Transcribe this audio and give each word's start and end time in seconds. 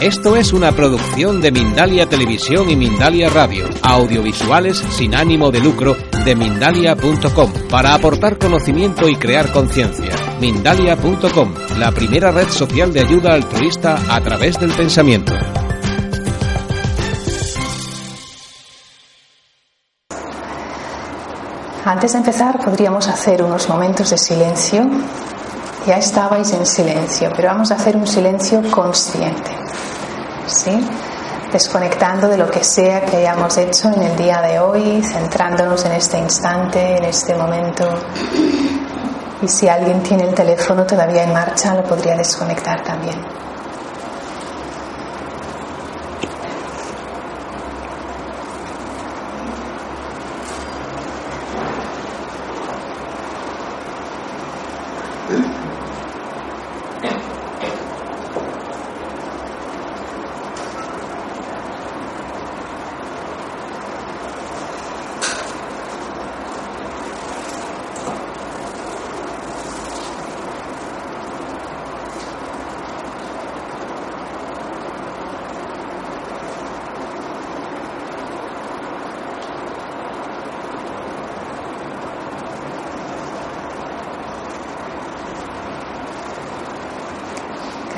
Esto 0.00 0.36
es 0.36 0.52
una 0.52 0.70
producción 0.70 1.40
de 1.40 1.50
Mindalia 1.50 2.08
Televisión 2.08 2.70
y 2.70 2.76
Mindalia 2.76 3.28
Radio, 3.30 3.68
audiovisuales 3.82 4.78
sin 4.78 5.12
ánimo 5.16 5.50
de 5.50 5.58
lucro 5.58 5.96
de 6.24 6.36
mindalia.com, 6.36 7.52
para 7.68 7.94
aportar 7.94 8.38
conocimiento 8.38 9.08
y 9.08 9.16
crear 9.16 9.50
conciencia. 9.50 10.14
Mindalia.com, 10.40 11.52
la 11.78 11.90
primera 11.90 12.30
red 12.30 12.48
social 12.48 12.92
de 12.92 13.00
ayuda 13.00 13.34
altruista 13.34 13.98
a 14.08 14.20
través 14.20 14.60
del 14.60 14.70
pensamiento. 14.70 15.32
Antes 21.84 22.12
de 22.12 22.18
empezar 22.18 22.64
podríamos 22.64 23.08
hacer 23.08 23.42
unos 23.42 23.68
momentos 23.68 24.10
de 24.10 24.18
silencio. 24.18 24.88
Ya 25.88 25.96
estabais 25.96 26.52
en 26.52 26.66
silencio, 26.66 27.32
pero 27.34 27.48
vamos 27.48 27.70
a 27.70 27.76
hacer 27.76 27.96
un 27.96 28.06
silencio 28.06 28.60
consciente. 28.70 29.50
¿Sí? 30.46 30.86
Desconectando 31.50 32.28
de 32.28 32.36
lo 32.36 32.46
que 32.46 32.62
sea 32.62 33.06
que 33.06 33.16
hayamos 33.16 33.56
hecho 33.56 33.88
en 33.88 34.02
el 34.02 34.14
día 34.14 34.42
de 34.42 34.58
hoy, 34.58 35.02
centrándonos 35.02 35.82
en 35.86 35.92
este 35.92 36.18
instante, 36.18 36.98
en 36.98 37.04
este 37.04 37.34
momento. 37.34 37.88
Y 39.40 39.48
si 39.48 39.66
alguien 39.66 40.02
tiene 40.02 40.24
el 40.24 40.34
teléfono 40.34 40.84
todavía 40.84 41.24
en 41.24 41.32
marcha, 41.32 41.74
lo 41.74 41.84
podría 41.84 42.14
desconectar 42.14 42.82
también. 42.84 43.16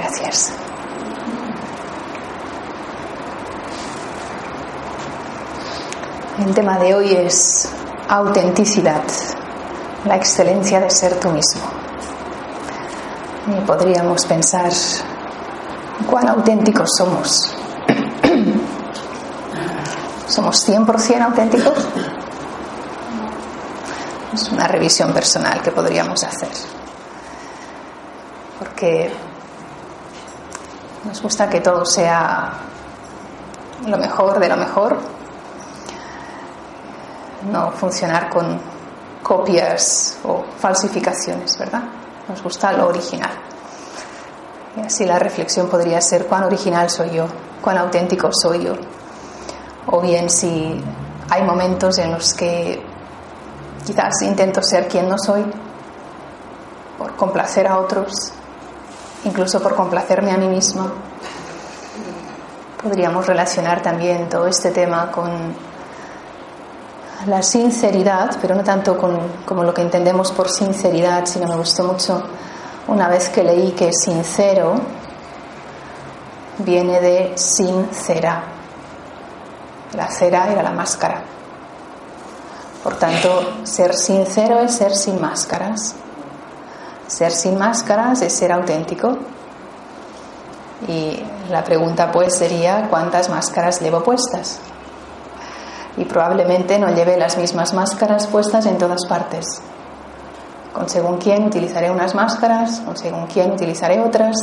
Gracias. 0.01 0.53
El 6.39 6.55
tema 6.55 6.70
de 6.81 6.95
hoy 6.95 7.13
es 7.13 7.69
autenticidad, 8.09 9.03
la 10.05 10.17
excelencia 10.17 10.81
de 10.81 10.91
ser 10.91 11.21
tú 11.21 11.29
mismo. 11.29 11.63
Y 13.47 13.61
podríamos 13.67 14.27
pensar 14.27 14.73
cuán 16.11 16.29
auténticos 16.29 16.89
somos. 16.97 17.55
¿Somos 20.27 20.69
100% 20.69 21.23
auténticos? 21.23 21.87
Es 24.33 24.49
una 24.51 24.67
revisión 24.67 25.13
personal 25.13 25.61
que 25.61 25.71
podríamos 25.71 26.25
hacer. 26.25 26.51
Porque 28.59 29.13
nos 31.05 31.23
gusta 31.23 31.49
que 31.49 31.61
todo 31.61 31.85
sea 31.85 32.53
lo 33.87 33.99
mejor 33.99 34.39
de 34.39 34.49
lo 34.49 34.57
mejor, 34.57 35.20
no 37.43 37.71
funcionar 37.73 38.29
con 38.29 38.61
copias 39.23 40.19
o 40.25 40.45
falsificaciones, 40.59 41.59
¿verdad? 41.59 41.83
Nos 42.29 42.43
gusta 42.43 42.73
lo 42.73 42.89
original. 42.89 43.31
Y 44.77 44.81
así 44.81 45.05
la 45.05 45.19
reflexión 45.19 45.69
podría 45.69 46.01
ser 46.01 46.27
cuán 46.27 46.45
original 46.45 46.89
soy 46.91 47.11
yo, 47.11 47.27
cuán 47.61 47.79
auténtico 47.79 48.31
soy 48.33 48.65
yo. 48.65 48.75
O 49.87 50.01
bien 50.01 50.31
si 50.31 50.83
hay 51.29 51.43
momentos 51.43 51.99
en 51.99 52.13
los 52.13 52.35
que 52.35 52.83
quizás 53.85 54.23
intento 54.23 54.63
ser 54.63 54.89
quien 54.89 55.09
no 55.09 55.17
soy 55.19 55.45
por 56.99 57.17
complacer 57.17 57.67
a 57.67 57.79
otros, 57.79 58.33
incluso 59.25 59.61
por 59.61 59.75
complacerme 59.75 60.33
a 60.33 60.37
mí 60.37 60.47
misma. 60.47 60.93
Podríamos 62.83 63.27
relacionar 63.27 63.83
también 63.83 64.29
todo 64.29 64.47
este 64.47 64.71
tema 64.71 65.11
con 65.11 65.55
la 67.27 67.43
sinceridad, 67.43 68.39
pero 68.41 68.55
no 68.55 68.65
tanto 68.65 68.97
con, 68.97 69.19
como 69.45 69.63
lo 69.63 69.75
que 69.75 69.83
entendemos 69.83 70.33
por 70.33 70.49
sinceridad, 70.49 71.27
sino 71.27 71.47
me 71.47 71.57
gustó 71.57 71.85
mucho 71.85 72.23
una 72.89 73.09
vez 73.09 73.29
que 73.29 73.45
leí 73.45 73.73
que 73.73 73.91
sincero 73.93 74.81
viene 76.59 77.01
de 77.01 77.33
sincera. 77.37 78.43
La 79.95 80.11
cera 80.11 80.51
era 80.51 80.63
la 80.63 80.73
máscara. 80.73 81.23
Por 82.83 82.97
tanto, 82.97 83.65
ser 83.65 83.95
sincero 83.95 84.61
es 84.61 84.75
ser 84.75 84.95
sin 84.95 85.21
máscaras. 85.21 85.95
Ser 87.07 87.33
sin 87.33 87.59
máscaras 87.59 88.23
es 88.23 88.33
ser 88.33 88.53
auténtico. 88.53 89.19
Y 90.89 91.23
la 91.51 91.63
pregunta 91.63 92.11
pues 92.11 92.37
sería, 92.37 92.87
¿cuántas 92.89 93.29
máscaras 93.29 93.81
llevo 93.83 94.03
puestas? 94.03 94.61
Y 95.97 96.05
probablemente 96.05 96.79
no 96.79 96.91
lleve 96.95 97.17
las 97.17 97.37
mismas 97.37 97.75
máscaras 97.75 98.27
puestas 98.27 98.67
en 98.67 98.79
todas 98.79 99.05
partes. 99.07 99.45
Con 100.73 100.89
según 100.89 101.19
quién 101.19 101.45
utilizaré 101.45 101.91
unas 101.91 102.15
máscaras, 102.15 102.81
con 102.81 102.97
según 102.97 103.27
quién 103.27 103.51
utilizaré 103.53 104.01
otras, 104.01 104.37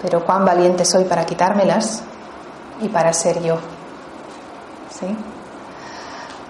pero 0.00 0.24
cuán 0.24 0.44
valiente 0.44 0.84
soy 0.84 1.04
para 1.04 1.26
quitármelas 1.26 2.02
y 2.80 2.88
para 2.88 3.12
ser 3.12 3.42
yo. 3.42 3.56
¿Sí? 4.90 5.06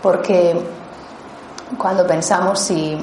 Porque 0.03 0.55
cuando 1.79 2.07
pensamos 2.07 2.61
si 2.61 2.97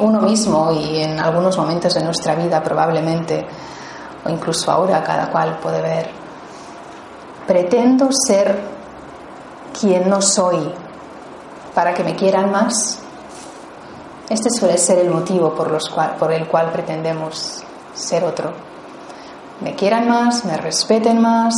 uno 0.00 0.20
mismo 0.20 0.72
y 0.72 1.02
en 1.02 1.18
algunos 1.18 1.56
momentos 1.56 1.94
de 1.94 2.02
nuestra 2.02 2.34
vida 2.34 2.62
probablemente, 2.62 3.46
o 4.24 4.28
incluso 4.28 4.70
ahora 4.70 5.02
cada 5.02 5.30
cual 5.30 5.58
puede 5.60 5.80
ver, 5.80 6.10
pretendo 7.46 8.08
ser 8.12 8.77
quien 9.78 10.08
no 10.08 10.20
soy 10.20 10.72
para 11.74 11.94
que 11.94 12.04
me 12.04 12.16
quieran 12.16 12.50
más. 12.50 12.98
Este 14.28 14.50
suele 14.50 14.76
ser 14.78 14.98
el 14.98 15.10
motivo 15.10 15.54
por, 15.54 15.70
los 15.70 15.88
cual, 15.88 16.16
por 16.16 16.32
el 16.32 16.46
cual 16.46 16.70
pretendemos 16.72 17.62
ser 17.94 18.24
otro. 18.24 18.52
Me 19.60 19.74
quieran 19.74 20.08
más, 20.08 20.44
me 20.44 20.56
respeten 20.56 21.20
más, 21.20 21.54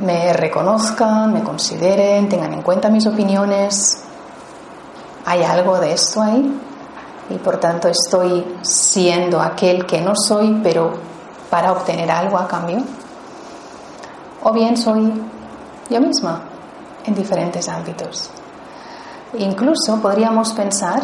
me 0.00 0.32
reconozcan, 0.32 1.32
me 1.32 1.42
consideren, 1.42 2.28
tengan 2.28 2.52
en 2.52 2.62
cuenta 2.62 2.88
mis 2.88 3.06
opiniones. 3.06 4.02
¿Hay 5.24 5.42
algo 5.42 5.78
de 5.78 5.92
esto 5.92 6.22
ahí? 6.22 6.60
y 7.30 7.34
por 7.34 7.58
tanto 7.58 7.88
estoy 7.88 8.56
siendo 8.62 9.40
aquel 9.40 9.84
que 9.84 10.00
no 10.00 10.14
soy, 10.16 10.60
pero 10.62 10.92
para 11.50 11.72
obtener 11.72 12.10
algo 12.10 12.38
a 12.38 12.48
cambio. 12.48 12.78
O 14.42 14.52
bien 14.52 14.76
soy 14.76 15.12
yo 15.90 16.00
misma 16.00 16.47
en 17.08 17.14
diferentes 17.14 17.68
ámbitos. 17.68 18.30
Incluso 19.38 20.00
podríamos 20.00 20.52
pensar, 20.52 21.02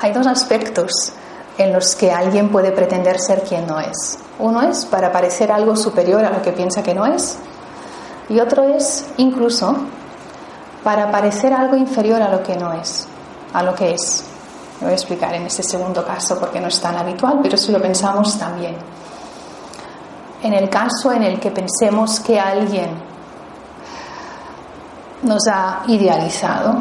hay 0.00 0.12
dos 0.12 0.26
aspectos 0.26 1.12
en 1.58 1.72
los 1.72 1.94
que 1.94 2.12
alguien 2.12 2.50
puede 2.50 2.72
pretender 2.72 3.18
ser 3.20 3.42
quien 3.42 3.66
no 3.66 3.80
es. 3.80 4.18
Uno 4.38 4.62
es 4.62 4.84
para 4.84 5.12
parecer 5.12 5.50
algo 5.52 5.76
superior 5.76 6.24
a 6.24 6.30
lo 6.30 6.42
que 6.42 6.52
piensa 6.52 6.82
que 6.82 6.94
no 6.94 7.06
es, 7.06 7.38
y 8.28 8.40
otro 8.40 8.64
es 8.64 9.06
incluso 9.18 9.76
para 10.82 11.10
parecer 11.10 11.52
algo 11.52 11.76
inferior 11.76 12.22
a 12.22 12.28
lo 12.28 12.42
que 12.42 12.56
no 12.56 12.72
es, 12.72 13.06
a 13.52 13.62
lo 13.62 13.74
que 13.74 13.94
es. 13.94 14.24
Lo 14.80 14.86
voy 14.86 14.92
a 14.92 14.96
explicar 14.96 15.34
en 15.34 15.46
este 15.46 15.62
segundo 15.62 16.04
caso 16.04 16.38
porque 16.38 16.60
no 16.60 16.68
es 16.68 16.80
tan 16.80 16.96
habitual, 16.96 17.40
pero 17.42 17.56
si 17.56 17.72
lo 17.72 17.80
pensamos 17.80 18.38
también. 18.38 18.76
En 20.42 20.52
el 20.52 20.68
caso 20.68 21.12
en 21.12 21.22
el 21.22 21.40
que 21.40 21.50
pensemos 21.50 22.20
que 22.20 22.38
alguien 22.38 22.90
nos 25.22 25.46
ha 25.48 25.82
idealizado 25.86 26.74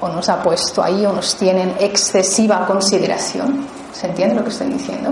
o 0.00 0.08
nos 0.08 0.28
ha 0.28 0.42
puesto 0.42 0.82
ahí 0.82 1.06
o 1.06 1.12
nos 1.12 1.36
tiene 1.36 1.62
en 1.62 1.74
excesiva 1.78 2.66
consideración, 2.66 3.66
¿se 3.92 4.08
entiende 4.08 4.34
lo 4.34 4.42
que 4.42 4.50
estoy 4.50 4.68
diciendo? 4.68 5.10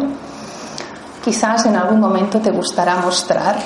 Quizás 1.25 1.67
en 1.67 1.77
algún 1.77 2.01
momento 2.01 2.41
te 2.41 2.51
gustará 2.51 2.97
mostrar 2.97 3.57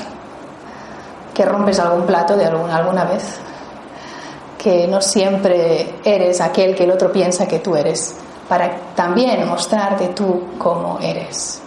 que 1.32 1.44
rompes 1.44 1.79
algún 1.81 2.05
plato 2.06 2.37
de 2.37 2.44
alguna, 2.44 2.76
alguna 2.76 3.05
vez, 3.05 3.38
que 4.58 4.87
no 4.87 5.00
siempre 5.00 5.97
eres 6.05 6.40
aquel 6.40 6.75
que 6.75 6.85
el 6.85 6.90
otro 6.90 7.11
piensa 7.11 7.47
que 7.47 7.58
tú 7.58 7.75
eres, 7.75 8.17
para 8.49 8.76
también 8.94 9.47
mostrarte 9.49 10.08
tú 10.08 10.43
cómo 10.58 10.99
eres. 11.00 11.61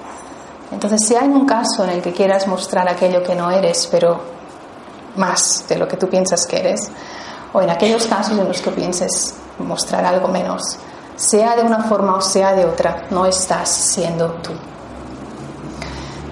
Entonces, 0.71 1.06
si 1.06 1.15
hay 1.15 1.27
un 1.27 1.45
caso 1.45 1.83
en 1.83 1.91
el 1.91 2.01
que 2.01 2.12
quieras 2.12 2.47
mostrar 2.47 2.88
aquello 2.88 3.23
que 3.23 3.35
no 3.35 3.50
eres, 3.50 3.88
pero 3.89 4.37
más 5.18 5.66
de 5.68 5.78
lo 5.78 5.88
que 5.88 5.98
tú 5.98 6.08
piensas 6.10 6.46
que 6.46 6.60
eres, 6.60 6.90
o 7.54 7.62
en 7.62 7.69
aquellos 7.69 8.06
casos 8.06 8.38
en 8.38 8.48
los 8.48 8.62
que 8.62 8.72
pienses 8.72 9.36
mostrar 9.60 10.06
algo 10.06 10.28
menos, 10.28 10.78
sea 11.16 11.56
de 11.56 11.64
una 11.64 11.84
forma 11.84 12.16
o 12.16 12.22
sea 12.22 12.54
de 12.54 12.66
otra, 12.66 13.06
no 13.10 13.25
estás 13.25 13.69
siendo 13.69 14.30
tú. 14.44 14.52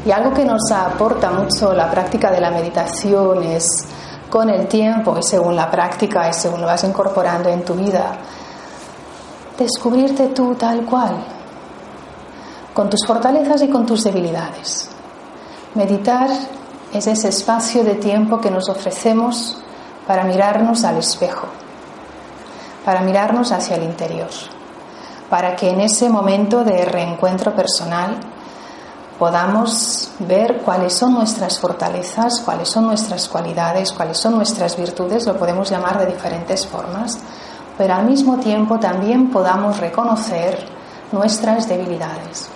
Y 0.05 0.11
algo 0.11 0.33
que 0.33 0.45
nos 0.45 0.71
aporta 0.71 1.31
mucho 1.31 1.73
la 1.73 1.89
práctica 1.89 2.29
de 2.29 2.39
la 2.39 2.51
meditación 2.51 3.41
es 3.43 3.85
con 4.29 4.49
el 4.49 4.67
tiempo 4.67 5.17
y 5.17 5.23
según 5.23 5.55
la 5.55 5.71
práctica 5.71 6.29
y 6.29 6.33
según 6.33 6.61
lo 6.61 6.67
vas 6.67 6.83
incorporando 6.83 7.49
en 7.49 7.65
tu 7.65 7.73
vida, 7.73 8.15
descubrirte 9.57 10.27
tú 10.27 10.53
tal 10.55 10.85
cual, 10.85 11.15
con 12.73 12.89
tus 12.89 12.99
fortalezas 13.07 13.63
y 13.63 13.69
con 13.69 13.85
tus 13.85 14.03
debilidades. 14.03 14.89
Meditar 15.73 16.29
es 16.93 17.07
ese 17.07 17.29
espacio 17.29 17.83
de 17.83 17.95
tiempo 17.95 18.39
que 18.39 18.51
nos 18.51 18.69
ofrecemos 18.69 19.57
para 20.07 20.23
mirarnos 20.23 20.83
al 20.83 20.97
espejo, 20.97 21.47
para 22.83 23.01
mirarnos 23.01 23.51
hacia 23.51 23.75
el 23.75 23.83
interior, 23.83 24.29
para 25.29 25.55
que 25.55 25.69
en 25.69 25.81
ese 25.81 26.09
momento 26.09 26.63
de 26.63 26.85
reencuentro 26.85 27.53
personal 27.55 28.17
podamos 29.17 30.11
ver 30.19 30.61
cuáles 30.63 30.93
son 30.93 31.13
nuestras 31.13 31.59
fortalezas, 31.59 32.41
cuáles 32.43 32.69
son 32.69 32.85
nuestras 32.85 33.27
cualidades, 33.27 33.91
cuáles 33.91 34.17
son 34.17 34.35
nuestras 34.35 34.77
virtudes, 34.77 35.25
lo 35.25 35.37
podemos 35.37 35.69
llamar 35.69 35.99
de 35.99 36.07
diferentes 36.07 36.67
formas, 36.67 37.19
pero 37.77 37.93
al 37.93 38.05
mismo 38.05 38.37
tiempo 38.37 38.79
también 38.79 39.29
podamos 39.31 39.79
reconocer 39.79 40.65
nuestras 41.11 41.67
debilidades. 41.67 42.49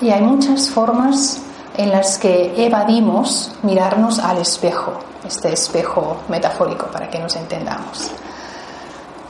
Y 0.00 0.10
hay 0.10 0.22
muchas 0.22 0.70
formas 0.70 1.42
en 1.76 1.90
las 1.90 2.18
que 2.18 2.64
evadimos 2.64 3.52
mirarnos 3.62 4.18
al 4.18 4.38
espejo, 4.38 4.92
este 5.26 5.52
espejo 5.52 6.18
metafórico 6.28 6.86
para 6.86 7.08
que 7.08 7.18
nos 7.18 7.36
entendamos. 7.36 8.10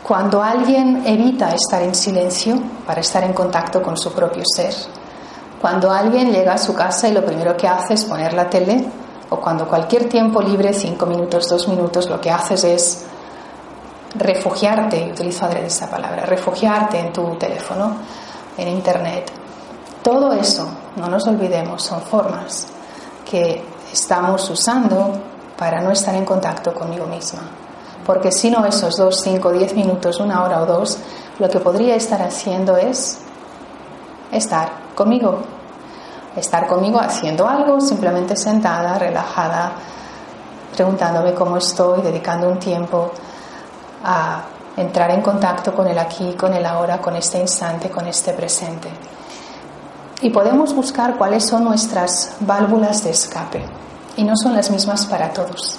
Cuando 0.02 0.42
alguien 0.42 1.06
evita 1.06 1.54
estar 1.54 1.82
en 1.82 1.94
silencio 1.94 2.60
para 2.87 3.00
estar 3.00 3.22
en 3.22 3.32
contacto 3.32 3.81
con 3.81 3.96
su 3.96 4.12
propio 4.12 4.42
ser, 4.44 4.75
cuando 5.60 5.90
alguien 5.90 6.32
llega 6.32 6.54
a 6.54 6.58
su 6.58 6.75
casa 6.75 7.08
y 7.08 7.12
lo 7.12 7.25
primero 7.25 7.56
que 7.56 7.69
hace 7.69 7.94
es 7.94 8.04
poner 8.04 8.32
la 8.32 8.48
tele, 8.48 8.84
o 9.28 9.36
cuando 9.36 9.69
cualquier 9.69 10.08
tiempo 10.08 10.43
libre, 10.43 10.72
cinco 10.72 11.06
minutos, 11.06 11.48
dos 11.48 11.69
minutos, 11.69 12.08
lo 12.08 12.20
que 12.20 12.31
haces 12.31 12.64
es 12.64 13.04
refugiarte, 14.16 15.10
utilizo 15.12 15.44
adrede 15.44 15.66
esa 15.66 15.88
palabra, 15.88 16.26
refugiarte 16.26 16.98
en 16.98 17.12
tu 17.12 17.36
teléfono, 17.36 17.96
en 18.56 18.69
internet. 18.69 19.31
Todo 20.02 20.32
eso, 20.32 20.67
no 20.97 21.08
nos 21.08 21.26
olvidemos, 21.26 21.82
son 21.82 22.00
formas 22.00 22.67
que 23.29 23.62
estamos 23.93 24.49
usando 24.49 25.12
para 25.58 25.81
no 25.82 25.91
estar 25.91 26.14
en 26.14 26.25
contacto 26.25 26.73
conmigo 26.73 27.06
misma. 27.06 27.43
Porque 28.06 28.32
si 28.32 28.50
no, 28.50 28.64
esos 28.64 28.97
dos, 28.97 29.20
cinco, 29.20 29.52
diez 29.52 29.75
minutos, 29.75 30.19
una 30.20 30.43
hora 30.43 30.62
o 30.62 30.67
dos, 30.67 30.99
lo 31.38 31.49
que 31.49 31.61
podría 31.61 31.97
estar 31.97 32.23
haciendo 32.23 32.76
es 32.76 33.19
estar 34.32 34.70
conmigo. 34.94 35.41
Estar 36.35 36.67
conmigo 36.67 36.99
haciendo 36.99 37.46
algo, 37.46 37.81
simplemente 37.81 38.37
sentada, 38.37 38.99
relajada, 38.99 39.73
preguntándome 40.75 41.35
cómo 41.35 41.58
estoy, 41.58 42.00
dedicando 42.00 42.49
un 42.49 42.58
tiempo 42.58 43.11
a 44.03 44.43
entrar 44.76 45.11
en 45.11 45.20
contacto 45.20 45.75
con 45.75 45.87
el 45.88 45.99
aquí, 45.99 46.35
con 46.35 46.55
el 46.55 46.64
ahora, 46.64 46.99
con 46.99 47.17
este 47.17 47.38
instante, 47.38 47.91
con 47.91 48.06
este 48.06 48.32
presente. 48.32 48.88
Y 50.22 50.31
podemos 50.31 50.75
buscar 50.75 51.17
cuáles 51.17 51.46
son 51.46 51.64
nuestras 51.64 52.37
válvulas 52.40 53.05
de 53.05 53.11
escape. 53.11 53.64
Y 54.17 54.25
no 54.25 54.34
son 54.37 54.55
las 54.55 54.70
mismas 54.70 55.06
para 55.06 55.32
todos. 55.32 55.78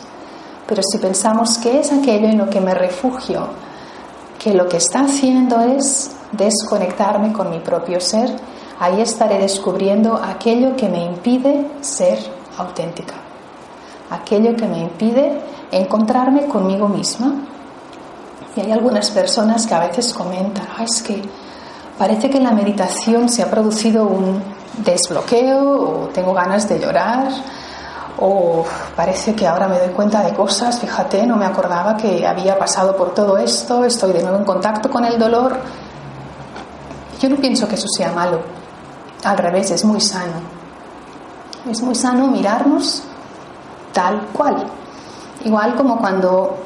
Pero 0.68 0.82
si 0.84 0.98
pensamos 0.98 1.58
que 1.58 1.80
es 1.80 1.92
aquello 1.92 2.28
en 2.28 2.38
lo 2.38 2.50
que 2.50 2.62
me 2.62 2.74
refugio, 2.74 3.48
que 4.40 4.54
lo 4.54 4.68
que 4.68 4.78
está 4.78 5.02
haciendo 5.02 5.60
es 5.60 6.12
desconectarme 6.32 7.34
con 7.34 7.52
mi 7.52 7.60
propio 7.60 8.00
ser, 8.00 8.36
ahí 8.80 9.02
estaré 9.02 9.38
descubriendo 9.38 10.16
aquello 10.16 10.76
que 10.76 10.90
me 10.90 11.06
impide 11.06 11.70
ser 11.82 12.18
auténtica, 12.58 13.14
aquello 14.10 14.56
que 14.56 14.68
me 14.68 14.80
impide 14.80 15.40
encontrarme 15.72 16.46
conmigo 16.46 16.88
misma. 16.88 17.36
Y 18.56 18.62
hay 18.62 18.72
algunas 18.72 19.12
personas 19.12 19.68
que 19.68 19.76
a 19.76 19.88
veces 19.88 20.14
comentan, 20.14 20.68
es 20.80 21.04
que 21.04 21.22
parece 22.02 22.32
que 22.32 22.40
en 22.40 22.46
la 22.46 22.52
meditación 22.52 23.30
se 23.30 23.44
ha 23.44 23.52
producido 23.52 24.08
un 24.08 24.42
desbloqueo 24.84 25.62
o 25.62 26.08
tengo 26.08 26.34
ganas 26.34 26.68
de 26.68 26.80
llorar 26.80 27.28
o 28.18 28.66
parece 28.96 29.36
que 29.36 29.46
ahora 29.46 29.68
me 29.68 29.78
doy 29.78 29.90
cuenta 29.90 30.24
de 30.24 30.34
cosas, 30.34 30.80
fíjate, 30.80 31.28
no 31.28 31.36
me 31.38 31.46
acordaba 31.46 31.96
que 31.96 32.26
había 32.26 32.58
pasado 32.58 32.98
por 32.98 33.14
todo 33.14 33.38
esto, 33.38 33.86
estoy 33.86 34.14
de 34.14 34.24
nuevo 34.24 34.40
en 34.40 34.46
contacto 34.46 34.90
con 34.90 35.06
el 35.06 35.20
dolor. 35.20 35.60
Yo 37.20 37.30
no 37.30 37.36
pienso 37.36 37.68
que 37.68 37.76
eso 37.76 37.88
sea 37.96 38.12
malo, 38.14 38.40
al 39.24 39.38
revés, 39.38 39.70
es 39.70 39.86
muy 39.86 40.02
sano. 40.02 40.42
Es 41.70 41.84
muy 41.84 41.94
sano 41.94 42.26
mirarnos 42.30 43.04
tal 43.94 44.22
cual. 44.34 44.66
Igual 45.46 45.76
como 45.76 46.00
cuando 46.00 46.58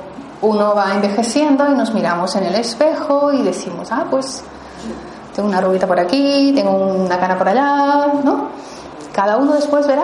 uno 0.42 0.74
va 0.76 0.94
envejeciendo 0.94 1.70
y 1.70 1.76
nos 1.76 1.94
miramos 1.94 2.38
en 2.38 2.46
el 2.46 2.56
espejo 2.56 3.34
y 3.34 3.42
decimos, 3.42 3.92
ah, 3.92 4.06
pues 4.10 4.46
tengo 5.36 5.50
una 5.50 5.60
rubita 5.60 5.86
por 5.86 6.00
aquí, 6.00 6.54
tengo 6.56 6.72
una 6.72 7.20
cana 7.20 7.38
por 7.38 7.50
allá, 7.50 8.08
¿no? 8.24 8.48
Cada 9.12 9.36
uno 9.36 9.54
después 9.54 9.86
verá 9.86 10.04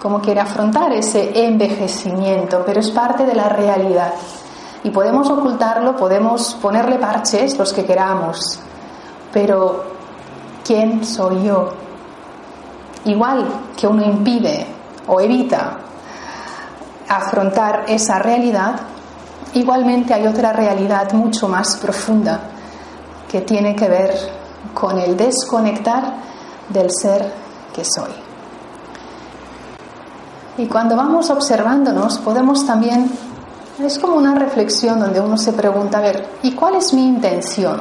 cómo 0.00 0.20
quiere 0.20 0.40
afrontar 0.40 0.92
ese 0.92 1.46
envejecimiento, 1.46 2.62
pero 2.66 2.80
es 2.80 2.90
parte 2.90 3.24
de 3.24 3.34
la 3.34 3.48
realidad. 3.48 4.12
Y 4.82 4.90
podemos 4.90 5.30
ocultarlo, 5.30 5.96
podemos 5.96 6.58
ponerle 6.60 6.98
parches 6.98 7.56
los 7.56 7.72
que 7.72 7.86
queramos, 7.86 8.60
pero 9.32 9.84
¿quién 10.62 11.06
soy 11.06 11.44
yo? 11.44 11.70
Igual 13.06 13.46
que 13.74 13.86
uno 13.86 14.04
impide 14.04 14.66
o 15.06 15.22
evita 15.22 15.78
afrontar 17.08 17.84
esa 17.88 18.18
realidad, 18.18 18.74
igualmente 19.54 20.12
hay 20.12 20.26
otra 20.26 20.52
realidad 20.52 21.12
mucho 21.14 21.48
más 21.48 21.78
profunda 21.78 22.50
que 23.34 23.40
tiene 23.40 23.74
que 23.74 23.88
ver 23.88 24.14
con 24.72 24.96
el 24.96 25.16
desconectar 25.16 26.04
del 26.68 26.88
ser 26.92 27.32
que 27.74 27.84
soy. 27.84 28.12
Y 30.56 30.66
cuando 30.66 30.94
vamos 30.94 31.30
observándonos 31.30 32.18
podemos 32.18 32.64
también, 32.64 33.10
es 33.82 33.98
como 33.98 34.14
una 34.14 34.36
reflexión 34.36 35.00
donde 35.00 35.20
uno 35.20 35.36
se 35.36 35.52
pregunta, 35.52 35.98
a 35.98 36.02
ver, 36.02 36.28
¿y 36.44 36.52
cuál 36.52 36.76
es 36.76 36.94
mi 36.94 37.04
intención? 37.04 37.80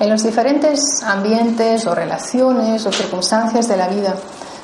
en 0.00 0.10
los 0.10 0.24
diferentes 0.24 0.80
ambientes 1.04 1.86
o 1.86 1.94
relaciones 1.94 2.84
o 2.84 2.90
circunstancias 2.90 3.68
de 3.68 3.76
la 3.76 3.86
vida, 3.86 4.16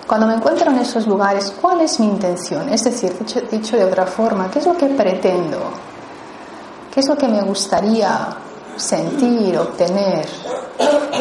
cuando 0.09 0.27
me 0.27 0.35
encuentro 0.35 0.73
en 0.73 0.79
esos 0.79 1.07
lugares, 1.07 1.55
¿cuál 1.61 1.83
es 1.83 2.01
mi 2.01 2.07
intención? 2.07 2.69
Es 2.69 2.83
decir, 2.83 3.17
dicho, 3.49 3.77
de 3.77 3.85
otra 3.85 4.07
forma, 4.07 4.51
¿qué 4.51 4.59
es 4.59 4.67
lo 4.67 4.77
que 4.77 4.87
pretendo? 4.87 5.61
¿Qué 6.93 6.99
es 6.99 7.09
lo 7.09 7.17
que 7.17 7.29
me 7.29 7.41
gustaría 7.43 8.37
sentir, 8.79 9.59
obtener? 9.59 10.27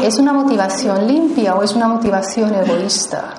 ¿Es 0.03 0.17
una 0.17 0.33
motivación 0.33 1.07
limpia 1.07 1.55
o 1.55 1.63
es 1.63 1.73
una 1.73 1.87
motivación 1.87 2.53
egoísta? 2.55 3.33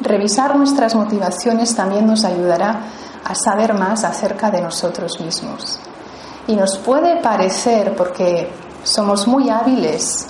Revisar 0.00 0.56
nuestras 0.56 0.94
motivaciones 0.94 1.74
también 1.74 2.06
nos 2.06 2.24
ayudará 2.24 2.80
a 3.24 3.34
saber 3.34 3.74
más 3.74 4.04
acerca 4.04 4.50
de 4.50 4.60
nosotros 4.60 5.20
mismos. 5.20 5.78
Y 6.46 6.54
nos 6.54 6.76
puede 6.78 7.20
parecer, 7.22 7.94
porque 7.96 8.50
somos 8.84 9.26
muy 9.26 9.50
hábiles 9.50 10.26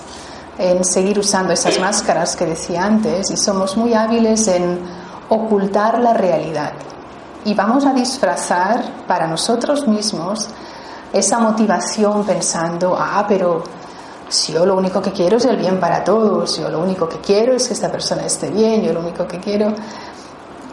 en 0.57 0.83
seguir 0.83 1.19
usando 1.19 1.53
esas 1.53 1.79
máscaras 1.79 2.35
que 2.35 2.45
decía 2.45 2.83
antes 2.85 3.29
y 3.29 3.37
somos 3.37 3.77
muy 3.77 3.93
hábiles 3.93 4.47
en 4.47 4.79
ocultar 5.29 5.99
la 5.99 6.13
realidad. 6.13 6.73
Y 7.45 7.53
vamos 7.53 7.85
a 7.85 7.93
disfrazar 7.93 8.83
para 9.07 9.27
nosotros 9.27 9.87
mismos 9.87 10.49
esa 11.13 11.39
motivación 11.39 12.25
pensando, 12.25 12.95
ah, 12.97 13.25
pero 13.27 13.63
si 14.29 14.53
yo 14.53 14.65
lo 14.65 14.75
único 14.75 15.01
que 15.01 15.11
quiero 15.11 15.37
es 15.37 15.45
el 15.45 15.57
bien 15.57 15.79
para 15.79 16.03
todos, 16.03 16.57
yo 16.57 16.69
lo 16.69 16.79
único 16.79 17.07
que 17.07 17.17
quiero 17.19 17.53
es 17.53 17.67
que 17.67 17.73
esta 17.73 17.91
persona 17.91 18.25
esté 18.25 18.49
bien, 18.49 18.81
yo 18.83 18.93
lo 18.93 18.99
único 18.99 19.27
que 19.27 19.39
quiero... 19.39 19.73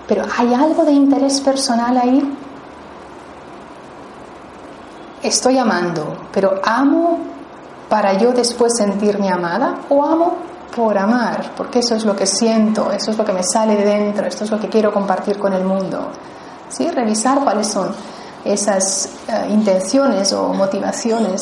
Pero 0.06 0.24
¿hay 0.36 0.52
algo 0.52 0.84
de 0.84 0.92
interés 0.92 1.40
personal 1.40 1.96
ahí? 1.96 2.36
Estoy 5.22 5.56
amando, 5.56 6.14
pero 6.30 6.60
amo 6.62 7.18
para 7.88 8.18
yo 8.18 8.32
después 8.32 8.76
sentirme 8.76 9.30
amada 9.30 9.76
o 9.88 10.04
amo 10.04 10.36
por 10.76 10.98
amar, 10.98 11.52
porque 11.56 11.78
eso 11.78 11.94
es 11.94 12.04
lo 12.04 12.14
que 12.14 12.26
siento, 12.26 12.90
eso 12.90 13.12
es 13.12 13.16
lo 13.16 13.24
que 13.24 13.32
me 13.32 13.42
sale 13.42 13.76
de 13.76 13.84
dentro, 13.84 14.26
esto 14.26 14.44
es 14.44 14.50
lo 14.50 14.60
que 14.60 14.68
quiero 14.68 14.92
compartir 14.92 15.38
con 15.38 15.52
el 15.52 15.64
mundo. 15.64 16.08
¿Sí? 16.68 16.90
Revisar 16.90 17.42
cuáles 17.44 17.68
son 17.68 17.94
esas 18.44 19.08
eh, 19.28 19.48
intenciones 19.50 20.32
o 20.32 20.52
motivaciones. 20.52 21.40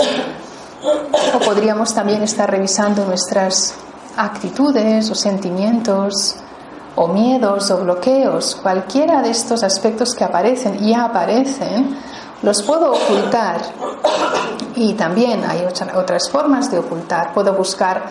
O 1.35 1.39
podríamos 1.39 1.95
también 1.95 2.23
estar 2.23 2.51
revisando 2.51 3.05
nuestras 3.05 3.75
actitudes 4.17 5.11
o 5.11 5.15
sentimientos 5.15 6.37
o 6.97 7.09
miedos 7.09 7.71
o 7.71 7.79
bloqueos, 7.79 8.57
cualquiera 8.57 9.23
de 9.23 9.31
estos 9.31 9.63
aspectos 9.63 10.15
que 10.15 10.25
aparecen 10.25 10.85
y 10.85 10.93
aparecen, 10.93 11.97
los 12.43 12.63
puedo 12.63 12.93
ocultar. 12.93 13.63
Y 14.75 14.95
también 14.95 15.43
hay 15.49 15.65
otras 15.95 16.29
formas 16.31 16.71
de 16.71 16.79
ocultar. 16.79 17.33
Puedo 17.33 17.55
buscar 17.55 18.03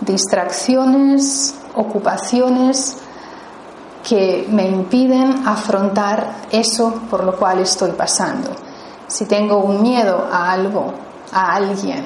distracciones, 0.00 1.54
ocupaciones 1.74 2.96
que 4.06 4.46
me 4.50 4.66
impiden 4.66 5.46
afrontar 5.46 6.46
eso 6.50 7.02
por 7.10 7.24
lo 7.24 7.36
cual 7.36 7.60
estoy 7.60 7.92
pasando. 7.92 8.50
Si 9.06 9.26
tengo 9.26 9.58
un 9.58 9.82
miedo 9.82 10.28
a 10.30 10.50
algo, 10.52 10.92
a 11.32 11.54
alguien, 11.54 12.04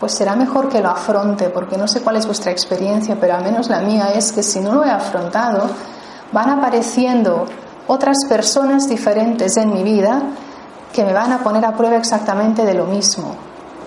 pues 0.00 0.12
será 0.14 0.34
mejor 0.34 0.68
que 0.68 0.80
lo 0.80 0.90
afronte, 0.90 1.50
porque 1.50 1.76
no 1.76 1.86
sé 1.86 2.00
cuál 2.00 2.16
es 2.16 2.26
vuestra 2.26 2.50
experiencia, 2.50 3.16
pero 3.20 3.34
al 3.34 3.44
menos 3.44 3.68
la 3.68 3.80
mía 3.80 4.12
es 4.14 4.32
que 4.32 4.42
si 4.42 4.60
no 4.60 4.72
lo 4.74 4.84
he 4.84 4.90
afrontado, 4.90 5.68
van 6.32 6.50
apareciendo 6.50 7.46
otras 7.86 8.16
personas 8.28 8.88
diferentes 8.88 9.56
en 9.56 9.72
mi 9.72 9.82
vida 9.82 10.22
que 10.92 11.04
me 11.04 11.12
van 11.12 11.32
a 11.32 11.38
poner 11.42 11.64
a 11.64 11.76
prueba 11.76 11.96
exactamente 11.96 12.64
de 12.64 12.74
lo 12.74 12.86
mismo. 12.86 13.34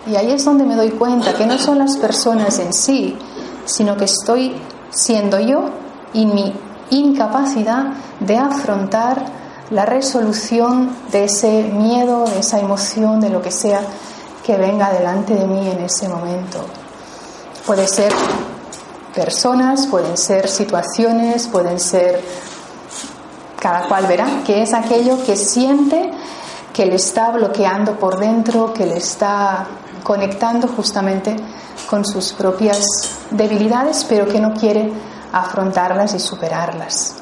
Y 0.07 0.15
ahí 0.15 0.31
es 0.31 0.45
donde 0.45 0.65
me 0.65 0.75
doy 0.75 0.91
cuenta 0.91 1.33
que 1.33 1.45
no 1.45 1.57
son 1.57 1.79
las 1.79 1.97
personas 1.97 2.59
en 2.59 2.73
sí, 2.73 3.17
sino 3.65 3.97
que 3.97 4.05
estoy 4.05 4.55
siendo 4.89 5.39
yo 5.39 5.69
y 6.13 6.25
mi 6.25 6.53
incapacidad 6.89 7.93
de 8.19 8.37
afrontar 8.37 9.25
la 9.69 9.85
resolución 9.85 10.95
de 11.11 11.25
ese 11.25 11.63
miedo, 11.63 12.25
de 12.25 12.39
esa 12.39 12.59
emoción, 12.59 13.19
de 13.19 13.29
lo 13.29 13.41
que 13.41 13.51
sea 13.51 13.81
que 14.45 14.57
venga 14.57 14.91
delante 14.91 15.33
de 15.33 15.47
mí 15.47 15.67
en 15.67 15.79
ese 15.79 16.07
momento. 16.07 16.59
Puede 17.65 17.87
ser 17.87 18.13
personas, 19.15 19.87
pueden 19.87 20.17
ser 20.17 20.47
situaciones, 20.47 21.47
pueden 21.47 21.79
ser, 21.79 22.21
cada 23.59 23.87
cual 23.87 24.05
verá, 24.05 24.43
que 24.45 24.61
es 24.61 24.73
aquello 24.73 25.23
que 25.25 25.35
siente 25.35 26.11
que 26.71 26.85
le 26.85 26.95
está 26.95 27.31
bloqueando 27.31 27.93
por 27.97 28.19
dentro, 28.19 28.73
que 28.73 28.85
le 28.85 28.97
está 28.97 29.65
conectando 30.03 30.67
justamente 30.67 31.35
con 31.89 32.05
sus 32.05 32.33
propias 32.33 32.85
debilidades, 33.31 34.05
pero 34.07 34.27
que 34.27 34.39
no 34.39 34.53
quiere 34.53 34.91
afrontarlas 35.35 36.13
y 36.13 36.19
superarlas. 36.19 37.15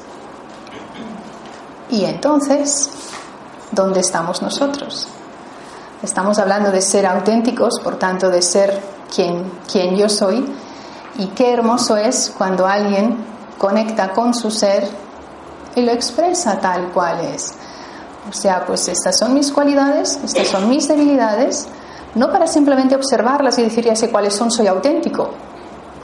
Y 1.90 2.04
entonces, 2.04 2.90
¿dónde 3.72 4.00
estamos 4.00 4.40
nosotros? 4.40 5.08
Estamos 6.00 6.38
hablando 6.38 6.70
de 6.70 6.80
ser 6.80 7.06
auténticos, 7.06 7.80
por 7.82 7.96
tanto, 7.98 8.30
de 8.30 8.40
ser 8.40 8.80
quien, 9.12 9.50
quien 9.70 9.96
yo 9.96 10.08
soy. 10.08 10.46
Y 11.18 11.26
qué 11.28 11.52
hermoso 11.52 11.96
es 11.96 12.32
cuando 12.38 12.66
alguien 12.66 13.16
conecta 13.58 14.12
con 14.12 14.32
su 14.32 14.50
ser 14.50 14.88
y 15.74 15.82
lo 15.82 15.90
expresa 15.90 16.60
tal 16.60 16.92
cual 16.92 17.20
es. 17.20 17.54
O 18.30 18.32
sea, 18.32 18.64
pues 18.64 18.86
estas 18.86 19.18
son 19.18 19.34
mis 19.34 19.50
cualidades, 19.50 20.20
estas 20.22 20.46
son 20.46 20.68
mis 20.68 20.86
debilidades, 20.86 21.66
no 22.14 22.30
para 22.30 22.46
simplemente 22.46 22.94
observarlas 22.94 23.58
y 23.58 23.62
decir 23.62 23.84
ya 23.84 23.96
sé 23.96 24.08
cuáles 24.10 24.34
son, 24.34 24.52
soy 24.52 24.68
auténtico, 24.68 25.30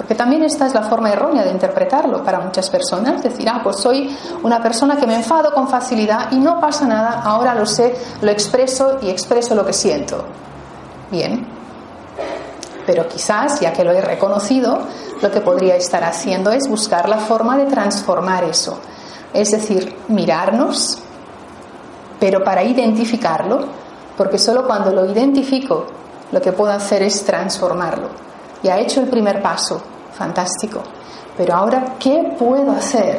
porque 0.00 0.14
también 0.14 0.42
esta 0.44 0.66
es 0.66 0.72
la 0.72 0.84
forma 0.84 1.12
errónea 1.12 1.44
de 1.44 1.50
interpretarlo 1.50 2.24
para 2.24 2.40
muchas 2.40 2.70
personas, 2.70 3.22
decir, 3.22 3.46
ah, 3.50 3.60
pues 3.62 3.76
soy 3.76 4.16
una 4.42 4.62
persona 4.62 4.96
que 4.96 5.06
me 5.06 5.14
enfado 5.14 5.52
con 5.52 5.68
facilidad 5.68 6.32
y 6.32 6.38
no 6.38 6.58
pasa 6.58 6.86
nada, 6.86 7.20
ahora 7.22 7.54
lo 7.54 7.66
sé, 7.66 7.94
lo 8.22 8.30
expreso 8.30 8.96
y 9.02 9.10
expreso 9.10 9.54
lo 9.54 9.66
que 9.66 9.74
siento. 9.74 10.24
Bien, 11.10 11.46
pero 12.86 13.06
quizás, 13.08 13.60
ya 13.60 13.74
que 13.74 13.84
lo 13.84 13.92
he 13.92 14.00
reconocido, 14.00 14.78
lo 15.20 15.30
que 15.30 15.42
podría 15.42 15.76
estar 15.76 16.02
haciendo 16.02 16.50
es 16.50 16.66
buscar 16.66 17.06
la 17.06 17.18
forma 17.18 17.58
de 17.58 17.66
transformar 17.66 18.44
eso. 18.44 18.78
Es 19.34 19.50
decir, 19.50 19.94
mirarnos, 20.08 20.98
pero 22.18 22.42
para 22.42 22.62
identificarlo, 22.62 23.66
porque 24.16 24.38
solo 24.38 24.66
cuando 24.66 24.92
lo 24.92 25.04
identifico 25.04 25.84
lo 26.32 26.40
que 26.40 26.52
puedo 26.52 26.72
hacer 26.72 27.02
es 27.02 27.22
transformarlo 27.22 28.30
ya 28.62 28.78
he 28.78 28.82
hecho 28.82 29.00
el 29.00 29.08
primer 29.08 29.42
paso, 29.42 29.80
fantástico. 30.20 30.82
Pero 31.34 31.54
ahora, 31.54 31.96
¿qué 31.98 32.36
puedo 32.38 32.72
hacer 32.72 33.18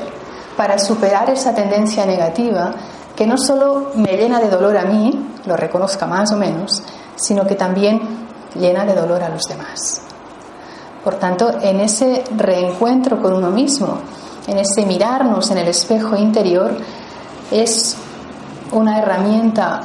para 0.56 0.78
superar 0.78 1.28
esa 1.32 1.56
tendencia 1.56 2.06
negativa 2.06 2.72
que 3.16 3.26
no 3.26 3.38
solo 3.40 3.92
me 3.96 4.16
llena 4.16 4.40
de 4.40 4.50
dolor 4.50 4.78
a 4.78 4.84
mí, 4.84 5.12
lo 5.48 5.58
reconozca 5.58 6.06
más 6.06 6.32
o 6.32 6.38
menos, 6.38 6.84
sino 7.16 7.48
que 7.48 7.56
también 7.56 8.00
llena 8.54 8.86
de 8.86 8.94
dolor 8.94 9.24
a 9.24 9.30
los 9.30 9.42
demás? 9.50 10.04
Por 11.04 11.16
tanto, 11.16 11.58
en 11.60 11.80
ese 11.80 12.24
reencuentro 12.38 13.20
con 13.20 13.34
uno 13.34 13.50
mismo, 13.50 13.98
en 14.46 14.60
ese 14.60 14.86
mirarnos 14.86 15.50
en 15.50 15.58
el 15.58 15.70
espejo 15.70 16.16
interior, 16.16 16.78
es 17.50 17.98
una 18.72 19.00
herramienta 19.00 19.82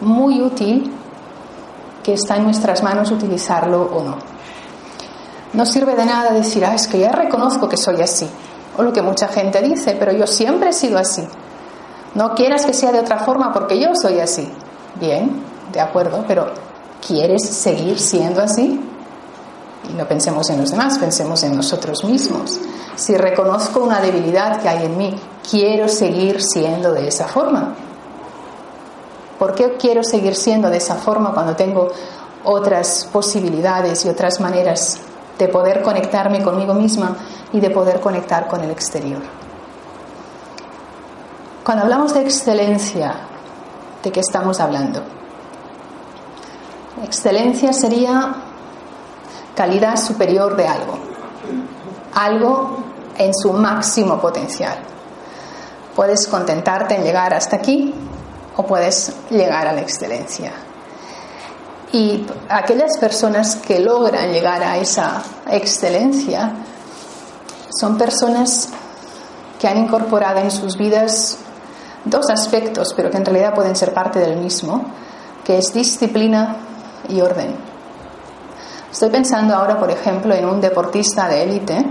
muy 0.00 0.42
útil 0.42 0.92
que 2.02 2.14
está 2.14 2.36
en 2.36 2.44
nuestras 2.44 2.82
manos 2.82 3.12
utilizarlo 3.12 3.82
o 3.82 4.02
no. 4.02 4.35
No 5.56 5.64
sirve 5.64 5.94
de 5.96 6.04
nada 6.04 6.32
decir, 6.32 6.66
ah, 6.66 6.74
es 6.74 6.86
que 6.86 6.98
ya 6.98 7.10
reconozco 7.10 7.66
que 7.66 7.78
soy 7.78 8.02
así. 8.02 8.28
O 8.76 8.82
lo 8.82 8.92
que 8.92 9.00
mucha 9.00 9.26
gente 9.28 9.62
dice, 9.62 9.96
pero 9.98 10.12
yo 10.12 10.26
siempre 10.26 10.68
he 10.68 10.72
sido 10.74 10.98
así. 10.98 11.26
No 12.14 12.34
quieras 12.34 12.66
que 12.66 12.74
sea 12.74 12.92
de 12.92 13.00
otra 13.00 13.20
forma 13.20 13.54
porque 13.54 13.80
yo 13.80 13.88
soy 13.94 14.20
así. 14.20 14.46
Bien, 15.00 15.42
de 15.72 15.80
acuerdo, 15.80 16.24
pero 16.28 16.52
¿quieres 17.06 17.42
seguir 17.48 17.98
siendo 17.98 18.42
así? 18.42 18.78
Y 19.88 19.94
no 19.94 20.06
pensemos 20.06 20.50
en 20.50 20.60
los 20.60 20.72
demás, 20.72 20.98
pensemos 20.98 21.42
en 21.42 21.56
nosotros 21.56 22.04
mismos. 22.04 22.60
Si 22.94 23.16
reconozco 23.16 23.80
una 23.80 24.00
debilidad 24.00 24.60
que 24.60 24.68
hay 24.68 24.84
en 24.84 24.98
mí, 24.98 25.18
quiero 25.50 25.88
seguir 25.88 26.42
siendo 26.42 26.92
de 26.92 27.08
esa 27.08 27.28
forma. 27.28 27.74
¿Por 29.38 29.54
qué 29.54 29.78
quiero 29.78 30.04
seguir 30.04 30.34
siendo 30.34 30.68
de 30.68 30.76
esa 30.76 30.96
forma 30.96 31.32
cuando 31.32 31.56
tengo 31.56 31.88
otras 32.44 33.08
posibilidades 33.10 34.04
y 34.04 34.10
otras 34.10 34.38
maneras 34.38 35.00
de 35.38 35.48
poder 35.48 35.82
conectarme 35.82 36.42
conmigo 36.42 36.74
misma 36.74 37.16
y 37.52 37.60
de 37.60 37.70
poder 37.70 38.00
conectar 38.00 38.46
con 38.48 38.62
el 38.62 38.70
exterior. 38.70 39.20
Cuando 41.64 41.84
hablamos 41.84 42.14
de 42.14 42.22
excelencia, 42.22 43.14
¿de 44.02 44.12
qué 44.12 44.20
estamos 44.20 44.60
hablando? 44.60 45.02
Excelencia 47.02 47.72
sería 47.72 48.36
calidad 49.54 49.96
superior 49.96 50.56
de 50.56 50.66
algo, 50.66 50.98
algo 52.14 52.78
en 53.18 53.34
su 53.34 53.52
máximo 53.52 54.20
potencial. 54.20 54.78
Puedes 55.94 56.26
contentarte 56.28 56.94
en 56.94 57.02
llegar 57.02 57.34
hasta 57.34 57.56
aquí 57.56 57.94
o 58.56 58.64
puedes 58.64 59.14
llegar 59.30 59.66
a 59.66 59.72
la 59.72 59.80
excelencia. 59.80 60.52
Y 61.96 62.26
aquellas 62.50 62.98
personas 62.98 63.56
que 63.56 63.80
logran 63.80 64.30
llegar 64.30 64.62
a 64.62 64.76
esa 64.76 65.22
excelencia 65.50 66.52
son 67.70 67.96
personas 67.96 68.68
que 69.58 69.66
han 69.66 69.78
incorporado 69.78 70.40
en 70.40 70.50
sus 70.50 70.76
vidas 70.76 71.38
dos 72.04 72.28
aspectos, 72.28 72.92
pero 72.94 73.10
que 73.10 73.16
en 73.16 73.24
realidad 73.24 73.54
pueden 73.54 73.74
ser 73.74 73.94
parte 73.94 74.18
del 74.18 74.36
mismo, 74.36 74.84
que 75.42 75.56
es 75.56 75.72
disciplina 75.72 76.56
y 77.08 77.22
orden. 77.22 77.56
Estoy 78.92 79.08
pensando 79.08 79.54
ahora, 79.54 79.78
por 79.78 79.90
ejemplo, 79.90 80.34
en 80.34 80.44
un 80.44 80.60
deportista 80.60 81.26
de 81.28 81.44
élite. 81.44 81.82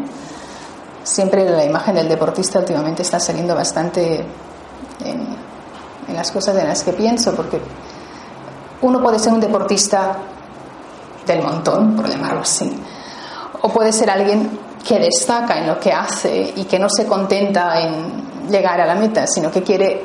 Siempre 1.04 1.50
la 1.50 1.66
imagen 1.66 1.96
del 1.96 2.08
deportista 2.08 2.60
últimamente 2.60 3.02
está 3.02 3.20
saliendo 3.20 3.56
bastante 3.56 4.24
en, 5.04 5.36
las 6.14 6.32
cosas 6.32 6.56
en 6.58 6.68
las 6.68 6.84
que 6.84 6.94
pienso, 6.94 7.34
porque 7.34 7.60
uno 8.86 9.02
puede 9.02 9.20
ser 9.20 9.34
un 9.34 9.40
deportista 9.40 10.16
del 11.26 11.42
montón, 11.42 11.96
por 11.96 12.08
llamarlo 12.08 12.42
así, 12.42 12.72
o 13.62 13.70
puede 13.70 13.92
ser 13.92 14.10
alguien 14.10 14.60
que 14.88 15.00
destaca 15.00 15.58
en 15.58 15.68
lo 15.68 15.80
que 15.80 15.92
hace 15.92 16.54
y 16.56 16.66
que 16.66 16.78
no 16.78 16.88
se 16.90 17.08
contenta 17.08 17.82
en 17.82 18.50
llegar 18.50 18.80
a 18.80 18.86
la 18.86 18.96
meta, 18.96 19.26
sino 19.26 19.52
que 19.52 19.64
quiere 19.64 20.04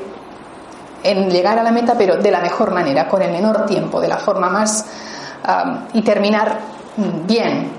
en 1.03 1.31
llegar 1.31 1.59
a 1.59 1.63
la 1.63 1.71
meta, 1.71 1.95
pero 1.97 2.17
de 2.17 2.31
la 2.31 2.41
mejor 2.41 2.73
manera, 2.73 3.07
con 3.07 3.21
el 3.21 3.31
menor 3.31 3.67
tiempo, 3.67 4.01
de 4.01 4.09
la 4.09 4.17
forma 4.17 4.49
más 4.49 4.87
y 5.93 6.03
terminar 6.03 6.59
bien, 7.27 7.71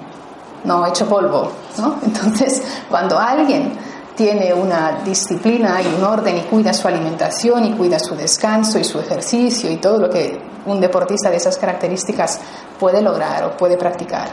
no 0.63 0.85
hecho 0.85 1.07
polvo. 1.07 1.51
¿no? 1.77 1.97
Entonces, 2.03 2.61
cuando 2.89 3.17
alguien 3.17 3.73
tiene 4.15 4.53
una 4.53 4.99
disciplina 5.03 5.81
y 5.81 5.87
un 5.95 6.03
orden 6.03 6.37
y 6.37 6.41
cuida 6.41 6.73
su 6.73 6.87
alimentación 6.87 7.65
y 7.65 7.71
cuida 7.73 7.97
su 7.97 8.15
descanso 8.15 8.77
y 8.77 8.83
su 8.83 8.99
ejercicio 8.99 9.71
y 9.71 9.77
todo 9.77 9.99
lo 9.99 10.09
que 10.09 10.50
un 10.65 10.79
deportista 10.79 11.29
de 11.29 11.37
esas 11.37 11.57
características 11.57 12.39
puede 12.79 13.01
lograr 13.01 13.43
o 13.45 13.57
puede 13.57 13.77
practicar. 13.77 14.29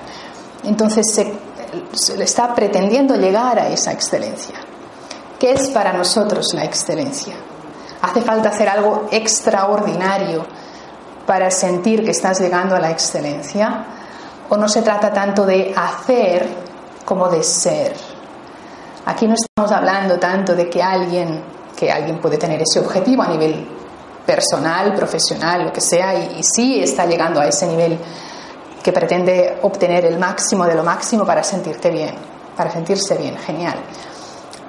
Entonces 0.64 1.06
se, 1.12 2.16
le 2.16 2.24
está 2.24 2.54
pretendiendo 2.54 3.14
llegar 3.16 3.58
a 3.58 3.68
esa 3.68 3.92
excelencia. 3.92 4.56
¿Qué 5.38 5.52
es 5.52 5.70
para 5.70 5.92
nosotros 5.92 6.52
la 6.54 6.64
excelencia? 6.64 7.34
¿Hace 8.02 8.22
falta 8.22 8.48
hacer 8.50 8.68
algo 8.68 9.08
extraordinario 9.10 10.44
para 11.26 11.50
sentir 11.50 12.04
que 12.04 12.10
estás 12.10 12.40
llegando 12.40 12.74
a 12.74 12.80
la 12.80 12.90
excelencia? 12.90 13.84
¿O 14.48 14.56
no 14.56 14.68
se 14.68 14.82
trata 14.82 15.12
tanto 15.12 15.44
de 15.44 15.74
hacer 15.76 16.48
como 17.04 17.28
de 17.28 17.42
ser? 17.42 17.94
Aquí 19.06 19.26
no 19.26 19.34
estamos 19.34 19.72
hablando 19.72 20.18
tanto 20.18 20.54
de 20.54 20.68
que 20.68 20.82
alguien, 20.82 21.42
que 21.76 21.90
alguien 21.90 22.20
puede 22.20 22.36
tener 22.36 22.60
ese 22.62 22.80
objetivo 22.80 23.22
a 23.22 23.28
nivel 23.28 23.77
personal, 24.28 24.92
profesional, 24.92 25.64
lo 25.64 25.72
que 25.72 25.80
sea, 25.80 26.14
y, 26.14 26.42
sí 26.42 26.82
está 26.82 27.06
llegando 27.06 27.40
a 27.40 27.46
ese 27.46 27.66
nivel 27.66 27.98
que 28.82 28.92
pretende 28.92 29.58
obtener 29.62 30.04
el 30.04 30.18
máximo 30.18 30.66
de 30.66 30.74
lo 30.74 30.84
máximo 30.84 31.24
para 31.24 31.42
sentirte 31.42 31.90
bien, 31.90 32.14
para 32.54 32.70
sentirse 32.70 33.16
bien, 33.16 33.38
genial. 33.38 33.76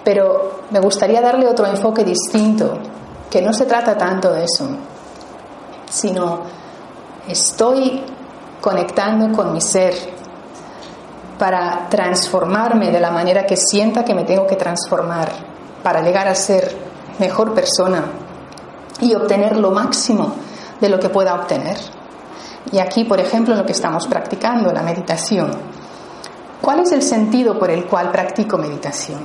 Pero 0.01 0.61
me 0.71 0.79
gustaría 0.79 1.19
darle 1.19 1.45
otro 1.45 1.65
enfoque 1.65 2.05
distinto, 2.05 2.79
que 3.29 3.41
no 3.41 3.51
se 3.51 3.65
trata 3.65 3.97
tanto 3.97 4.31
de 4.31 4.45
eso, 4.45 4.65
sino 5.89 6.43
estoy 7.27 8.01
conectando 8.61 9.35
con 9.35 9.51
mi 9.51 9.59
ser 9.59 9.93
para 11.37 11.89
transformarme 11.89 12.91
de 12.91 12.99
la 13.01 13.11
manera 13.11 13.45
que 13.45 13.57
sienta 13.57 14.05
que 14.05 14.15
me 14.15 14.23
tengo 14.23 14.47
que 14.47 14.55
transformar, 14.55 15.29
para 15.83 16.01
llegar 16.01 16.29
a 16.29 16.35
ser 16.35 16.77
mejor 17.19 17.53
persona 17.53 18.28
y 19.01 19.15
obtener 19.15 19.57
lo 19.57 19.71
máximo 19.71 20.33
de 20.79 20.89
lo 20.89 20.99
que 20.99 21.09
pueda 21.09 21.35
obtener. 21.35 21.77
Y 22.71 22.79
aquí, 22.79 23.03
por 23.05 23.19
ejemplo, 23.19 23.55
lo 23.55 23.65
que 23.65 23.71
estamos 23.71 24.07
practicando, 24.07 24.71
la 24.71 24.83
meditación. 24.83 25.51
¿Cuál 26.61 26.81
es 26.81 26.91
el 26.91 27.01
sentido 27.01 27.57
por 27.57 27.71
el 27.71 27.85
cual 27.85 28.11
practico 28.11 28.57
meditación? 28.57 29.19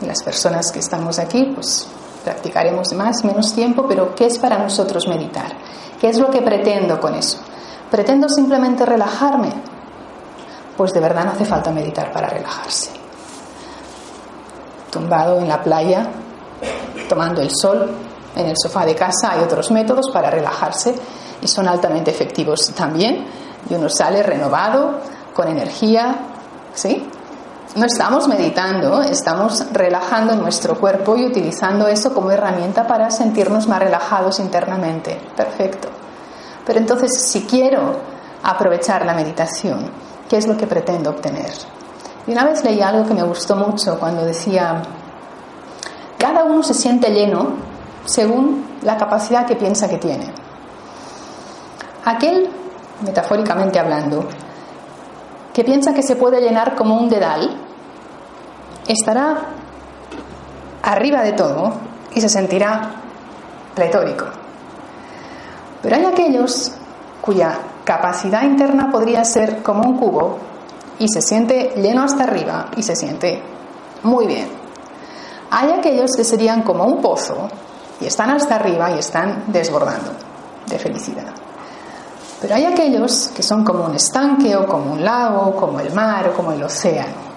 Las 0.00 0.22
personas 0.22 0.70
que 0.72 0.80
estamos 0.80 1.18
aquí, 1.18 1.52
pues 1.54 1.88
practicaremos 2.24 2.92
más, 2.92 3.24
menos 3.24 3.54
tiempo, 3.54 3.86
pero 3.88 4.14
¿qué 4.14 4.26
es 4.26 4.38
para 4.38 4.58
nosotros 4.58 5.06
meditar? 5.08 5.52
¿Qué 6.00 6.08
es 6.08 6.18
lo 6.18 6.30
que 6.30 6.42
pretendo 6.42 7.00
con 7.00 7.14
eso? 7.14 7.38
¿Pretendo 7.90 8.28
simplemente 8.28 8.84
relajarme? 8.84 9.52
Pues 10.76 10.92
de 10.92 11.00
verdad 11.00 11.24
no 11.24 11.30
hace 11.32 11.44
falta 11.44 11.70
meditar 11.70 12.12
para 12.12 12.28
relajarse. 12.28 12.90
Tumbado 14.90 15.38
en 15.38 15.48
la 15.48 15.62
playa, 15.62 16.08
tomando 17.08 17.40
el 17.40 17.50
sol, 17.50 17.90
en 18.36 18.46
el 18.46 18.56
sofá 18.56 18.84
de 18.84 18.94
casa 18.94 19.32
hay 19.32 19.40
otros 19.42 19.70
métodos 19.70 20.10
para 20.12 20.30
relajarse 20.30 20.94
y 21.40 21.48
son 21.48 21.68
altamente 21.68 22.10
efectivos 22.10 22.72
también. 22.74 23.26
Y 23.68 23.74
uno 23.74 23.88
sale 23.88 24.22
renovado, 24.22 25.00
con 25.38 25.46
energía, 25.46 26.16
¿sí? 26.74 27.08
No 27.76 27.86
estamos 27.86 28.26
meditando, 28.26 29.02
estamos 29.02 29.66
relajando 29.72 30.34
nuestro 30.34 30.74
cuerpo 30.76 31.16
y 31.16 31.26
utilizando 31.26 31.86
eso 31.86 32.12
como 32.12 32.32
herramienta 32.32 32.86
para 32.86 33.08
sentirnos 33.10 33.68
más 33.68 33.78
relajados 33.78 34.40
internamente. 34.40 35.16
Perfecto. 35.36 35.88
Pero 36.66 36.80
entonces, 36.80 37.22
si 37.22 37.42
quiero 37.42 38.00
aprovechar 38.42 39.06
la 39.06 39.14
meditación, 39.14 39.90
¿qué 40.28 40.38
es 40.38 40.48
lo 40.48 40.56
que 40.56 40.66
pretendo 40.66 41.10
obtener? 41.10 41.52
Y 42.26 42.32
una 42.32 42.44
vez 42.44 42.64
leí 42.64 42.80
algo 42.80 43.06
que 43.06 43.14
me 43.14 43.22
gustó 43.22 43.54
mucho 43.54 43.98
cuando 43.98 44.24
decía, 44.24 44.82
cada 46.18 46.42
uno 46.44 46.64
se 46.64 46.74
siente 46.74 47.10
lleno 47.10 47.52
según 48.08 48.64
la 48.82 48.96
capacidad 48.96 49.46
que 49.46 49.54
piensa 49.54 49.86
que 49.86 49.98
tiene. 49.98 50.32
Aquel, 52.06 52.48
metafóricamente 53.02 53.78
hablando, 53.78 54.26
que 55.52 55.62
piensa 55.62 55.92
que 55.92 56.02
se 56.02 56.16
puede 56.16 56.40
llenar 56.40 56.74
como 56.74 56.96
un 56.96 57.10
dedal, 57.10 57.60
estará 58.86 59.48
arriba 60.82 61.22
de 61.22 61.32
todo 61.32 61.72
y 62.14 62.20
se 62.22 62.30
sentirá 62.30 62.92
pletórico. 63.74 64.24
Pero 65.82 65.96
hay 65.96 66.04
aquellos 66.06 66.72
cuya 67.20 67.58
capacidad 67.84 68.42
interna 68.42 68.90
podría 68.90 69.22
ser 69.24 69.62
como 69.62 69.82
un 69.82 69.98
cubo 69.98 70.38
y 70.98 71.08
se 71.08 71.20
siente 71.20 71.74
lleno 71.76 72.04
hasta 72.04 72.24
arriba 72.24 72.68
y 72.74 72.82
se 72.82 72.96
siente 72.96 73.42
muy 74.02 74.26
bien. 74.26 74.48
Hay 75.50 75.72
aquellos 75.72 76.12
que 76.16 76.24
serían 76.24 76.62
como 76.62 76.84
un 76.84 77.02
pozo 77.02 77.48
y 78.00 78.06
están 78.06 78.30
hasta 78.30 78.56
arriba 78.56 78.90
y 78.92 78.98
están 78.98 79.44
desbordando 79.48 80.10
de 80.66 80.78
felicidad. 80.78 81.32
Pero 82.40 82.54
hay 82.54 82.64
aquellos 82.64 83.32
que 83.34 83.42
son 83.42 83.64
como 83.64 83.84
un 83.84 83.94
estanque 83.94 84.54
o 84.56 84.66
como 84.66 84.92
un 84.92 85.04
lago, 85.04 85.56
como 85.56 85.80
el 85.80 85.92
mar 85.92 86.28
o 86.28 86.32
como 86.34 86.52
el 86.52 86.62
océano. 86.62 87.28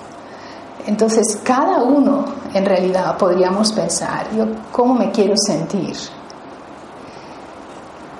Entonces, 0.85 1.39
cada 1.43 1.83
uno 1.83 2.25
en 2.53 2.65
realidad 2.65 3.17
podríamos 3.17 3.71
pensar, 3.71 4.27
yo 4.35 4.45
cómo 4.71 4.93
me 4.93 5.11
quiero 5.11 5.33
sentir, 5.37 5.95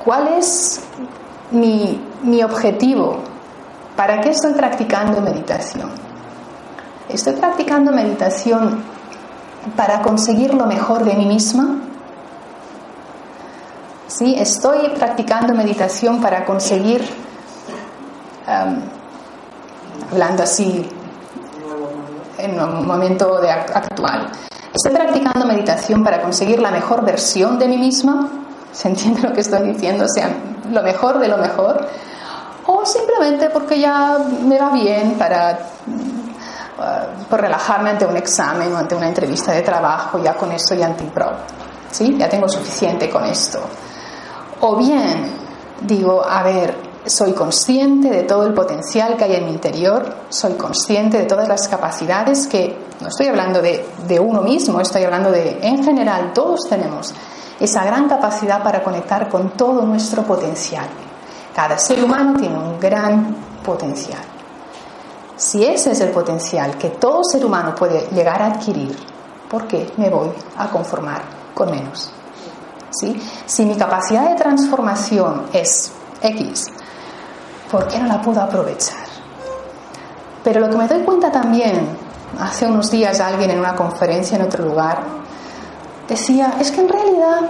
¿Cuál 0.04 0.30
es 0.30 0.82
mi, 1.52 2.02
mi 2.24 2.42
objetivo? 2.42 3.18
¿Para 3.96 4.20
qué 4.20 4.32
estoy 4.32 4.54
practicando 4.54 5.22
meditación? 5.22 5.92
¿Estoy 7.08 7.34
practicando 7.34 7.92
meditación 7.92 8.84
para 9.76 10.02
conseguir 10.02 10.56
lo 10.56 10.66
mejor 10.66 11.04
de 11.04 11.14
mí 11.14 11.28
misma? 11.28 11.82
¿Sí? 14.12 14.36
¿Estoy 14.38 14.90
practicando 14.90 15.54
meditación 15.54 16.20
para 16.20 16.44
conseguir, 16.44 17.02
um, 18.46 18.82
hablando 20.12 20.44
así 20.44 20.86
en 22.38 22.60
un 22.60 22.86
momento 22.86 23.40
de 23.40 23.50
actual, 23.50 24.30
¿estoy 24.74 24.92
practicando 24.92 25.46
meditación 25.46 26.04
para 26.04 26.22
conseguir 26.22 26.60
la 26.60 26.72
mejor 26.72 27.06
versión 27.06 27.58
de 27.58 27.70
mí 27.70 27.78
misma? 27.78 28.28
¿Se 28.74 28.90
entiende 28.90 29.22
lo 29.22 29.32
que 29.32 29.40
estoy 29.40 29.72
diciendo? 29.72 30.04
O 30.04 30.10
sea, 30.10 30.30
lo 30.70 30.84
mejor 30.84 31.18
de 31.20 31.30
lo 31.30 31.38
mejor. 31.38 31.88
O 32.66 32.86
simplemente 32.86 33.50
porque 33.50 33.80
ya 33.80 34.18
me 34.44 34.60
va 34.60 34.72
bien 34.72 35.14
para 35.18 35.58
uh, 35.88 37.24
por 37.30 37.40
relajarme 37.40 37.92
ante 37.92 38.06
un 38.06 38.18
examen 38.18 38.74
o 38.74 38.78
ante 38.78 38.94
una 38.94 39.08
entrevista 39.08 39.54
de 39.54 39.62
trabajo, 39.62 40.22
ya 40.22 40.34
con 40.34 40.52
eso 40.52 40.76
ya 40.76 40.88
antipro. 40.88 41.32
¿Sí? 41.90 42.18
Ya 42.18 42.28
tengo 42.28 42.50
suficiente 42.50 43.10
con 43.10 43.24
esto. 43.24 43.62
O 44.62 44.76
bien 44.76 45.32
digo, 45.82 46.24
a 46.24 46.44
ver, 46.44 46.76
soy 47.06 47.34
consciente 47.34 48.10
de 48.10 48.24
todo 48.24 48.46
el 48.46 48.54
potencial 48.54 49.18
que 49.18 49.24
hay 49.24 49.36
en 49.36 49.46
mi 49.46 49.52
interior, 49.52 50.16
soy 50.30 50.54
consciente 50.54 51.18
de 51.18 51.26
todas 51.26 51.48
las 51.48 51.68
capacidades 51.68 52.48
que, 52.48 52.78
no 53.00 53.08
estoy 53.08 53.28
hablando 53.28 53.62
de, 53.62 53.84
de 54.08 54.20
uno 54.20 54.42
mismo, 54.42 54.80
estoy 54.80 55.04
hablando 55.04 55.32
de, 55.32 55.58
en 55.64 55.84
general, 55.84 56.32
todos 56.34 56.70
tenemos 56.70 57.14
esa 57.60 57.84
gran 57.84 58.08
capacidad 58.08 58.64
para 58.64 58.84
conectar 58.84 59.30
con 59.30 59.52
todo 59.52 59.82
nuestro 59.82 60.24
potencial. 60.24 60.88
Cada 61.56 61.78
ser 61.78 62.04
humano 62.04 62.40
tiene 62.40 62.58
un 62.58 62.80
gran 62.80 63.36
potencial. 63.64 64.22
Si 65.36 65.66
ese 65.66 65.92
es 65.92 66.02
el 66.02 66.12
potencial 66.12 66.78
que 66.78 66.90
todo 66.90 67.24
ser 67.24 67.44
humano 67.44 67.74
puede 67.74 68.08
llegar 68.12 68.42
a 68.42 68.48
adquirir, 68.48 68.96
¿por 69.50 69.68
qué 69.68 69.92
me 69.98 70.10
voy 70.10 70.30
a 70.58 70.70
conformar 70.70 71.24
con 71.56 71.72
menos? 71.72 72.12
Si 72.92 73.66
mi 73.66 73.76
capacidad 73.78 74.30
de 74.30 74.36
transformación 74.36 75.44
es 75.54 75.92
X, 76.22 76.66
¿por 77.72 77.88
qué 77.88 78.00
no 78.00 78.08
la 78.08 78.22
puedo 78.22 78.42
aprovechar? 78.42 79.06
Pero 80.44 80.60
lo 80.60 80.70
que 80.70 80.78
me 80.78 80.88
doy 80.88 81.02
cuenta 81.04 81.32
también, 81.32 81.88
hace 82.40 82.66
unos 82.66 82.92
días 82.92 83.20
alguien 83.20 83.52
en 83.52 83.60
una 83.60 83.76
conferencia 83.76 84.38
en 84.38 84.44
otro 84.44 84.66
lugar 84.66 85.04
decía, 86.08 86.56
es 86.60 86.72
que 86.72 86.82
en 86.82 86.90
realidad, 86.90 87.50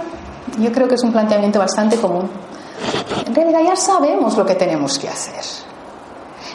yo 0.58 0.70
creo 0.70 0.86
que 0.86 0.94
es 0.94 1.02
un 1.02 1.12
planteamiento 1.12 1.58
bastante 1.58 1.96
común, 1.96 2.30
en 3.26 3.34
realidad 3.34 3.60
ya 3.64 3.76
sabemos 3.76 4.36
lo 4.36 4.46
que 4.46 4.54
tenemos 4.54 4.98
que 4.98 5.08
hacer. 5.08 5.42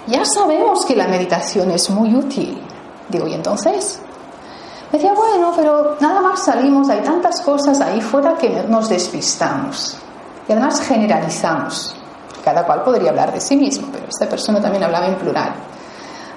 Ya 0.08 0.24
sabemos 0.24 0.86
que 0.86 0.96
la 0.96 1.08
meditación 1.08 1.72
es 1.72 1.90
muy 1.90 2.16
útil. 2.16 2.62
Digo, 3.10 3.28
¿y 3.28 3.34
entonces? 3.34 4.00
Decía, 4.92 5.14
bueno, 5.14 5.54
pero 5.56 5.98
nada 6.00 6.22
más 6.22 6.44
salimos, 6.44 6.90
hay 6.90 7.02
tantas 7.02 7.42
cosas 7.42 7.80
ahí 7.82 8.02
fuera 8.02 8.36
que 8.36 8.64
nos 8.68 8.90
despistamos. 8.90 9.98
Y 10.48 10.52
además 10.52 10.82
generalizamos. 10.82 11.96
Cada 12.44 12.66
cual 12.66 12.84
podría 12.84 13.10
hablar 13.10 13.34
de 13.34 13.42
sí 13.42 13.58
mismo, 13.58 13.90
pero 13.92 14.06
esta 14.08 14.28
persona 14.30 14.62
también 14.62 14.84
hablaba 14.84 15.08
en 15.08 15.16
plural 15.16 15.54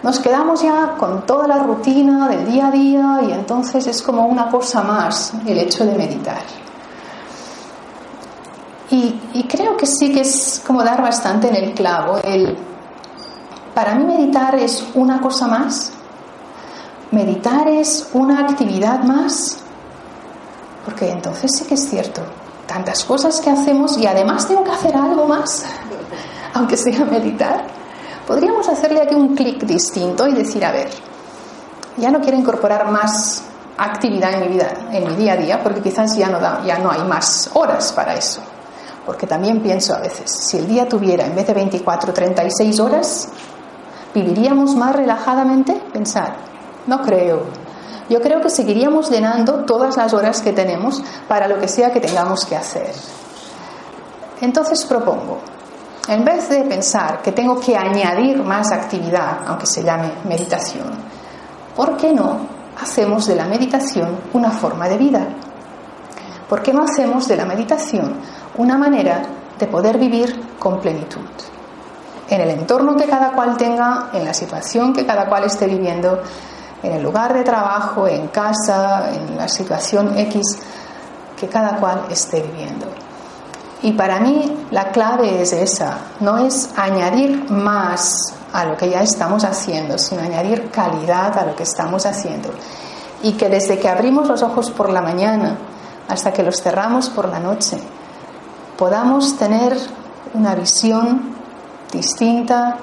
nos 0.02 0.18
quedamos 0.18 0.62
ya 0.62 0.94
con 0.98 1.26
toda 1.26 1.46
la 1.46 1.58
rutina 1.58 2.28
del 2.28 2.46
día 2.50 2.68
a 2.68 2.70
día 2.70 3.20
y 3.28 3.32
entonces 3.32 3.86
es 3.86 4.00
como 4.00 4.26
una 4.26 4.48
cosa 4.48 4.82
más 4.82 5.32
el 5.46 5.58
hecho 5.58 5.84
de 5.84 5.94
meditar. 5.94 6.42
Y, 8.92 9.44
creo 9.44 9.76
que 9.76 9.86
sí 9.86 10.12
que 10.12 10.20
es 10.20 10.62
como 10.66 10.82
dar 10.82 11.00
bastante 11.00 11.48
en 11.48 11.56
el 11.56 11.74
clavo. 11.74 12.18
El, 12.24 12.56
para 13.74 13.94
mí 13.94 14.04
meditar 14.04 14.54
es 14.56 14.84
una 14.94 15.20
cosa 15.20 15.46
más. 15.46 15.92
Meditar 17.10 17.68
es 17.68 18.08
una 18.12 18.40
actividad 18.40 19.02
más. 19.02 19.58
Porque 20.84 21.10
entonces 21.10 21.50
sí 21.54 21.64
que 21.64 21.74
es 21.74 21.88
cierto. 21.88 22.22
Tantas 22.66 23.04
cosas 23.04 23.40
que 23.40 23.50
hacemos 23.50 23.98
y 23.98 24.06
además 24.06 24.46
tengo 24.46 24.62
que 24.64 24.70
hacer 24.70 24.96
algo 24.96 25.26
más, 25.26 25.64
aunque 26.54 26.76
sea 26.76 27.04
meditar 27.04 27.80
podríamos 28.30 28.68
hacerle 28.68 29.02
aquí 29.02 29.16
un 29.16 29.34
clic 29.34 29.64
distinto 29.64 30.28
y 30.28 30.34
decir, 30.34 30.64
a 30.64 30.70
ver, 30.70 30.88
ya 31.96 32.12
no 32.12 32.20
quiero 32.20 32.38
incorporar 32.38 32.88
más 32.88 33.42
actividad 33.76 34.34
en 34.34 34.40
mi 34.42 34.48
vida, 34.54 34.72
en 34.92 35.08
mi 35.08 35.16
día 35.16 35.32
a 35.32 35.36
día, 35.36 35.60
porque 35.60 35.80
quizás 35.80 36.16
ya 36.16 36.28
no, 36.28 36.38
da, 36.38 36.62
ya 36.64 36.78
no 36.78 36.92
hay 36.92 37.02
más 37.02 37.50
horas 37.54 37.92
para 37.92 38.14
eso. 38.14 38.40
Porque 39.04 39.26
también 39.26 39.60
pienso 39.60 39.96
a 39.96 39.98
veces, 39.98 40.30
si 40.30 40.58
el 40.58 40.68
día 40.68 40.88
tuviera 40.88 41.26
en 41.26 41.34
vez 41.34 41.44
de 41.44 41.54
24, 41.54 42.12
36 42.12 42.78
horas, 42.78 43.28
¿viviríamos 44.14 44.76
más 44.76 44.94
relajadamente? 44.94 45.72
Pensar, 45.92 46.36
no 46.86 47.02
creo. 47.02 47.44
yo 48.08 48.20
creo 48.20 48.40
que 48.40 48.50
seguiríamos 48.50 49.08
llenando 49.08 49.64
todas 49.64 49.96
las 49.96 50.12
horas 50.12 50.42
que 50.42 50.52
tenemos 50.52 51.02
para 51.28 51.46
lo 51.46 51.60
que 51.60 51.68
sea 51.68 51.92
que 51.92 52.00
tengamos 52.00 52.44
que 52.44 52.56
hacer. 52.56 52.92
Entonces 54.40 54.84
propongo, 54.84 55.38
en 56.08 56.24
vez 56.24 56.48
de 56.48 56.64
pensar 56.64 57.22
que 57.22 57.30
tengo 57.30 57.60
que 57.60 57.76
añadir 57.76 58.42
más 58.42 58.72
actividad, 58.72 59.40
aunque 59.46 59.66
se 59.66 59.84
llame 59.84 60.10
meditación, 60.24 60.90
¿por 61.76 61.96
qué 61.96 62.12
no 62.12 62.38
hacemos 62.82 63.26
de 63.26 63.36
la 63.36 63.44
meditación 63.44 64.18
una 64.32 64.50
forma 64.50 64.88
de 64.88 64.96
vida? 64.96 65.28
¿Por 66.48 66.62
qué 66.62 66.72
no 66.72 66.82
hacemos 66.82 67.28
de 67.28 67.36
la 67.36 67.44
meditación 67.44 68.16
una 68.56 68.76
manera 68.76 69.22
de 69.56 69.66
poder 69.68 69.98
vivir 69.98 70.56
con 70.58 70.80
plenitud? 70.80 71.28
En 72.28 72.40
el 72.40 72.50
entorno 72.50 72.96
que 72.96 73.06
cada 73.06 73.30
cual 73.32 73.56
tenga, 73.56 74.08
en 74.12 74.24
la 74.24 74.34
situación 74.34 74.92
que 74.92 75.06
cada 75.06 75.28
cual 75.28 75.44
esté 75.44 75.66
viviendo, 75.66 76.22
en 76.82 76.92
el 76.92 77.02
lugar 77.02 77.34
de 77.34 77.42
trabajo, 77.42 78.06
en 78.06 78.28
casa, 78.28 79.10
en 79.14 79.36
la 79.36 79.48
situación 79.48 80.16
X 80.18 80.58
que 81.36 81.48
cada 81.48 81.76
cual 81.76 82.06
esté 82.10 82.42
viviendo. 82.42 82.86
Y 83.82 83.92
para 83.92 84.20
mí 84.20 84.66
la 84.70 84.90
clave 84.90 85.40
es 85.40 85.52
esa, 85.52 85.98
no 86.20 86.38
es 86.38 86.70
añadir 86.76 87.50
más 87.50 88.34
a 88.52 88.64
lo 88.64 88.76
que 88.76 88.90
ya 88.90 89.02
estamos 89.02 89.44
haciendo, 89.44 89.96
sino 89.96 90.22
añadir 90.22 90.70
calidad 90.70 91.38
a 91.38 91.46
lo 91.46 91.56
que 91.56 91.62
estamos 91.62 92.04
haciendo. 92.04 92.50
Y 93.22 93.32
que 93.32 93.48
desde 93.48 93.78
que 93.78 93.88
abrimos 93.88 94.28
los 94.28 94.42
ojos 94.42 94.70
por 94.70 94.90
la 94.90 95.00
mañana 95.00 95.56
hasta 96.08 96.32
que 96.32 96.42
los 96.42 96.60
cerramos 96.60 97.08
por 97.08 97.28
la 97.28 97.38
noche, 97.38 97.78
podamos 98.76 99.38
tener 99.38 99.76
una 100.34 100.54
visión 100.54 101.34
distinta 101.92 102.76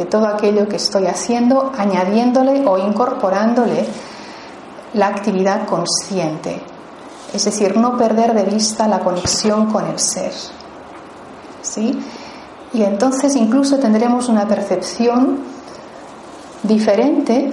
de 0.00 0.06
todo 0.06 0.26
aquello 0.26 0.66
que 0.66 0.76
estoy 0.76 1.06
haciendo, 1.08 1.72
añadiéndole 1.76 2.66
o 2.66 2.78
incorporándole 2.78 3.84
la 4.94 5.08
actividad 5.08 5.66
consciente, 5.66 6.62
es 7.34 7.44
decir, 7.44 7.76
no 7.76 7.98
perder 7.98 8.32
de 8.32 8.44
vista 8.44 8.88
la 8.88 9.00
conexión 9.00 9.70
con 9.70 9.86
el 9.86 9.98
ser. 9.98 10.32
¿Sí? 11.60 12.02
Y 12.72 12.82
entonces 12.82 13.36
incluso 13.36 13.78
tendremos 13.78 14.30
una 14.30 14.48
percepción 14.48 15.40
diferente 16.62 17.52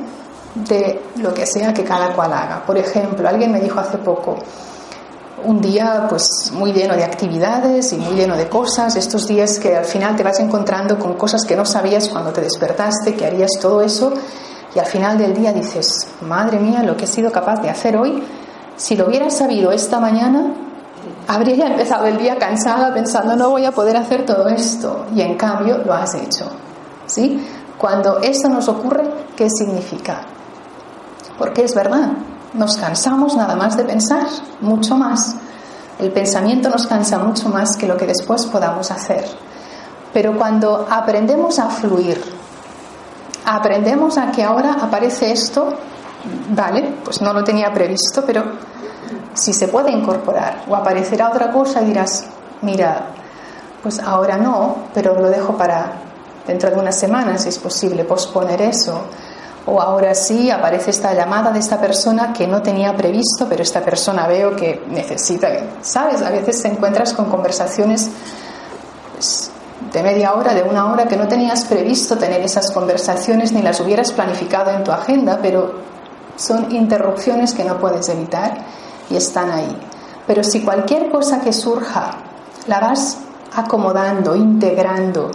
de 0.56 1.02
lo 1.18 1.34
que 1.34 1.46
sea 1.46 1.74
que 1.74 1.84
cada 1.84 2.14
cual 2.14 2.32
haga. 2.32 2.64
Por 2.66 2.78
ejemplo, 2.78 3.28
alguien 3.28 3.52
me 3.52 3.60
dijo 3.60 3.82
hace 3.82 3.98
poco, 3.98 4.38
un 5.44 5.62
día 5.62 6.08
pues 6.10 6.52
muy 6.54 6.74
lleno 6.74 6.96
de 6.96 7.04
actividades 7.04 7.94
y 7.94 7.98
muy 7.98 8.16
lleno 8.16 8.36
de 8.36 8.48
cosas, 8.48 8.96
estos 8.96 9.28
días 9.28 9.60
que 9.60 9.76
al 9.76 9.86
final 9.86 10.16
te 10.16 10.24
vas 10.24 10.40
encontrando 10.40 10.98
con 10.98 11.14
cosas 11.14 11.46
que 11.46 11.56
no 11.56 11.66
sabías 11.66 12.10
cuando 12.10 12.32
te 12.32 12.42
despertaste, 12.42 13.16
que 13.16 13.26
harías 13.26 13.52
todo 13.62 13.82
eso 13.82 14.14
y 14.76 14.80
al 14.80 14.86
final 14.86 15.18
del 15.18 15.34
día 15.34 15.54
dices, 15.54 16.08
madre 16.22 16.60
mía, 16.60 16.84
lo 16.84 16.98
que 16.98 17.06
he 17.06 17.08
sido 17.08 17.32
capaz 17.32 17.62
de 17.62 17.70
hacer 17.70 17.98
hoy 17.98 18.24
si 18.78 18.96
lo 18.96 19.08
hubiera 19.08 19.30
sabido 19.32 19.72
esta 19.72 20.00
mañana, 20.00 20.54
habría 21.28 21.66
empezado 21.66 22.06
el 22.06 22.18
día 22.18 22.38
cansada 22.38 22.94
pensando 22.94 23.36
no 23.36 23.50
voy 23.50 23.66
a 23.66 23.72
poder 23.72 23.98
hacer 23.98 24.24
todo 24.24 24.48
esto 24.48 25.08
y 25.16 25.22
en 25.22 25.36
cambio 25.36 25.80
lo 25.80 25.94
has 25.94 26.14
hecho. 26.14 26.46
¿Sí? 27.08 27.44
Cuando 27.78 28.20
esto 28.20 28.50
nos 28.50 28.68
ocurre, 28.68 29.04
¿qué 29.36 29.50
significa? 29.50 30.22
Porque 31.38 31.64
es 31.64 31.74
verdad, 31.74 32.12
nos 32.54 32.78
cansamos 32.78 33.36
nada 33.36 33.56
más 33.56 33.78
de 33.78 33.84
pensar, 33.84 34.28
mucho 34.62 34.96
más. 34.96 35.36
El 36.00 36.12
pensamiento 36.12 36.70
nos 36.70 36.88
cansa 36.88 37.20
mucho 37.20 37.50
más 37.50 37.76
que 37.76 37.88
lo 37.88 37.98
que 37.98 38.06
después 38.06 38.46
podamos 38.46 38.92
hacer. 38.92 39.26
Pero 40.14 40.38
cuando 40.38 40.88
aprendemos 40.90 41.60
a 41.60 41.70
fluir, 41.70 42.24
aprendemos 43.46 44.18
a 44.18 44.32
que 44.32 44.44
ahora 44.44 44.78
aparece 44.82 45.32
esto 45.32 45.74
vale, 46.50 46.96
pues 47.04 47.22
no 47.22 47.34
lo 47.34 47.44
tenía 47.44 47.74
previsto, 47.74 48.24
pero 48.26 48.44
si 49.34 49.54
se 49.54 49.68
puede 49.68 49.92
incorporar 49.92 50.64
o 50.68 50.76
aparecerá 50.76 51.30
otra 51.30 51.52
cosa 51.52 51.82
dirás, 51.82 52.26
mira, 52.62 53.08
pues 53.82 54.00
ahora 54.00 54.38
no, 54.38 54.76
pero 54.94 55.20
lo 55.20 55.30
dejo 55.30 55.56
para 55.56 55.94
dentro 56.46 56.70
de 56.70 56.78
unas 56.78 56.98
semanas, 56.98 57.44
si 57.44 57.50
es 57.50 57.60
posible 57.60 58.04
posponer 58.04 58.62
eso. 58.62 59.02
O 59.68 59.82
ahora 59.82 60.16
sí 60.16 60.50
aparece 60.50 60.92
esta 60.92 61.14
llamada 61.14 61.52
de 61.52 61.60
esta 61.60 61.80
persona 61.80 62.32
que 62.32 62.48
no 62.48 62.62
tenía 62.62 62.96
previsto, 62.96 63.48
pero 63.50 63.64
esta 63.64 63.82
persona 63.82 64.26
veo 64.26 64.56
que 64.56 64.84
necesita, 64.90 65.50
¿sabes? 65.82 66.22
A 66.22 66.30
veces 66.30 66.62
te 66.62 66.70
encuentras 66.70 67.14
con 67.14 67.26
conversaciones 67.26 68.10
pues, 69.14 69.52
de 69.92 70.04
media 70.04 70.34
hora, 70.34 70.54
de 70.54 70.64
una 70.64 70.92
hora, 70.92 71.06
que 71.06 71.18
no 71.18 71.28
tenías 71.28 71.66
previsto 71.66 72.18
tener 72.18 72.42
esas 72.42 72.72
conversaciones 72.72 73.52
ni 73.52 73.62
las 73.62 73.80
hubieras 73.82 74.14
planificado 74.14 74.72
en 74.72 74.86
tu 74.86 74.92
agenda, 74.92 75.40
pero 75.42 75.74
son 76.38 76.72
interrupciones 76.72 77.54
que 77.54 77.66
no 77.66 77.78
puedes 77.78 78.08
evitar 78.10 78.58
y 79.10 79.18
están 79.18 79.52
ahí. 79.52 79.78
Pero 80.26 80.44
si 80.44 80.62
cualquier 80.62 81.10
cosa 81.10 81.42
que 81.42 81.52
surja 81.52 82.12
la 82.68 82.80
vas 82.80 83.18
acomodando, 83.56 84.36
integrando, 84.36 85.32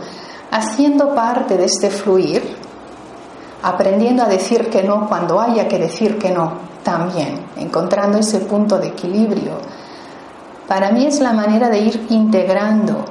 haciendo 0.50 1.14
parte 1.14 1.56
de 1.56 1.64
este 1.64 1.90
fluir, 1.90 2.61
aprendiendo 3.62 4.22
a 4.22 4.28
decir 4.28 4.68
que 4.70 4.82
no 4.82 5.08
cuando 5.08 5.40
haya 5.40 5.68
que 5.68 5.78
decir 5.78 6.18
que 6.18 6.30
no, 6.30 6.72
también, 6.82 7.46
encontrando 7.56 8.18
ese 8.18 8.40
punto 8.40 8.78
de 8.78 8.88
equilibrio, 8.88 9.52
para 10.66 10.90
mí 10.90 11.06
es 11.06 11.20
la 11.20 11.32
manera 11.32 11.68
de 11.68 11.78
ir 11.78 12.06
integrando 12.10 13.04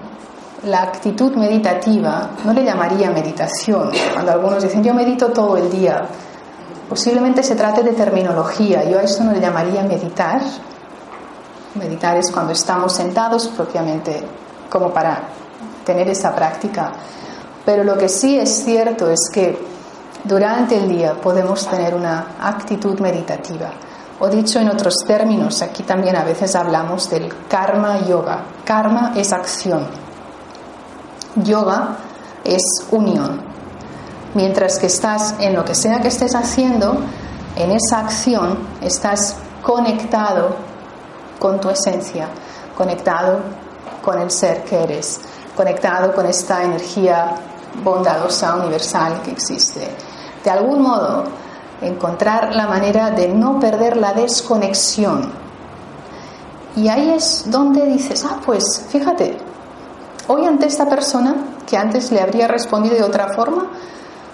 la 0.63 0.83
actitud 0.83 1.33
meditativa, 1.35 2.31
no 2.43 2.53
le 2.53 2.63
llamaría 2.63 3.09
meditación, 3.09 3.89
cuando 4.13 4.31
algunos 4.31 4.63
dicen 4.63 4.83
yo 4.83 4.93
medito 4.93 5.27
todo 5.27 5.57
el 5.57 5.71
día, 5.71 6.07
Posiblemente 6.91 7.41
se 7.41 7.55
trate 7.55 7.83
de 7.83 7.93
terminología. 7.93 8.83
Yo 8.83 8.99
a 8.99 9.03
esto 9.03 9.23
no 9.23 9.31
le 9.31 9.39
llamaría 9.39 9.81
meditar. 9.81 10.41
Meditar 11.75 12.17
es 12.17 12.29
cuando 12.29 12.51
estamos 12.51 12.91
sentados 12.91 13.47
propiamente 13.47 14.21
como 14.69 14.91
para 14.91 15.23
tener 15.85 16.09
esa 16.09 16.35
práctica. 16.35 16.91
Pero 17.63 17.85
lo 17.85 17.97
que 17.97 18.09
sí 18.09 18.37
es 18.37 18.65
cierto 18.65 19.09
es 19.09 19.29
que 19.31 19.57
durante 20.23 20.77
el 20.77 20.87
día 20.87 21.13
podemos 21.15 21.67
tener 21.67 21.95
una 21.95 22.35
actitud 22.39 22.99
meditativa. 22.99 23.71
O 24.19 24.27
dicho 24.27 24.59
en 24.59 24.69
otros 24.69 24.97
términos, 25.07 25.63
aquí 25.63 25.81
también 25.81 26.15
a 26.15 26.23
veces 26.23 26.55
hablamos 26.55 27.09
del 27.09 27.33
karma 27.47 28.05
yoga. 28.05 28.43
Karma 28.63 29.13
es 29.15 29.33
acción. 29.33 29.87
Yoga 31.37 31.97
es 32.43 32.61
unión. 32.91 33.41
Mientras 34.35 34.77
que 34.77 34.85
estás 34.85 35.35
en 35.39 35.55
lo 35.55 35.65
que 35.65 35.73
sea 35.73 36.01
que 36.01 36.09
estés 36.09 36.35
haciendo, 36.35 36.97
en 37.55 37.71
esa 37.71 38.01
acción 38.01 38.59
estás 38.79 39.37
conectado 39.63 40.55
con 41.39 41.59
tu 41.59 41.71
esencia, 41.71 42.27
conectado 42.77 43.39
con 44.03 44.19
el 44.19 44.29
ser 44.29 44.63
que 44.63 44.83
eres, 44.83 45.19
conectado 45.55 46.13
con 46.13 46.27
esta 46.27 46.63
energía 46.63 47.35
bondadosa 47.83 48.55
universal 48.55 49.21
que 49.23 49.31
existe. 49.31 50.10
De 50.43 50.49
algún 50.49 50.81
modo, 50.81 51.23
encontrar 51.81 52.55
la 52.55 52.67
manera 52.67 53.11
de 53.11 53.27
no 53.27 53.59
perder 53.59 53.97
la 53.97 54.13
desconexión. 54.13 55.31
Y 56.75 56.87
ahí 56.87 57.11
es 57.11 57.45
donde 57.47 57.85
dices, 57.85 58.25
ah, 58.25 58.39
pues 58.45 58.63
fíjate, 58.89 59.37
hoy 60.27 60.45
ante 60.45 60.67
esta 60.67 60.87
persona 60.87 61.35
que 61.67 61.77
antes 61.77 62.11
le 62.11 62.21
habría 62.21 62.47
respondido 62.47 62.95
de 62.95 63.03
otra 63.03 63.33
forma, 63.33 63.69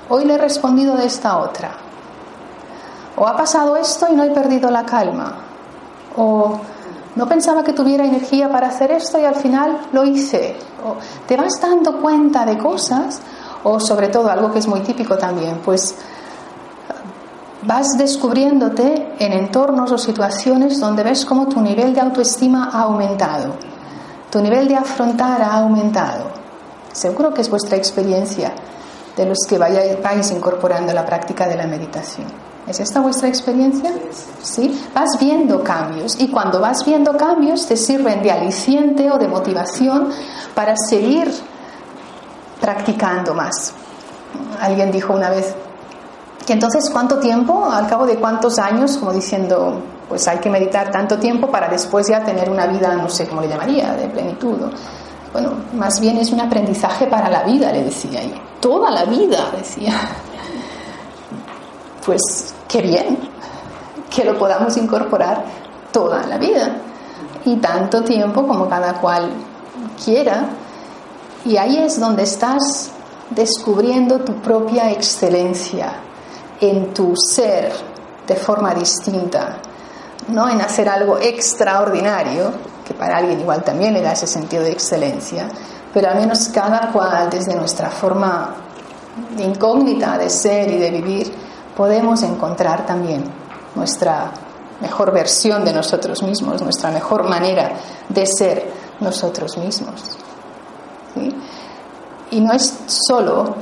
Hoy 0.10 0.24
le 0.24 0.36
he 0.36 0.38
respondido 0.38 0.96
de 0.96 1.06
esta 1.06 1.38
otra. 1.38 1.72
O 3.18 3.28
ha 3.28 3.36
pasado 3.36 3.76
esto 3.76 4.08
y 4.10 4.16
no 4.16 4.24
he 4.24 4.30
perdido 4.30 4.70
la 4.70 4.86
calma. 4.86 5.36
O 6.16 6.60
no 7.16 7.28
pensaba 7.28 7.64
que 7.64 7.74
tuviera 7.74 8.06
energía 8.06 8.50
para 8.50 8.68
hacer 8.68 8.92
esto 8.92 9.20
y 9.20 9.26
al 9.26 9.36
final 9.36 9.88
lo 9.92 10.06
hice. 10.06 10.56
O 10.86 10.96
te 11.28 11.36
vas 11.36 11.60
dando 11.62 12.00
cuenta 12.00 12.46
de 12.46 12.58
cosas, 12.58 13.20
o 13.64 13.80
sobre 13.80 14.10
todo 14.10 14.30
algo 14.30 14.52
que 14.52 14.60
es 14.60 14.68
muy 14.68 14.82
típico 14.82 15.18
también, 15.18 15.62
pues 15.64 15.96
vas 17.64 17.98
descubriéndote 17.98 19.16
en 19.20 19.34
entornos 19.34 19.92
o 19.92 19.98
situaciones 19.98 20.80
donde 20.80 21.04
ves 21.04 21.26
cómo 21.26 21.48
tu 21.48 21.62
nivel 21.62 21.94
de 21.94 22.02
autoestima 22.02 22.70
ha 22.72 22.82
aumentado, 22.84 23.56
tu 24.30 24.42
nivel 24.42 24.68
de 24.68 24.76
afrontar 24.76 25.42
ha 25.42 25.58
aumentado. 25.58 26.26
Seguro 26.92 27.34
que 27.34 27.42
es 27.42 27.50
vuestra 27.50 27.78
experiencia 27.78 28.54
de 29.16 29.26
los 29.26 29.40
que 29.48 29.58
vayáis 29.58 30.32
incorporando 30.32 30.94
la 30.94 31.06
práctica 31.06 31.48
de 31.48 31.56
la 31.56 31.68
meditación. 31.68 32.28
¿Es 32.68 32.80
esta 32.82 33.00
vuestra 33.00 33.30
experiencia? 33.30 33.92
Sí. 34.42 34.86
Vas 34.94 35.18
viendo 35.20 35.64
cambios 35.64 36.20
y 36.20 36.28
cuando 36.28 36.60
vas 36.60 36.84
viendo 36.86 37.16
cambios 37.16 37.66
te 37.66 37.78
sirven 37.78 38.22
de 38.22 38.32
aliciente 38.32 39.10
o 39.10 39.18
de 39.18 39.28
motivación 39.28 40.10
para 40.54 40.76
seguir 40.76 41.32
practicando 42.60 43.34
más. 43.34 43.74
Alguien 44.60 44.92
dijo 44.92 45.14
una 45.14 45.30
vez 45.30 45.56
que 46.46 46.54
entonces 46.54 46.90
cuánto 46.92 47.20
tiempo, 47.20 47.70
al 47.70 47.88
cabo 47.88 48.06
de 48.06 48.16
cuántos 48.18 48.58
años, 48.60 48.98
como 48.98 49.12
diciendo, 49.12 49.82
pues 50.08 50.28
hay 50.28 50.38
que 50.40 50.50
meditar 50.50 50.92
tanto 50.92 51.18
tiempo 51.18 51.48
para 51.48 51.68
después 51.68 52.08
ya 52.08 52.24
tener 52.24 52.50
una 52.50 52.68
vida, 52.68 52.94
no 52.96 53.10
sé 53.10 53.28
cómo 53.28 53.42
le 53.42 53.50
llamaría, 53.50 53.94
de 53.94 54.08
plenitud. 54.08 54.58
Bueno, 55.34 55.52
más 55.74 56.00
bien 56.00 56.18
es 56.18 56.32
un 56.32 56.40
aprendizaje 56.40 57.08
para 57.08 57.30
la 57.30 57.44
vida, 57.44 57.72
le 57.72 57.84
decía 57.84 58.22
toda 58.60 58.90
la 58.92 59.06
vida, 59.06 59.52
decía. 59.56 59.94
Pues 62.06 62.56
qué 62.70 62.82
bien, 62.82 63.18
que 64.10 64.24
lo 64.24 64.40
podamos 64.40 64.78
incorporar 64.78 65.44
toda 65.92 66.26
la 66.26 66.38
vida 66.38 66.78
y 67.44 67.58
tanto 67.58 68.02
tiempo 68.02 68.48
como 68.48 68.70
cada 68.70 68.94
cual 68.94 69.30
quiera. 70.02 70.46
Y 71.48 71.56
ahí 71.56 71.78
es 71.78 71.98
donde 71.98 72.24
estás 72.24 72.92
descubriendo 73.30 74.20
tu 74.20 74.34
propia 74.42 74.92
excelencia 74.92 75.94
en 76.60 76.94
tu 76.94 77.14
ser 77.16 77.72
de 78.28 78.36
forma 78.36 78.74
distinta, 78.74 79.60
no 80.28 80.50
en 80.50 80.60
hacer 80.60 80.90
algo 80.90 81.18
extraordinario, 81.18 82.52
que 82.86 82.94
para 82.94 83.20
alguien 83.20 83.40
igual 83.40 83.64
también 83.64 83.94
le 83.94 84.02
da 84.02 84.12
ese 84.12 84.28
sentido 84.28 84.62
de 84.62 84.74
excelencia, 84.74 85.48
pero 85.94 86.10
al 86.10 86.20
menos 86.20 86.50
cada 86.50 86.92
cual 86.92 87.30
desde 87.30 87.56
nuestra 87.56 87.90
forma 87.92 88.54
incógnita 89.38 90.18
de 90.18 90.30
ser 90.30 90.70
y 90.70 90.78
de 90.78 90.92
vivir, 90.92 91.34
podemos 91.78 92.24
encontrar 92.24 92.86
también 92.86 93.24
nuestra 93.74 94.32
mejor 94.82 95.14
versión 95.14 95.64
de 95.64 95.72
nosotros 95.72 96.22
mismos, 96.24 96.62
nuestra 96.62 96.92
mejor 96.92 97.24
manera 97.24 97.72
de 98.10 98.26
ser 98.26 98.70
nosotros 99.00 99.58
mismos. 99.58 100.18
Y 102.32 102.42
no 102.42 102.54
es 102.54 102.78
solo 102.88 103.56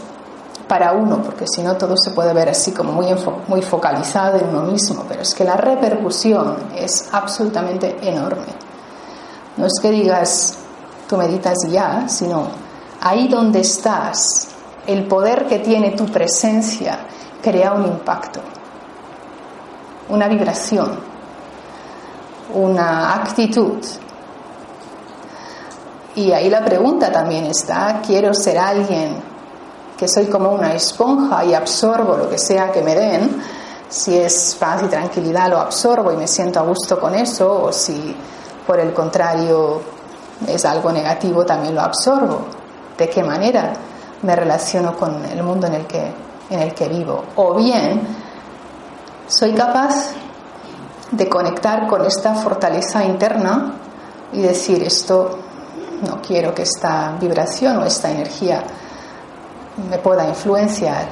para 0.68 0.94
uno, 0.94 1.22
porque 1.22 1.46
si 1.48 1.62
no 1.62 1.76
todo 1.76 1.96
se 1.98 2.12
puede 2.12 2.34
ver 2.34 2.50
así 2.50 2.72
como 2.72 2.92
muy, 2.92 3.08
muy 3.48 3.62
focalizado 3.62 4.38
en 4.38 4.50
uno 4.50 4.64
mismo, 4.64 5.06
pero 5.08 5.22
es 5.22 5.34
que 5.34 5.44
la 5.44 5.56
repercusión 5.56 6.56
es 6.76 7.10
absolutamente 7.12 7.98
enorme. 8.02 8.48
No 9.58 9.68
es 9.68 9.74
que 9.82 9.92
digas, 9.92 10.58
tú 11.08 11.18
meditas 11.18 11.58
ya, 11.70 12.08
sino 12.10 12.48
ahí 13.02 13.28
donde 13.28 13.60
estás, 13.60 14.50
el 14.88 15.08
poder 15.08 15.46
que 15.46 15.60
tiene 15.60 15.92
tu 15.92 16.06
presencia 16.06 17.00
crea 17.42 17.74
un 17.74 17.86
impacto, 17.86 18.42
una 20.10 20.28
vibración, 20.28 21.00
una 22.54 23.14
actitud. 23.14 23.80
Y 26.16 26.32
ahí 26.32 26.50
la 26.50 26.64
pregunta 26.64 27.12
también 27.12 27.46
está, 27.46 28.02
quiero 28.06 28.34
ser 28.34 28.58
alguien 28.58 29.22
que 29.98 30.08
soy 30.08 30.28
como 30.28 30.52
una 30.52 30.74
esponja 30.74 31.44
y 31.44 31.54
absorbo 31.54 32.16
lo 32.16 32.30
que 32.30 32.38
sea 32.38 32.72
que 32.72 32.82
me 32.82 32.96
den, 32.96 33.42
si 33.90 34.18
es 34.18 34.56
paz 34.60 34.84
y 34.84 34.88
tranquilidad 34.88 35.50
lo 35.50 35.60
absorbo 35.60 36.12
y 36.12 36.18
me 36.18 36.28
siento 36.28 36.60
a 36.60 36.64
gusto 36.64 37.00
con 37.00 37.16
eso, 37.16 37.64
o 37.64 37.72
si 37.72 38.16
por 38.66 38.80
el 38.80 38.94
contrario 38.94 39.82
es 40.48 40.66
algo 40.66 40.92
negativo 40.92 41.46
también 41.46 41.76
lo 41.76 41.82
absorbo. 41.82 42.46
¿De 42.98 43.10
qué 43.10 43.24
manera 43.24 43.74
me 44.22 44.36
relaciono 44.36 44.96
con 44.96 45.24
el 45.26 45.44
mundo 45.44 45.68
en 45.68 45.76
el 45.76 45.86
que, 45.86 46.14
en 46.50 46.60
el 46.60 46.74
que 46.74 46.88
vivo? 46.88 47.26
O 47.36 47.56
bien 47.56 48.02
soy 49.28 49.54
capaz 49.54 50.12
de 51.12 51.28
conectar 51.30 51.88
con 51.88 52.06
esta 52.06 52.36
fortaleza 52.36 53.04
interna 53.04 53.74
y 54.32 54.42
decir 54.42 54.84
esto 54.84 55.40
no 56.06 56.22
quiero 56.22 56.54
que 56.54 56.64
esta 56.64 57.18
vibración 57.20 57.78
o 57.78 57.86
esta 57.86 58.10
energía 58.12 58.64
me 59.90 59.98
pueda 59.98 60.28
influenciar 60.28 61.06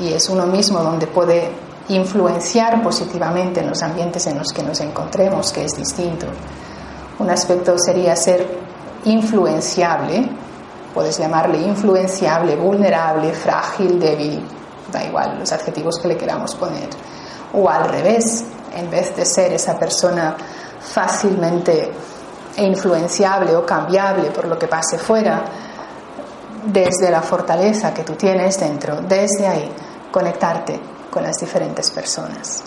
y 0.00 0.12
es 0.12 0.28
uno 0.28 0.46
mismo 0.46 0.80
donde 0.80 1.06
puede 1.06 1.50
influenciar 1.88 2.82
positivamente 2.82 3.60
en 3.60 3.68
los 3.68 3.82
ambientes 3.82 4.26
en 4.26 4.38
los 4.38 4.48
que 4.52 4.62
nos 4.62 4.80
encontremos, 4.80 5.52
que 5.52 5.64
es 5.64 5.76
distinto. 5.76 6.26
Un 7.18 7.30
aspecto 7.30 7.78
sería 7.78 8.16
ser 8.16 8.46
influenciable, 9.04 10.28
puedes 10.92 11.18
llamarle 11.18 11.58
influenciable, 11.58 12.56
vulnerable, 12.56 13.32
frágil, 13.32 14.00
débil, 14.00 14.42
da 14.90 15.04
igual 15.04 15.38
los 15.38 15.52
adjetivos 15.52 15.98
que 15.98 16.08
le 16.08 16.16
queramos 16.16 16.54
poner. 16.56 16.88
O 17.54 17.68
al 17.68 17.88
revés, 17.88 18.44
en 18.74 18.90
vez 18.90 19.14
de 19.16 19.24
ser 19.24 19.52
esa 19.52 19.78
persona 19.78 20.36
fácilmente 20.80 21.92
influenciable 22.58 23.54
o 23.56 23.64
cambiable 23.64 24.30
por 24.30 24.46
lo 24.46 24.58
que 24.58 24.68
pase 24.68 24.98
fuera, 24.98 25.44
desde 26.64 27.10
la 27.10 27.22
fortaleza 27.22 27.94
que 27.94 28.02
tú 28.02 28.14
tienes 28.14 28.58
dentro, 28.58 29.00
desde 29.02 29.46
ahí, 29.46 29.70
conectarte 30.10 30.80
con 31.10 31.22
las 31.22 31.36
diferentes 31.36 31.90
personas. 31.90 32.62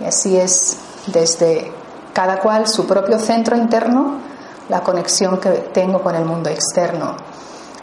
Y 0.00 0.04
así 0.04 0.36
es 0.36 0.76
desde 1.06 1.72
cada 2.12 2.38
cual 2.38 2.66
su 2.66 2.86
propio 2.86 3.18
centro 3.18 3.56
interno, 3.56 4.20
la 4.68 4.80
conexión 4.80 5.38
que 5.38 5.50
tengo 5.72 6.00
con 6.00 6.14
el 6.14 6.24
mundo 6.24 6.50
externo, 6.50 7.16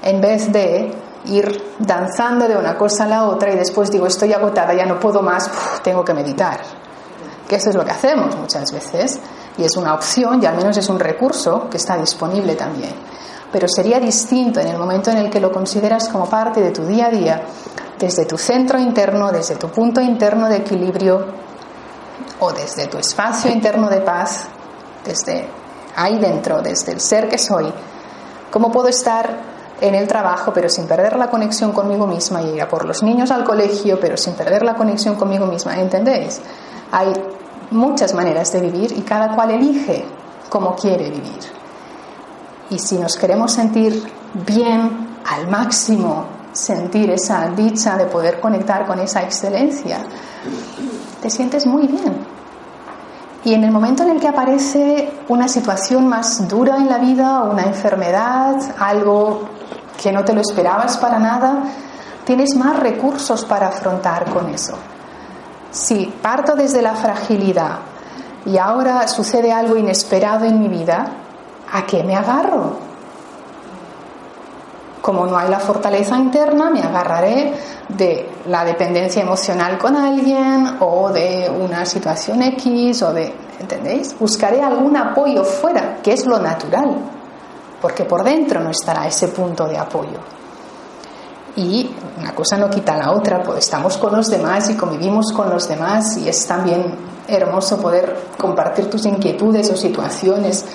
en 0.02 0.22
vez 0.22 0.52
de 0.52 0.94
ir 1.26 1.76
danzando 1.80 2.48
de 2.48 2.56
una 2.56 2.78
cosa 2.78 3.06
a 3.06 3.08
la 3.08 3.26
otra 3.26 3.52
y 3.52 3.56
después 3.56 3.90
digo 3.90 4.08
estoy 4.08 4.34
agotada, 4.34 4.74
ya 4.74 4.86
no 4.86 5.00
puedo 5.00 5.22
más, 5.22 5.50
tengo 5.84 6.06
que 6.06 6.14
meditar. 6.14 6.60
Que 7.48 7.58
eso 7.58 7.70
es 7.70 7.76
lo 7.76 7.84
que 7.84 7.92
hacemos 7.92 8.36
muchas 8.36 8.72
veces 8.72 9.20
y 9.58 9.64
es 9.64 9.76
una 9.78 9.94
opción 9.94 10.42
y 10.42 10.46
al 10.46 10.56
menos 10.56 10.78
es 10.78 10.90
un 10.90 11.00
recurso 11.00 11.70
que 11.70 11.78
está 11.78 11.98
disponible 11.98 12.56
también 12.56 12.94
pero 13.56 13.70
sería 13.70 14.02
distinto 14.02 14.60
en 14.60 14.68
el 14.68 14.78
momento 14.78 15.12
en 15.12 15.18
el 15.18 15.30
que 15.30 15.40
lo 15.40 15.50
consideras 15.50 16.10
como 16.10 16.26
parte 16.26 16.60
de 16.60 16.72
tu 16.72 16.86
día 16.86 17.06
a 17.06 17.10
día, 17.10 17.42
desde 17.98 18.26
tu 18.26 18.38
centro 18.38 18.78
interno, 18.78 19.32
desde 19.32 19.56
tu 19.56 19.70
punto 19.70 20.02
interno 20.02 20.50
de 20.50 20.58
equilibrio 20.58 21.26
o 22.42 22.52
desde 22.52 22.88
tu 22.88 22.98
espacio 22.98 23.50
interno 23.50 23.90
de 23.90 24.02
paz, 24.02 24.48
desde 25.06 25.48
ahí 25.96 26.20
dentro, 26.20 26.62
desde 26.62 26.92
el 26.92 27.00
ser 27.00 27.30
que 27.30 27.38
soy. 27.38 27.72
¿Cómo 28.52 28.74
puedo 28.74 28.90
estar 28.90 29.38
en 29.80 29.96
el 29.96 30.06
trabajo 30.06 30.52
pero 30.54 30.68
sin 30.68 30.86
perder 30.86 31.16
la 31.16 31.30
conexión 31.30 31.72
conmigo 31.72 32.08
misma 32.08 32.42
y 32.42 32.56
ir 32.56 32.62
a 32.62 32.68
por 32.68 32.84
los 32.84 33.04
niños 33.04 33.32
al 33.32 33.46
colegio 33.46 33.98
pero 34.02 34.18
sin 34.18 34.34
perder 34.34 34.64
la 34.64 34.76
conexión 34.76 35.16
conmigo 35.16 35.46
misma? 35.46 35.80
¿Entendéis? 35.80 36.42
Hay 36.92 37.14
muchas 37.76 38.14
maneras 38.14 38.52
de 38.52 38.62
vivir 38.62 38.94
y 38.98 39.02
cada 39.02 39.36
cual 39.36 39.52
elige 39.52 40.06
cómo 40.50 40.76
quiere 40.76 41.10
vivir. 41.10 41.40
Y 42.70 42.80
si 42.80 42.98
nos 42.98 43.16
queremos 43.18 43.52
sentir 43.52 44.04
bien 44.46 45.08
al 45.30 45.48
máximo, 45.48 46.26
sentir 46.52 47.10
esa 47.12 47.50
dicha 47.50 47.98
de 47.98 48.06
poder 48.06 48.40
conectar 48.40 48.88
con 48.88 49.00
esa 49.00 49.22
excelencia, 49.22 50.00
te 51.22 51.30
sientes 51.30 51.66
muy 51.68 51.88
bien. 51.88 52.26
Y 53.44 53.54
en 53.54 53.64
el 53.64 53.72
momento 53.72 54.04
en 54.04 54.10
el 54.10 54.20
que 54.20 54.28
aparece 54.28 55.12
una 55.28 55.48
situación 55.48 56.08
más 56.08 56.48
dura 56.48 56.78
en 56.78 56.90
la 56.90 56.98
vida, 56.98 57.44
una 57.44 57.64
enfermedad, 57.64 58.56
algo 58.80 59.50
que 60.02 60.12
no 60.12 60.24
te 60.24 60.34
lo 60.34 60.42
esperabas 60.42 60.98
para 60.98 61.20
nada, 61.20 61.64
tienes 62.26 62.56
más 62.56 62.80
recursos 62.80 63.46
para 63.46 63.68
afrontar 63.68 64.32
con 64.32 64.50
eso. 64.50 64.76
Si 65.76 66.06
parto 66.06 66.56
desde 66.56 66.82
la 66.82 66.96
fragilidad 66.96 67.80
y 68.46 68.58
ahora 68.58 69.10
sucede 69.10 69.52
algo 69.52 69.76
inesperado 69.76 70.46
en 70.46 70.58
mi 70.58 70.70
vida, 70.70 71.06
¿a 71.70 71.86
qué 71.86 72.02
me 72.02 72.16
agarro? 72.16 72.78
Como 75.02 75.28
no 75.28 75.38
hay 75.38 75.50
la 75.50 75.60
fortaleza 75.60 76.18
interna, 76.18 76.70
me 76.70 76.82
agarraré 76.82 77.54
de 77.90 78.30
la 78.48 78.64
dependencia 78.64 79.22
emocional 79.22 79.78
con 79.78 79.98
alguien 79.98 80.78
o 80.80 81.12
de 81.12 81.50
una 81.50 81.86
situación 81.86 82.42
X 82.42 83.04
o 83.04 83.12
de, 83.12 83.34
¿entendéis? 83.60 84.18
Buscaré 84.18 84.62
algún 84.62 84.96
apoyo 84.96 85.44
fuera, 85.44 85.98
que 86.02 86.14
es 86.14 86.26
lo 86.26 86.40
natural, 86.40 86.96
porque 87.82 88.06
por 88.06 88.24
dentro 88.24 88.62
no 88.62 88.70
estará 88.70 89.06
ese 89.08 89.28
punto 89.28 89.68
de 89.68 89.78
apoyo. 89.78 90.20
Y 91.56 91.90
una 92.20 92.36
cosa 92.36 92.58
no 92.58 92.70
quita 92.70 92.98
la 92.98 93.12
otra, 93.12 93.42
pues 93.42 93.60
estamos 93.60 93.98
con 93.98 94.16
los 94.16 94.30
demás 94.30 94.70
y 94.70 94.76
convivimos 94.76 95.32
con 95.32 95.50
los 95.50 95.70
demás 95.70 96.18
y 96.18 96.28
es 96.28 96.46
también 96.46 96.96
hermoso 97.28 97.80
poder 97.80 98.16
compartir 98.38 98.90
tus 98.90 99.06
inquietudes 99.06 99.70
o 99.72 99.78
situaciones 99.78 100.66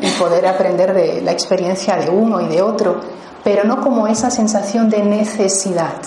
y 0.00 0.08
poder 0.12 0.46
aprender 0.46 0.94
de 0.94 1.22
la 1.22 1.32
experiencia 1.32 1.96
de 1.96 2.08
uno 2.08 2.40
y 2.40 2.48
de 2.48 2.62
otro, 2.62 3.00
pero 3.42 3.64
no 3.64 3.80
como 3.80 4.06
esa 4.06 4.30
sensación 4.30 4.88
de 4.88 5.02
necesidad. 5.02 6.00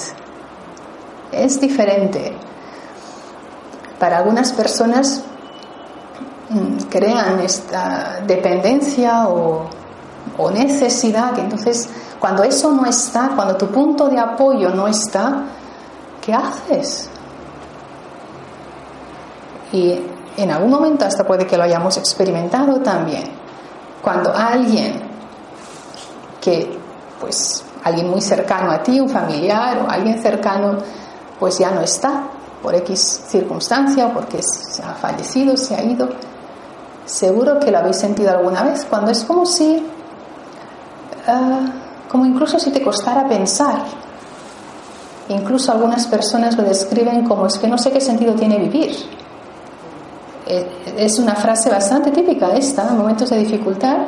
Es 1.31 1.59
diferente. 1.59 2.33
Para 3.99 4.17
algunas 4.17 4.53
personas 4.53 5.23
mm, 6.49 6.87
crean 6.89 7.39
esta 7.41 8.21
dependencia 8.25 9.27
o, 9.27 9.65
o 10.37 10.51
necesidad, 10.51 11.33
que 11.33 11.41
entonces 11.41 11.89
cuando 12.21 12.43
eso 12.43 12.71
no 12.71 12.85
está, 12.85 13.31
cuando 13.35 13.57
tu 13.57 13.67
punto 13.67 14.07
de 14.07 14.19
apoyo 14.19 14.69
no 14.69 14.87
está, 14.87 15.43
¿qué 16.21 16.31
haces? 16.31 17.09
Y 19.73 19.99
en 20.37 20.51
algún 20.51 20.69
momento 20.69 21.03
hasta 21.03 21.25
puede 21.25 21.47
que 21.47 21.57
lo 21.57 21.63
hayamos 21.63 21.97
experimentado 21.97 22.79
también 22.81 23.23
cuando 24.03 24.31
alguien 24.35 25.01
que, 26.39 26.77
pues, 27.19 27.63
alguien 27.83 28.07
muy 28.09 28.21
cercano 28.21 28.69
a 28.71 28.83
ti, 28.83 28.99
un 28.99 29.09
familiar 29.09 29.79
o 29.79 29.89
alguien 29.89 30.21
cercano, 30.21 30.77
pues 31.39 31.57
ya 31.57 31.71
no 31.71 31.81
está 31.81 32.23
por 32.61 32.75
X 32.75 33.23
circunstancia 33.27 34.05
o 34.05 34.13
porque 34.13 34.41
se 34.43 34.83
ha 34.83 34.93
fallecido, 34.93 35.57
se 35.57 35.75
ha 35.75 35.83
ido. 35.83 36.07
Seguro 37.05 37.59
que 37.59 37.71
lo 37.71 37.79
habéis 37.79 37.97
sentido 37.97 38.29
alguna 38.29 38.61
vez, 38.61 38.85
cuando 38.85 39.09
es 39.09 39.23
como 39.23 39.45
si, 39.47 39.83
ah, 41.27 41.61
como 42.11 42.25
incluso 42.25 42.59
si 42.59 42.71
te 42.71 42.83
costara 42.83 43.25
pensar. 43.25 43.85
Incluso 45.29 45.71
algunas 45.71 46.07
personas 46.07 46.57
lo 46.57 46.63
describen 46.63 47.23
como 47.23 47.45
es 47.45 47.57
que 47.57 47.69
no 47.69 47.77
sé 47.77 47.89
qué 47.89 48.01
sentido 48.01 48.33
tiene 48.33 48.59
vivir. 48.59 48.91
Eh, 50.45 50.67
es 50.97 51.17
una 51.19 51.35
frase 51.35 51.69
bastante 51.69 52.11
típica 52.11 52.53
esta 52.53 52.89
en 52.89 52.97
momentos 52.97 53.29
de 53.29 53.37
dificultad, 53.37 54.07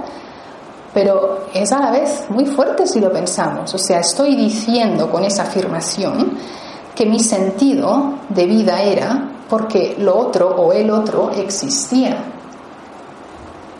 pero 0.93 1.45
es 1.53 1.71
a 1.71 1.79
la 1.79 1.91
vez 1.91 2.25
muy 2.27 2.45
fuerte 2.45 2.85
si 2.85 2.99
lo 2.99 3.09
pensamos. 3.09 3.73
O 3.73 3.77
sea, 3.77 4.01
estoy 4.01 4.35
diciendo 4.35 5.09
con 5.09 5.23
esa 5.23 5.43
afirmación 5.43 6.37
que 6.93 7.05
mi 7.05 7.21
sentido 7.21 8.15
de 8.27 8.45
vida 8.45 8.81
era 8.81 9.29
porque 9.49 9.95
lo 9.97 10.17
otro 10.17 10.49
o 10.49 10.73
el 10.73 10.91
otro 10.91 11.31
existía. 11.31 12.17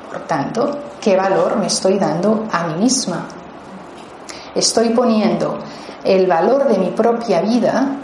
Por 0.10 0.22
tanto, 0.22 0.78
¿qué 1.02 1.18
valor 1.18 1.58
me 1.58 1.68
estoy 1.68 2.00
dando 2.00 2.46
a 2.50 2.68
mí 2.68 2.84
misma? 2.84 3.28
Estoy 4.56 4.90
poniendo 4.90 5.58
el 6.04 6.28
valor 6.28 6.68
de 6.68 6.78
mi 6.78 6.92
propia 6.92 7.42
vida 7.42 7.98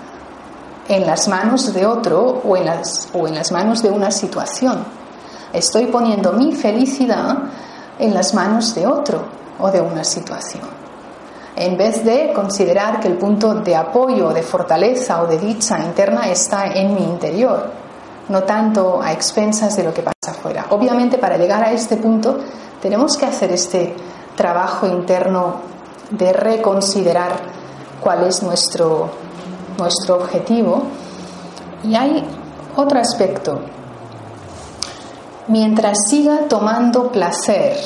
en 0.87 1.05
las 1.05 1.27
manos 1.27 1.71
de 1.73 1.85
otro 1.85 2.41
o 2.43 2.57
en 2.57 2.65
las, 2.65 3.09
o 3.13 3.27
en 3.27 3.35
las 3.35 3.51
manos 3.51 3.83
de 3.83 3.91
una 3.91 4.09
situación. 4.09 4.83
Estoy 5.53 5.85
poniendo 5.85 6.33
mi 6.33 6.53
felicidad 6.53 7.37
en 7.99 8.13
las 8.13 8.33
manos 8.33 8.73
de 8.73 8.87
otro 8.87 9.23
o 9.59 9.69
de 9.69 9.81
una 9.81 10.03
situación. 10.03 10.63
En 11.55 11.77
vez 11.77 12.03
de 12.05 12.31
considerar 12.33 12.99
que 12.99 13.07
el 13.07 13.17
punto 13.17 13.53
de 13.55 13.75
apoyo, 13.75 14.29
de 14.29 14.41
fortaleza 14.41 15.21
o 15.21 15.27
de 15.27 15.37
dicha 15.37 15.77
interna 15.79 16.29
está 16.29 16.67
en 16.67 16.95
mi 16.95 17.03
interior, 17.03 17.69
no 18.29 18.43
tanto 18.43 19.01
a 19.01 19.11
expensas 19.11 19.75
de 19.75 19.83
lo 19.83 19.93
que 19.93 20.01
pasa 20.01 20.31
afuera. 20.31 20.67
Obviamente 20.69 21.17
para 21.17 21.37
llegar 21.37 21.63
a 21.63 21.71
este 21.71 21.97
punto 21.97 22.37
tenemos 22.81 23.17
que 23.17 23.25
hacer 23.25 23.51
este 23.51 23.93
trabajo 24.35 24.87
interno 24.87 25.78
de 26.11 26.33
reconsiderar 26.33 27.31
cuál 28.01 28.23
es 28.23 28.41
nuestro 28.43 29.09
nuestro 29.79 30.17
objetivo. 30.17 30.83
Y 31.83 31.95
hay 31.95 32.23
otro 32.75 32.99
aspecto. 32.99 33.61
Mientras 35.47 35.97
siga 36.07 36.47
tomando 36.47 37.11
placer 37.11 37.77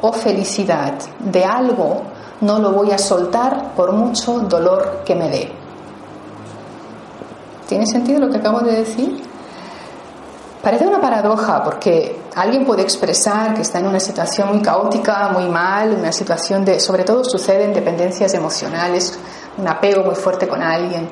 o 0.00 0.12
felicidad 0.12 0.94
de 1.18 1.44
algo, 1.44 2.02
no 2.40 2.58
lo 2.58 2.72
voy 2.72 2.90
a 2.92 2.98
soltar 2.98 3.74
por 3.74 3.92
mucho 3.92 4.40
dolor 4.40 5.02
que 5.04 5.14
me 5.14 5.28
dé. 5.28 5.52
¿Tiene 7.68 7.86
sentido 7.86 8.20
lo 8.20 8.30
que 8.30 8.38
acabo 8.38 8.60
de 8.60 8.76
decir? 8.76 9.22
Parece 10.62 10.86
una 10.86 11.00
paradoja 11.00 11.64
porque 11.64 12.22
alguien 12.36 12.64
puede 12.64 12.82
expresar 12.82 13.52
que 13.54 13.62
está 13.62 13.80
en 13.80 13.86
una 13.88 13.98
situación 13.98 14.48
muy 14.50 14.62
caótica, 14.62 15.28
muy 15.30 15.48
mal, 15.48 15.92
una 15.98 16.12
situación 16.12 16.64
de, 16.64 16.78
sobre 16.78 17.02
todo 17.02 17.24
sucede 17.24 17.64
en 17.64 17.74
dependencias 17.74 18.32
emocionales, 18.34 19.18
un 19.58 19.66
apego 19.66 20.04
muy 20.04 20.14
fuerte 20.14 20.46
con 20.46 20.62
alguien, 20.62 21.10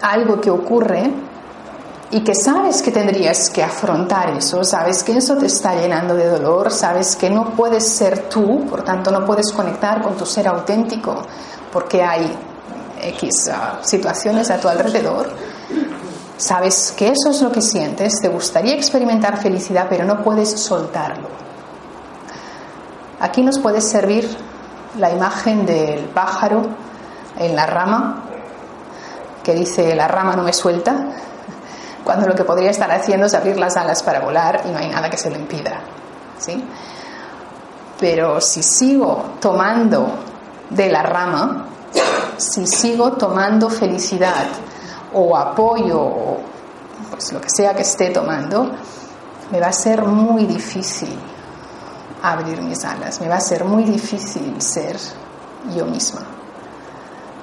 algo 0.00 0.40
que 0.40 0.50
ocurre 0.50 1.10
y 2.10 2.20
que 2.20 2.34
sabes 2.34 2.80
que 2.80 2.90
tendrías 2.90 3.50
que 3.50 3.62
afrontar 3.62 4.30
eso, 4.30 4.64
sabes 4.64 5.02
que 5.04 5.14
eso 5.18 5.36
te 5.36 5.44
está 5.44 5.74
llenando 5.74 6.14
de 6.14 6.26
dolor, 6.26 6.70
sabes 6.70 7.16
que 7.16 7.28
no 7.28 7.50
puedes 7.50 7.86
ser 7.86 8.30
tú, 8.30 8.64
por 8.66 8.82
tanto 8.82 9.10
no 9.10 9.26
puedes 9.26 9.52
conectar 9.52 10.00
con 10.00 10.16
tu 10.16 10.24
ser 10.24 10.48
auténtico 10.48 11.16
porque 11.70 12.02
hay 12.02 12.34
X 13.02 13.50
ah, 13.52 13.80
situaciones 13.82 14.50
a 14.50 14.58
tu 14.58 14.68
alrededor, 14.68 15.28
sabes 16.38 16.94
que 16.96 17.08
eso 17.08 17.30
es 17.30 17.42
lo 17.42 17.52
que 17.52 17.60
sientes, 17.60 18.14
te 18.22 18.28
gustaría 18.28 18.74
experimentar 18.74 19.36
felicidad 19.36 19.86
pero 19.90 20.04
no 20.04 20.22
puedes 20.22 20.58
soltarlo. 20.58 21.28
Aquí 23.20 23.42
nos 23.42 23.58
puede 23.58 23.80
servir 23.80 24.28
la 24.96 25.10
imagen 25.10 25.66
del 25.66 26.04
pájaro 26.06 26.62
en 27.36 27.54
la 27.54 27.66
rama, 27.66 28.22
que 29.42 29.54
dice 29.54 29.94
la 29.94 30.06
rama 30.06 30.36
no 30.36 30.44
me 30.44 30.52
suelta, 30.52 30.94
cuando 32.04 32.28
lo 32.28 32.34
que 32.34 32.44
podría 32.44 32.70
estar 32.70 32.90
haciendo 32.90 33.26
es 33.26 33.34
abrir 33.34 33.58
las 33.58 33.76
alas 33.76 34.02
para 34.04 34.20
volar 34.20 34.62
y 34.64 34.70
no 34.70 34.78
hay 34.78 34.88
nada 34.88 35.10
que 35.10 35.16
se 35.18 35.30
lo 35.30 35.36
impida. 35.36 35.80
¿sí? 36.38 36.64
Pero 37.98 38.40
si 38.40 38.62
sigo 38.62 39.32
tomando 39.40 40.08
de 40.70 40.88
la 40.88 41.02
rama, 41.02 41.66
si 42.36 42.64
sigo 42.68 43.14
tomando 43.14 43.68
felicidad 43.68 44.46
o 45.14 45.36
apoyo 45.36 46.00
o 46.00 46.36
pues 47.10 47.32
lo 47.32 47.40
que 47.40 47.50
sea 47.50 47.74
que 47.74 47.82
esté 47.82 48.10
tomando, 48.10 48.70
me 49.50 49.60
va 49.60 49.68
a 49.68 49.72
ser 49.72 50.02
muy 50.02 50.44
difícil 50.44 51.18
abrir 52.22 52.60
mis 52.60 52.84
alas, 52.84 53.20
me 53.20 53.28
va 53.28 53.36
a 53.36 53.40
ser 53.40 53.64
muy 53.64 53.84
difícil 53.84 54.60
ser 54.60 54.96
yo 55.74 55.86
misma 55.86 56.20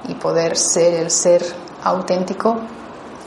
y 0.08 0.14
poder 0.14 0.56
ser 0.56 0.94
el 0.94 1.10
ser 1.10 1.44
auténtico 1.82 2.56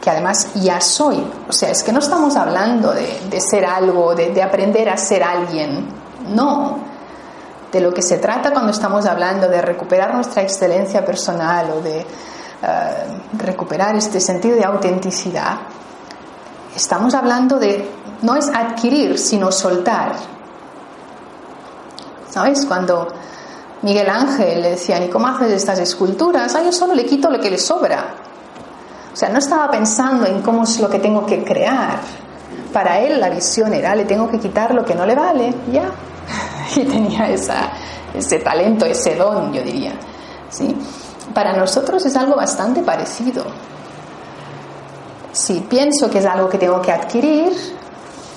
que 0.01 0.09
además 0.09 0.53
ya 0.55 0.79
soy. 0.79 1.25
O 1.47 1.51
sea, 1.51 1.69
es 1.69 1.83
que 1.83 1.91
no 1.91 1.99
estamos 1.99 2.35
hablando 2.35 2.93
de, 2.93 3.41
ser 3.41 3.65
algo, 3.65 4.15
de, 4.15 4.41
aprender 4.41 4.89
a 4.89 4.97
ser 4.97 5.23
alguien. 5.23 5.87
No. 6.29 6.77
De 7.71 7.81
lo 7.81 7.93
que 7.93 8.01
se 8.01 8.17
trata 8.17 8.51
cuando 8.51 8.71
estamos 8.71 9.05
hablando 9.05 9.47
de 9.47 9.61
recuperar 9.61 10.13
nuestra 10.13 10.41
excelencia 10.41 11.05
personal 11.05 11.71
o 11.71 11.81
de 11.81 12.05
recuperar 13.37 13.95
este 13.95 14.19
sentido 14.19 14.55
de 14.55 14.65
autenticidad, 14.65 15.59
estamos 16.75 17.13
hablando 17.13 17.57
de, 17.57 17.89
no 18.21 18.35
es 18.35 18.49
adquirir, 18.49 19.17
sino 19.17 19.51
soltar. 19.51 20.13
¿Sabes? 22.29 22.65
Cuando 22.65 23.07
Miguel 23.81 24.09
Ángel 24.09 24.61
le 24.61 24.71
decían, 24.71 25.03
¿y 25.03 25.07
cómo 25.07 25.27
haces 25.27 25.51
estas 25.51 25.79
esculturas? 25.79 26.53
Ah, 26.55 26.63
yo 26.63 26.71
solo 26.71 26.93
le 26.93 27.05
quito 27.05 27.29
lo 27.29 27.39
que 27.39 27.49
le 27.49 27.57
sobra. 27.57 28.15
O 29.11 29.15
sea, 29.15 29.29
no 29.29 29.39
estaba 29.39 29.69
pensando 29.71 30.25
en 30.25 30.41
cómo 30.41 30.63
es 30.63 30.79
lo 30.79 30.89
que 30.89 30.99
tengo 30.99 31.25
que 31.25 31.43
crear. 31.43 31.99
Para 32.71 32.99
él 32.99 33.19
la 33.19 33.29
visión 33.29 33.73
era, 33.73 33.95
le 33.95 34.05
tengo 34.05 34.29
que 34.29 34.39
quitar 34.39 34.73
lo 34.75 34.85
que 34.85 34.93
no 34.95 35.05
le 35.05 35.15
vale, 35.15 35.53
ya. 35.71 35.89
Y 36.75 36.83
tenía 36.85 37.27
esa, 37.29 37.71
ese 38.13 38.39
talento, 38.39 38.85
ese 38.85 39.15
don, 39.15 39.51
yo 39.51 39.63
diría. 39.63 39.93
¿sí? 40.49 40.75
Para 41.33 41.53
nosotros 41.53 42.05
es 42.05 42.15
algo 42.15 42.35
bastante 42.35 42.81
parecido. 42.81 43.43
Si 45.31 45.59
pienso 45.61 46.09
que 46.09 46.19
es 46.19 46.25
algo 46.25 46.49
que 46.49 46.57
tengo 46.57 46.81
que 46.81 46.91
adquirir, 46.91 47.51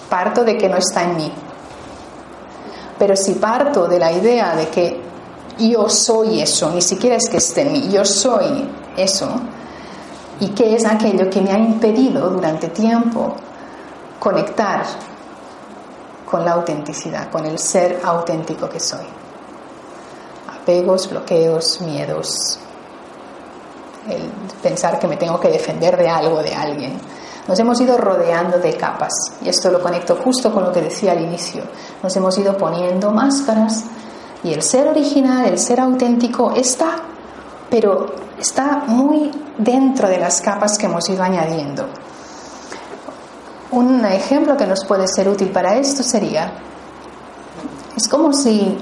parto 0.08 0.44
de 0.44 0.58
que 0.58 0.68
no 0.68 0.76
está 0.76 1.02
en 1.04 1.16
mí. 1.16 1.32
Pero 2.98 3.16
si 3.16 3.34
parto 3.34 3.88
de 3.88 3.98
la 3.98 4.12
idea 4.12 4.54
de 4.54 4.68
que 4.68 5.00
yo 5.58 5.88
soy 5.88 6.40
eso, 6.40 6.70
ni 6.70 6.82
siquiera 6.82 7.16
es 7.16 7.28
que 7.28 7.38
esté 7.38 7.62
en 7.62 7.72
mí, 7.72 7.88
yo 7.90 8.04
soy 8.04 8.68
eso. 8.96 9.28
¿Y 10.40 10.48
qué 10.48 10.74
es 10.74 10.84
aquello 10.84 11.30
que 11.30 11.40
me 11.40 11.50
ha 11.50 11.58
impedido 11.58 12.28
durante 12.28 12.68
tiempo 12.68 13.34
conectar 14.18 14.84
con 16.30 16.44
la 16.44 16.52
autenticidad, 16.52 17.30
con 17.30 17.46
el 17.46 17.58
ser 17.58 18.00
auténtico 18.04 18.68
que 18.68 18.80
soy? 18.80 19.06
Apegos, 20.60 21.08
bloqueos, 21.08 21.80
miedos, 21.80 22.58
el 24.08 24.30
pensar 24.62 24.98
que 24.98 25.06
me 25.06 25.16
tengo 25.16 25.38
que 25.38 25.48
defender 25.48 25.96
de 25.96 26.08
algo, 26.08 26.42
de 26.42 26.54
alguien. 26.54 26.98
Nos 27.46 27.58
hemos 27.58 27.80
ido 27.80 27.98
rodeando 27.98 28.58
de 28.58 28.76
capas 28.76 29.12
y 29.42 29.48
esto 29.48 29.70
lo 29.70 29.82
conecto 29.82 30.16
justo 30.16 30.52
con 30.52 30.64
lo 30.64 30.72
que 30.72 30.80
decía 30.80 31.12
al 31.12 31.22
inicio. 31.22 31.62
Nos 32.02 32.14
hemos 32.16 32.38
ido 32.38 32.56
poniendo 32.56 33.10
máscaras 33.10 33.84
y 34.44 34.52
el 34.52 34.62
ser 34.62 34.88
original, 34.88 35.46
el 35.46 35.58
ser 35.58 35.80
auténtico 35.80 36.52
está, 36.52 36.96
pero 37.68 38.14
está 38.38 38.84
muy 38.86 39.30
dentro 39.58 40.08
de 40.08 40.18
las 40.18 40.40
capas 40.40 40.78
que 40.78 40.86
hemos 40.86 41.08
ido 41.08 41.22
añadiendo. 41.22 41.86
Un 43.72 44.04
ejemplo 44.04 44.56
que 44.56 44.66
nos 44.66 44.84
puede 44.84 45.08
ser 45.08 45.28
útil 45.28 45.50
para 45.50 45.76
esto 45.76 46.02
sería, 46.02 46.52
es 47.96 48.08
como 48.08 48.32
si 48.32 48.78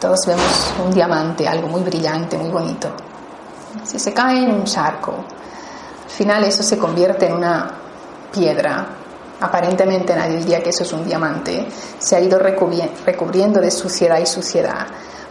todos 0.00 0.18
vemos 0.26 0.72
un 0.84 0.92
diamante, 0.92 1.46
algo 1.46 1.68
muy 1.68 1.82
brillante, 1.82 2.36
muy 2.36 2.50
bonito. 2.50 2.88
Si 3.84 3.98
se 3.98 4.12
cae 4.12 4.44
en 4.44 4.52
un 4.52 4.64
charco, 4.64 5.12
al 6.04 6.10
final 6.10 6.44
eso 6.44 6.62
se 6.62 6.78
convierte 6.78 7.26
en 7.26 7.34
una 7.34 7.70
piedra 8.32 9.02
aparentemente 9.42 10.14
nadie 10.14 10.38
diría 10.38 10.62
que 10.62 10.70
eso 10.70 10.84
es 10.84 10.92
un 10.92 11.04
diamante, 11.04 11.66
se 11.98 12.16
ha 12.16 12.20
ido 12.20 12.38
recubriendo 12.38 13.60
de 13.60 13.70
suciedad 13.70 14.18
y 14.18 14.26
suciedad. 14.26 14.86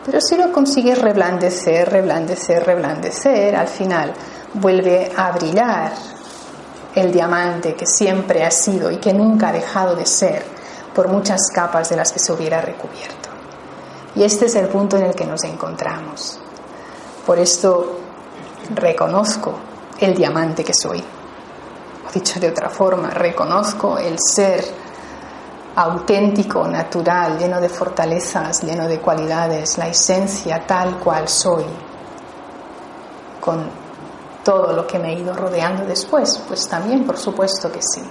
Pero 0.05 0.19
si 0.19 0.35
lo 0.35 0.51
consigues 0.51 0.99
reblandecer, 0.99 1.89
reblandecer, 1.89 2.65
reblandecer, 2.65 3.55
al 3.55 3.67
final 3.67 4.13
vuelve 4.55 5.11
a 5.15 5.31
brillar 5.31 5.93
el 6.95 7.11
diamante 7.11 7.73
que 7.75 7.85
siempre 7.85 8.43
ha 8.43 8.51
sido 8.51 8.91
y 8.91 8.97
que 8.97 9.13
nunca 9.13 9.49
ha 9.49 9.53
dejado 9.53 9.95
de 9.95 10.05
ser 10.05 10.43
por 10.93 11.07
muchas 11.07 11.47
capas 11.53 11.89
de 11.89 11.95
las 11.95 12.11
que 12.11 12.19
se 12.19 12.33
hubiera 12.33 12.59
recubierto. 12.59 13.29
Y 14.15 14.23
este 14.23 14.47
es 14.47 14.55
el 14.55 14.67
punto 14.67 14.97
en 14.97 15.05
el 15.05 15.15
que 15.15 15.25
nos 15.25 15.43
encontramos. 15.45 16.37
Por 17.25 17.39
esto 17.39 18.00
reconozco 18.75 19.53
el 19.99 20.15
diamante 20.15 20.63
que 20.63 20.73
soy 20.73 21.03
dicho 22.13 22.39
de 22.39 22.49
otra 22.49 22.69
forma, 22.69 23.09
reconozco 23.09 23.97
el 23.97 24.17
ser 24.19 24.63
auténtico, 25.75 26.67
natural, 26.67 27.37
lleno 27.37 27.61
de 27.61 27.69
fortalezas, 27.69 28.63
lleno 28.63 28.87
de 28.87 28.99
cualidades, 28.99 29.77
la 29.77 29.87
esencia 29.87 30.65
tal 30.67 30.97
cual 30.99 31.27
soy, 31.27 31.65
con 33.39 33.69
todo 34.43 34.73
lo 34.73 34.85
que 34.85 34.99
me 34.99 35.13
he 35.13 35.19
ido 35.19 35.33
rodeando 35.33 35.85
después, 35.85 36.43
pues 36.47 36.67
también 36.67 37.05
por 37.05 37.17
supuesto 37.17 37.71
que 37.71 37.81
sí. 37.81 38.01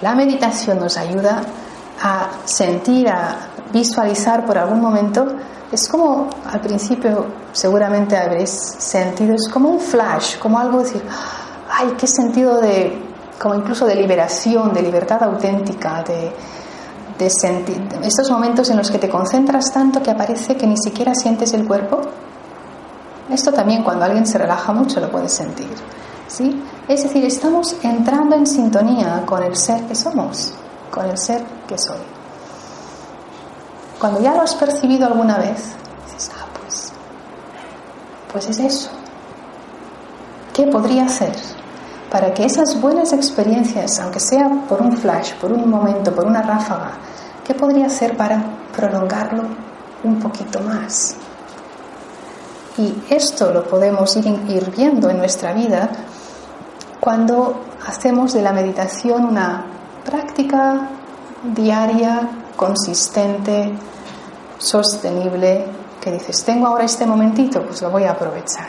La 0.00 0.14
meditación 0.14 0.78
nos 0.78 0.96
ayuda 0.96 1.42
a 2.00 2.28
sentir, 2.44 3.08
a 3.08 3.48
visualizar 3.72 4.44
por 4.44 4.58
algún 4.58 4.80
momento. 4.80 5.26
Es 5.70 5.88
como 5.88 6.28
al 6.50 6.60
principio 6.60 7.26
seguramente 7.52 8.16
habréis 8.16 8.50
sentido, 8.50 9.34
es 9.34 9.48
como 9.48 9.68
un 9.68 9.80
flash, 9.80 10.38
como 10.38 10.58
algo 10.58 10.78
decir, 10.78 11.02
ay, 11.70 11.94
qué 11.98 12.06
sentido 12.06 12.60
de, 12.60 13.02
como 13.38 13.54
incluso 13.54 13.86
de 13.86 13.94
liberación, 13.94 14.72
de 14.72 14.82
libertad 14.82 15.22
auténtica, 15.22 16.02
de, 16.02 16.32
sentir, 17.30 17.82
estos 18.04 18.30
momentos 18.30 18.70
en 18.70 18.76
los 18.76 18.90
que 18.90 18.98
te 18.98 19.08
concentras 19.08 19.72
tanto 19.72 20.00
que 20.00 20.10
aparece 20.10 20.56
que 20.56 20.66
ni 20.66 20.76
siquiera 20.76 21.14
sientes 21.14 21.52
el 21.52 21.66
cuerpo. 21.66 22.00
Esto 23.28 23.52
también 23.52 23.82
cuando 23.82 24.04
alguien 24.04 24.24
se 24.24 24.38
relaja 24.38 24.72
mucho 24.72 25.00
lo 25.00 25.10
puedes 25.10 25.32
sentir. 25.32 25.68
¿sí? 26.28 26.62
Es 26.86 27.02
decir, 27.02 27.24
estamos 27.24 27.76
entrando 27.82 28.36
en 28.36 28.46
sintonía 28.46 29.24
con 29.26 29.42
el 29.42 29.56
ser 29.56 29.82
que 29.86 29.94
somos, 29.94 30.54
con 30.90 31.06
el 31.06 31.18
ser 31.18 31.42
que 31.66 31.76
soy. 31.76 32.17
Cuando 33.98 34.20
ya 34.20 34.34
lo 34.34 34.42
has 34.42 34.54
percibido 34.54 35.06
alguna 35.06 35.38
vez, 35.38 35.74
dices, 36.06 36.30
ah, 36.36 36.46
pues, 36.60 36.92
pues 38.32 38.48
es 38.48 38.58
eso. 38.60 38.90
¿Qué 40.52 40.66
podría 40.66 41.04
hacer 41.06 41.32
para 42.10 42.32
que 42.32 42.44
esas 42.44 42.80
buenas 42.80 43.12
experiencias, 43.12 43.98
aunque 44.00 44.20
sea 44.20 44.48
por 44.68 44.80
un 44.80 44.96
flash, 44.96 45.34
por 45.34 45.52
un 45.52 45.68
momento, 45.68 46.14
por 46.14 46.26
una 46.26 46.42
ráfaga, 46.42 46.92
¿qué 47.46 47.54
podría 47.54 47.86
hacer 47.86 48.16
para 48.16 48.42
prolongarlo 48.74 49.44
un 50.04 50.18
poquito 50.18 50.60
más? 50.60 51.16
Y 52.78 52.94
esto 53.10 53.52
lo 53.52 53.64
podemos 53.64 54.16
ir, 54.16 54.26
ir 54.48 54.70
viendo 54.70 55.10
en 55.10 55.18
nuestra 55.18 55.52
vida 55.52 55.90
cuando 57.00 57.64
hacemos 57.86 58.32
de 58.32 58.42
la 58.42 58.52
meditación 58.52 59.24
una 59.24 59.64
práctica 60.04 60.88
diaria, 61.42 62.28
consistente, 62.58 63.72
sostenible, 64.58 65.64
que 66.00 66.10
dices, 66.10 66.44
tengo 66.44 66.66
ahora 66.66 66.84
este 66.84 67.06
momentito, 67.06 67.62
pues 67.62 67.80
lo 67.80 67.90
voy 67.90 68.02
a 68.02 68.10
aprovechar. 68.10 68.66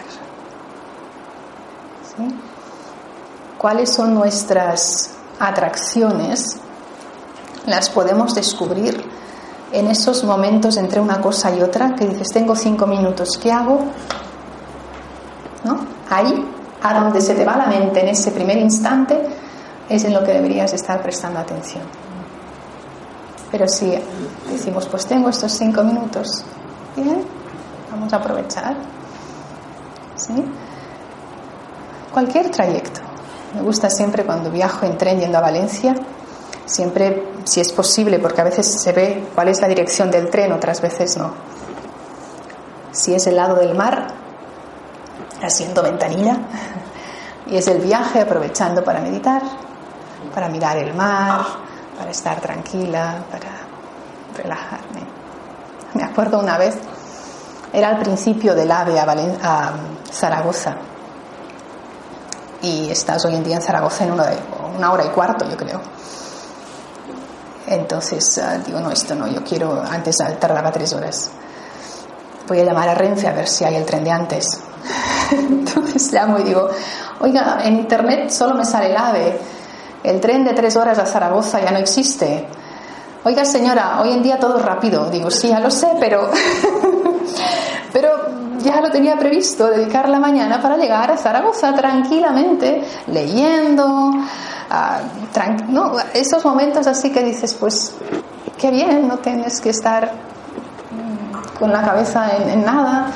¿Cuáles 3.58 3.90
son 3.90 4.14
nuestras 4.14 5.16
atracciones? 5.40 6.58
Las 7.66 7.90
podemos 7.90 8.36
descubrir 8.36 9.04
en 9.72 9.88
esos 9.88 10.24
momentos 10.24 10.78
entre 10.78 11.00
una 11.00 11.20
cosa 11.20 11.54
y 11.56 11.62
otra, 11.62 11.96
que 11.96 12.08
dices, 12.08 12.30
tengo 12.32 12.56
cinco 12.56 12.86
minutos, 12.86 13.40
¿qué 13.42 13.52
hago? 13.52 13.80
¿No? 15.64 15.80
Ahí 16.12 16.46
a 16.84 16.94
donde 17.02 17.22
se 17.22 17.34
te 17.34 17.44
va 17.44 17.58
la 17.58 17.66
mente 17.66 18.02
en 18.02 18.10
ese 18.10 18.32
primer 18.32 18.58
instante 18.58 19.20
es 19.90 20.04
en 20.06 20.14
lo 20.14 20.24
que 20.24 20.34
deberías 20.34 20.72
estar 20.74 21.02
prestando 21.02 21.40
atención. 21.40 22.09
Pero 23.52 23.68
si 23.68 23.98
decimos, 24.50 24.88
pues 24.88 25.06
tengo 25.06 25.30
estos 25.30 25.52
cinco 25.52 25.84
minutos, 25.84 26.44
bien, 26.96 27.24
vamos 27.92 28.12
a 28.14 28.18
aprovechar. 28.18 28.76
¿Sí? 30.16 30.46
Cualquier 32.14 32.52
trayecto. 32.52 33.02
Me 33.56 33.62
gusta 33.62 33.90
siempre 33.90 34.24
cuando 34.24 34.52
viajo 34.52 34.86
en 34.86 34.98
tren 34.98 35.20
yendo 35.20 35.40
a 35.40 35.42
Valencia, 35.42 35.96
siempre, 36.66 37.32
si 37.46 37.60
es 37.60 37.72
posible, 37.72 38.20
porque 38.20 38.42
a 38.42 38.44
veces 38.44 38.68
se 38.68 38.92
ve 38.92 39.28
cuál 39.34 39.48
es 39.48 39.62
la 39.62 39.68
dirección 39.68 40.12
del 40.12 40.30
tren, 40.30 40.52
otras 40.52 40.82
veces 40.82 41.18
no. 41.18 41.34
Si 42.92 43.16
es 43.16 43.26
el 43.26 43.36
lado 43.36 43.56
del 43.56 43.76
mar, 43.76 44.08
haciendo 45.42 45.82
ventanilla 45.82 46.38
y 47.48 47.58
es 47.58 47.68
el 47.68 47.80
viaje 47.80 48.22
aprovechando 48.22 48.84
para 48.84 49.00
meditar, 49.02 49.42
para 50.34 50.50
mirar 50.50 50.78
el 50.78 50.94
mar, 50.94 51.69
para 52.00 52.12
estar 52.12 52.40
tranquila, 52.40 53.26
para 53.30 53.50
relajarme. 54.42 55.02
Me 55.94 56.04
acuerdo 56.04 56.40
una 56.40 56.58
vez, 56.58 56.76
era 57.74 57.90
al 57.90 58.00
principio 58.00 58.56
del 58.56 58.72
AVE 58.72 58.98
a, 58.98 59.04
a 59.44 59.74
Zaragoza 60.10 60.78
y 62.62 62.90
estás 62.90 63.24
hoy 63.26 63.36
en 63.36 63.44
día 63.44 63.58
en 63.58 63.62
Zaragoza 63.62 64.06
en 64.06 64.14
una, 64.14 64.92
hora 64.92 65.06
y 65.06 65.10
cuarto, 65.10 65.48
yo 65.50 65.58
creo. 65.58 65.82
Entonces 67.68 68.38
ah, 68.40 68.58
digo, 68.66 68.80
no, 68.80 68.92
esto 68.92 69.14
no, 69.14 69.28
yo 69.28 69.44
quiero, 69.44 69.82
antes 69.82 70.18
tardaba 70.40 70.72
tres 70.72 70.94
horas. 70.94 71.32
Voy 72.48 72.62
a 72.62 72.64
llamar 72.64 72.90
a 72.90 72.96
Renfe 72.96 73.28
a 73.28 73.34
ver 73.34 73.48
si 73.48 73.66
hay 73.66 73.76
el 73.76 73.86
tren 73.86 74.04
de 74.04 74.12
antes. 74.12 74.62
Entonces 75.32 76.12
llamo 76.12 76.40
y 76.40 76.44
digo, 76.44 76.70
oiga, 77.20 77.60
en 77.64 77.76
internet 77.76 78.30
solo 78.30 78.56
me 78.56 78.66
sale 78.66 78.90
el 78.90 78.98
AVE, 78.98 79.40
el 80.04 80.20
tren 80.20 80.44
de 80.44 80.54
tres 80.54 80.76
horas 80.76 80.98
a 81.00 81.06
Zaragoza 81.06 81.60
ya 81.62 81.72
no 81.72 81.78
existe. 81.78 82.48
Oiga 83.24 83.44
señora, 83.44 84.00
hoy 84.02 84.14
en 84.14 84.24
día 84.24 84.40
todo 84.40 84.58
es 84.58 84.66
rápido. 84.66 85.10
Digo, 85.10 85.30
sí, 85.30 85.50
ya 85.50 85.60
lo 85.60 85.70
sé, 85.70 85.90
pero, 86.00 86.30
pero 87.94 88.10
ya 88.60 88.82
lo 88.82 88.90
tenía 88.92 89.18
previsto, 89.18 89.68
dedicar 89.68 90.08
la 90.10 90.20
mañana 90.20 90.62
para 90.62 90.78
llegar 90.78 91.12
a 91.12 91.18
Zaragoza 91.18 91.74
tranquilamente, 91.74 92.84
leyendo, 93.08 94.14
no, 95.68 95.94
esos 96.14 96.44
momentos 96.46 96.88
así 96.88 97.12
que 97.12 97.24
dices, 97.24 97.54
pues 97.54 97.96
qué 98.58 98.72
bien, 98.72 99.08
no 99.08 99.18
tienes 99.18 99.60
que 99.62 99.70
estar 99.70 100.12
con 101.58 101.72
la 101.72 101.82
cabeza 101.82 102.32
en 102.38 102.64
nada 102.64 103.12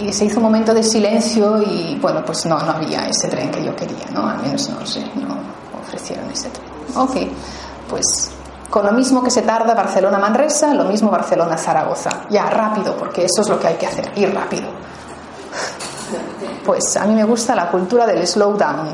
y 0.00 0.12
se 0.12 0.24
hizo 0.24 0.38
un 0.38 0.44
momento 0.44 0.72
de 0.72 0.82
silencio 0.82 1.60
y 1.62 1.98
bueno, 2.00 2.24
pues 2.24 2.46
no, 2.46 2.58
no 2.58 2.72
había 2.72 3.08
ese 3.08 3.28
tren 3.28 3.50
que 3.50 3.64
yo 3.64 3.74
quería, 3.74 4.06
¿no? 4.12 4.26
Al 4.26 4.38
menos 4.42 4.68
no 4.70 4.84
sé, 4.86 5.00
no 5.16 5.36
ofrecieron 5.80 6.30
ese 6.30 6.48
tren. 6.50 6.66
Ok, 6.96 7.16
pues 7.88 8.30
con 8.68 8.86
lo 8.86 8.92
mismo 8.92 9.22
que 9.22 9.30
se 9.30 9.42
tarda 9.42 9.74
Barcelona-Manresa, 9.74 10.74
lo 10.74 10.84
mismo 10.84 11.10
Barcelona-Zaragoza. 11.10 12.10
Ya, 12.30 12.48
rápido, 12.48 12.96
porque 12.96 13.24
eso 13.24 13.42
es 13.42 13.48
lo 13.48 13.58
que 13.58 13.66
hay 13.68 13.74
que 13.74 13.86
hacer, 13.86 14.12
ir 14.16 14.32
rápido. 14.34 14.68
Pues 16.64 16.96
a 16.96 17.04
mí 17.06 17.14
me 17.14 17.24
gusta 17.24 17.54
la 17.54 17.70
cultura 17.70 18.06
del 18.06 18.26
slow 18.26 18.56
down. 18.56 18.88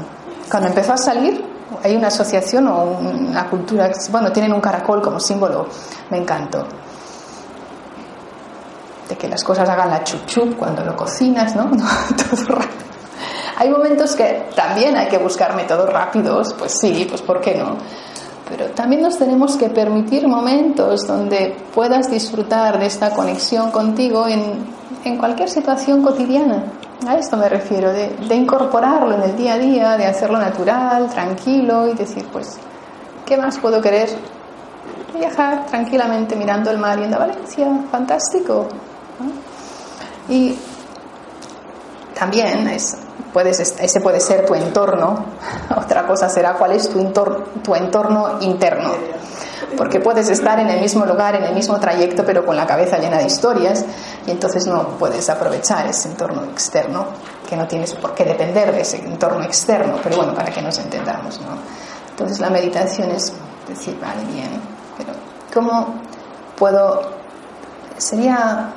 Cuando 0.51 0.69
empezó 0.69 0.95
a 0.95 0.97
salir, 0.97 1.45
hay 1.83 1.95
una 1.95 2.09
asociación 2.09 2.69
o 2.69 2.85
una 2.85 3.49
cultura, 3.49 3.91
bueno, 4.11 4.33
tienen 4.33 4.53
un 4.53 4.61
caracol 4.61 5.03
como 5.03 5.21
símbolo, 5.21 5.67
me 6.11 6.19
encantó 6.19 6.67
de 9.09 9.17
que 9.17 9.29
las 9.29 9.43
cosas 9.45 9.69
hagan 9.69 9.91
la 9.91 10.03
chup 10.05 10.57
cuando 10.59 10.85
lo 10.85 10.97
cocinas, 10.97 11.55
¿no? 11.57 11.71
Todo 11.71 12.57
rápido. 12.57 12.87
Hay 13.59 13.71
momentos 13.71 14.15
que 14.15 14.45
también 14.55 14.97
hay 14.97 15.09
que 15.09 15.17
buscar 15.17 15.57
métodos 15.57 15.91
rápidos, 15.91 16.55
pues 16.59 16.75
sí, 16.79 17.07
pues 17.09 17.23
¿por 17.23 17.41
qué 17.41 17.55
no? 17.55 17.77
Pero 18.49 18.67
también 18.73 19.03
nos 19.03 19.19
tenemos 19.19 19.57
que 19.57 19.71
permitir 19.71 20.29
momentos 20.29 21.07
donde 21.07 21.57
puedas 21.75 22.11
disfrutar 22.11 22.79
de 22.79 22.87
esta 22.87 23.11
conexión 23.11 23.71
contigo 23.71 24.29
en, 24.29 24.67
en 25.05 25.17
cualquier 25.17 25.49
situación 25.49 26.03
cotidiana. 26.03 26.65
A 27.09 27.17
esto 27.17 27.37
me 27.37 27.49
refiero, 27.49 27.93
de, 27.93 28.09
de 28.09 28.35
incorporarlo 28.35 29.15
en 29.15 29.23
el 29.23 29.37
día 29.37 29.55
a 29.55 29.59
día, 29.59 29.97
de 29.97 30.07
hacerlo 30.07 30.39
natural, 30.39 31.09
tranquilo 31.09 31.89
y 31.89 31.95
decir, 31.95 32.27
pues, 32.33 32.59
¿qué 33.25 33.37
más 33.37 33.59
puedo 33.59 33.81
querer? 33.81 34.11
Viajar 35.19 35.67
tranquilamente 35.67 36.37
mirando 36.37 36.71
el 36.71 36.79
mar 36.79 36.99
yendo 36.99 37.17
a 37.17 37.21
Valencia, 37.21 37.67
fantástico. 37.91 38.69
Y 40.29 40.59
también 42.19 42.67
es, 42.69 42.97
puedes, 43.33 43.61
ese 43.61 44.01
puede 44.01 44.21
ser 44.21 44.47
tu 44.47 44.55
entorno. 44.55 45.25
Otra 45.77 46.07
cosa 46.07 46.29
será 46.29 46.55
cuál 46.55 46.73
es 46.73 46.89
tu, 46.89 47.13
tu 47.63 47.75
entorno 47.75 48.39
interno. 48.41 48.93
Porque 49.77 50.01
puedes 50.01 50.29
estar 50.29 50.59
en 50.59 50.69
el 50.69 50.81
mismo 50.81 51.05
lugar, 51.05 51.35
en 51.35 51.45
el 51.45 51.55
mismo 51.55 51.79
trayecto, 51.79 52.25
pero 52.25 52.47
con 52.47 52.57
la 52.57 52.67
cabeza 52.67 52.99
llena 52.99 53.19
de 53.19 53.25
historias, 53.25 53.85
y 54.27 54.31
entonces 54.31 54.67
no 54.67 54.97
puedes 54.99 55.29
aprovechar 55.29 55.87
ese 55.87 56.09
entorno 56.09 56.45
externo, 56.45 57.07
que 57.49 57.57
no 57.57 57.67
tienes 57.67 57.95
por 57.95 58.15
qué 58.15 58.25
depender 58.25 58.73
de 58.73 58.81
ese 58.81 58.99
entorno 58.99 59.43
externo, 59.45 59.97
pero 60.03 60.17
bueno, 60.17 60.35
para 60.35 60.51
que 60.51 60.63
nos 60.63 60.79
entendamos. 60.79 61.41
¿no? 61.41 61.59
Entonces 62.11 62.39
la 62.41 62.49
meditación 62.49 63.11
es 63.11 63.33
decir, 63.69 63.99
vale, 64.01 64.25
bien, 64.33 64.61
pero 64.97 65.13
¿cómo 65.53 65.95
puedo? 66.57 67.03
Sería 67.99 68.73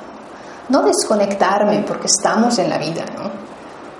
no 0.70 0.82
desconectarme 0.82 1.84
porque 1.86 2.06
estamos 2.06 2.58
en 2.58 2.70
la 2.70 2.78
vida, 2.78 3.04
¿no? 3.16 3.50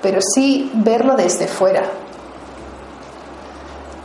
pero 0.03 0.21
sí 0.21 0.71
verlo 0.75 1.17
desde 1.17 1.47
fuera. 1.47 1.83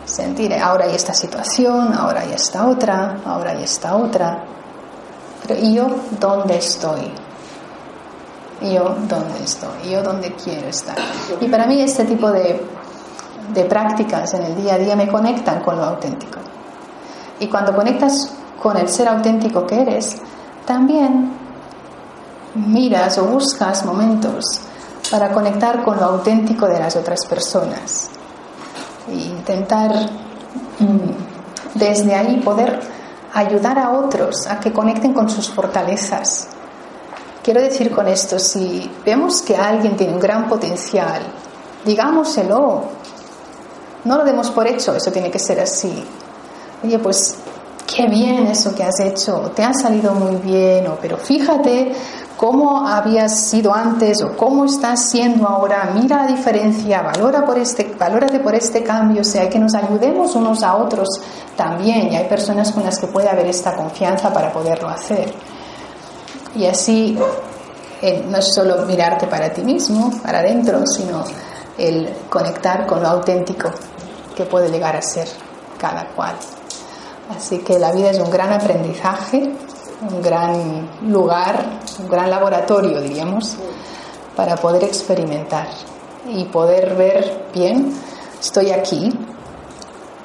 Sentir, 0.06 0.54
ahora 0.54 0.86
hay 0.86 0.96
esta 0.96 1.14
situación, 1.14 1.94
ahora 1.94 2.22
hay 2.22 2.34
esta 2.34 2.68
otra, 2.68 3.18
ahora 3.26 3.52
hay 3.52 3.64
esta 3.64 3.96
otra. 3.96 4.44
Pero 5.48 5.60
¿y 5.60 5.74
yo 5.74 5.88
dónde 6.20 6.58
estoy? 6.58 7.12
¿Y 8.62 8.74
yo 8.74 8.96
dónde 9.08 9.44
estoy? 9.44 9.70
¿Y 9.86 9.92
yo 9.92 10.04
dónde 10.04 10.34
quiero 10.34 10.68
estar? 10.68 10.96
Y 11.42 11.48
para 11.48 11.66
mí 11.66 11.82
este 11.82 12.06
tipo 12.06 12.32
de, 12.32 12.64
de 13.54 13.66
prácticas 13.66 14.34
en 14.34 14.44
el 14.44 14.56
día 14.56 14.76
a 14.76 14.78
día 14.78 14.96
me 14.96 15.08
conectan 15.08 15.62
con 15.62 15.78
lo 15.78 15.84
auténtico. 15.84 16.40
Y 17.40 17.48
cuando 17.48 17.76
conectas 17.76 18.34
con 18.62 18.78
el 18.78 18.88
ser 18.88 19.08
auténtico 19.08 19.66
que 19.66 19.82
eres, 19.82 20.18
también 20.66 21.32
miras 22.56 23.18
o 23.18 23.26
buscas 23.26 23.86
momentos 23.86 24.62
para 25.12 25.32
conectar 25.32 25.84
con 25.84 25.98
lo 25.98 26.06
auténtico 26.06 26.68
de 26.68 26.80
las 26.80 26.96
otras 26.96 27.26
personas 27.26 28.10
e 29.08 29.14
intentar 29.14 29.92
mm, 30.80 31.76
desde 31.76 32.16
ahí 32.16 32.38
poder 32.38 32.80
ayudar 33.34 33.78
a 33.78 33.92
otros 33.92 34.48
a 34.48 34.60
que 34.60 34.72
conecten 34.72 35.14
con 35.14 35.30
sus 35.30 35.50
fortalezas. 35.50 36.48
Quiero 37.44 37.62
decir 37.62 37.92
con 37.92 38.08
esto, 38.08 38.40
si 38.40 38.90
vemos 39.06 39.42
que 39.42 39.56
alguien 39.56 39.96
tiene 39.96 40.14
un 40.14 40.20
gran 40.20 40.48
potencial, 40.48 41.22
digámoselo, 41.86 42.86
no 44.06 44.18
lo 44.18 44.24
demos 44.24 44.50
por 44.50 44.66
hecho, 44.68 44.96
eso 44.96 45.12
tiene 45.12 45.30
que 45.30 45.38
ser 45.38 45.60
así. 45.60 46.04
Oye, 46.84 46.98
pues 46.98 47.36
qué 47.86 48.08
bien 48.08 48.48
eso 48.48 48.74
que 48.74 48.84
has 48.84 49.00
hecho, 49.00 49.52
te 49.56 49.64
ha 49.64 49.74
salido 49.74 50.14
muy 50.14 50.38
bien, 50.38 50.88
o 50.88 50.98
pero 51.00 51.18
fíjate 51.18 51.94
cómo 52.38 52.88
habías 52.88 53.40
sido 53.40 53.74
antes 53.74 54.22
o 54.24 54.36
cómo 54.36 54.66
estás 54.66 55.10
siendo 55.10 55.48
ahora, 55.48 55.92
mira 55.94 56.26
la 56.26 56.28
diferencia, 56.28 57.02
valora 57.02 57.46
por 57.46 57.58
este, 57.58 57.94
valórate 57.98 58.40
por 58.40 58.56
este 58.56 58.84
cambio, 58.84 59.22
o 59.22 59.26
sea, 59.26 59.50
que 59.50 59.60
nos 59.60 59.74
ayudemos 59.74 60.36
unos 60.36 60.64
a 60.64 60.76
otros 60.76 61.08
también, 61.56 62.12
y 62.12 62.16
hay 62.16 62.28
personas 62.28 62.72
con 62.72 62.84
las 62.84 63.00
que 63.00 63.08
puede 63.08 63.30
haber 63.30 63.48
esta 63.48 63.76
confianza 63.76 64.32
para 64.34 64.52
poderlo 64.52 64.90
hacer. 64.90 65.34
Y 66.56 66.66
así 66.66 67.18
eh, 68.02 68.26
no 68.30 68.38
es 68.38 68.54
solo 68.54 68.86
mirarte 68.86 69.28
para 69.28 69.52
ti 69.52 69.62
mismo, 69.62 70.12
para 70.22 70.40
adentro, 70.40 70.86
sino 70.86 71.24
el 71.78 72.14
conectar 72.30 72.86
con 72.86 73.02
lo 73.02 73.10
auténtico 73.10 73.70
que 74.36 74.46
puede 74.46 74.70
llegar 74.70 74.96
a 74.96 75.02
ser 75.02 75.28
cada 75.78 76.06
cual. 76.16 76.36
Así 77.36 77.60
que 77.60 77.80
la 77.80 77.92
vida 77.92 78.12
es 78.12 78.20
un 78.20 78.30
gran 78.30 78.54
aprendizaje, 78.54 79.52
un 80.02 80.22
gran 80.22 80.90
lugar, 81.12 81.80
un 82.00 82.08
gran 82.08 82.30
laboratorio, 82.30 83.02
diríamos, 83.02 83.56
para 84.36 84.56
poder 84.56 84.84
experimentar 84.84 85.68
y 86.28 86.46
poder 86.46 86.96
ver 86.96 87.48
bien, 87.54 87.94
estoy 88.40 88.72
aquí, 88.72 89.18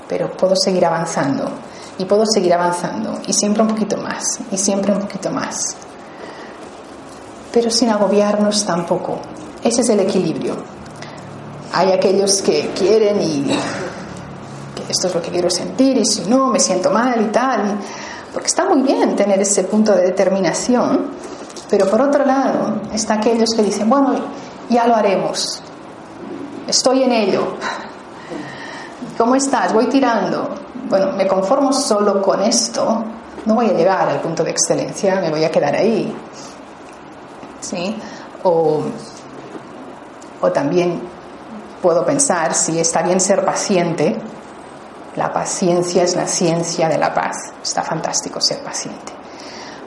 pero 0.09 0.31
puedo 0.33 0.57
seguir 0.57 0.85
avanzando 0.85 1.51
y 1.99 2.05
puedo 2.05 2.25
seguir 2.27 2.53
avanzando 2.55 3.21
y 3.27 3.33
siempre 3.33 3.63
un 3.63 3.69
poquito 3.69 3.97
más 3.99 4.41
y 4.51 4.57
siempre 4.57 4.93
un 4.93 5.01
poquito 5.01 5.31
más. 5.31 5.77
Pero 7.53 7.71
sin 7.71 7.91
agobiarnos 7.91 8.65
tampoco. 8.65 9.19
Ese 9.63 9.83
es 9.83 9.89
el 9.91 10.01
equilibrio. 10.01 10.57
Hay 11.73 11.93
aquellos 11.93 12.43
que 12.43 12.71
quieren 12.77 13.21
y 13.21 13.51
esto 14.89 15.07
es 15.07 15.15
lo 15.15 15.23
que 15.23 15.31
quiero 15.31 15.51
sentir 15.51 15.99
y 15.99 16.05
si 16.05 16.23
no 16.23 16.49
me 16.49 16.59
siento 16.59 16.91
mal 16.91 17.21
y 17.21 17.27
tal. 17.27 17.79
Porque 18.33 18.47
está 18.47 18.65
muy 18.65 18.83
bien 18.83 19.17
tener 19.17 19.41
ese 19.41 19.65
punto 19.65 19.93
de 19.93 20.03
determinación, 20.03 21.11
pero 21.69 21.89
por 21.89 22.01
otro 22.01 22.25
lado 22.25 22.81
está 22.93 23.15
aquellos 23.15 23.51
que 23.55 23.63
dicen, 23.63 23.89
bueno, 23.89 24.15
ya 24.69 24.87
lo 24.87 24.95
haremos, 24.95 25.63
estoy 26.69 27.03
en 27.03 27.13
ello. 27.13 27.55
¿Cómo 29.19 29.35
estás? 29.35 29.73
Voy 29.73 29.87
tirando. 29.87 30.49
Bueno, 30.89 31.13
me 31.13 31.27
conformo 31.27 31.73
solo 31.73 32.23
con 32.23 32.41
esto, 32.43 33.05
no 33.47 33.55
voy 33.55 33.67
a 33.67 33.73
llegar 33.73 34.09
al 34.09 34.21
punto 34.21 34.43
de 34.45 34.51
excelencia, 34.51 35.21
me 35.21 35.31
voy 35.31 35.45
a 35.45 35.51
quedar 35.51 35.75
ahí. 35.75 36.15
¿Sí? 37.61 37.97
O, 38.43 38.83
o 40.41 40.51
también 40.51 41.01
puedo 41.83 42.05
pensar 42.05 42.55
si 42.55 42.79
está 42.79 43.03
bien 43.03 43.21
ser 43.21 43.45
paciente, 43.45 44.17
la 45.21 45.31
paciencia 45.31 46.03
es 46.03 46.17
la 46.17 46.27
ciencia 46.27 46.89
de 46.89 46.97
la 46.97 47.13
paz. 47.13 47.53
Está 47.63 47.83
fantástico 47.83 48.41
ser 48.41 48.63
paciente. 48.63 49.13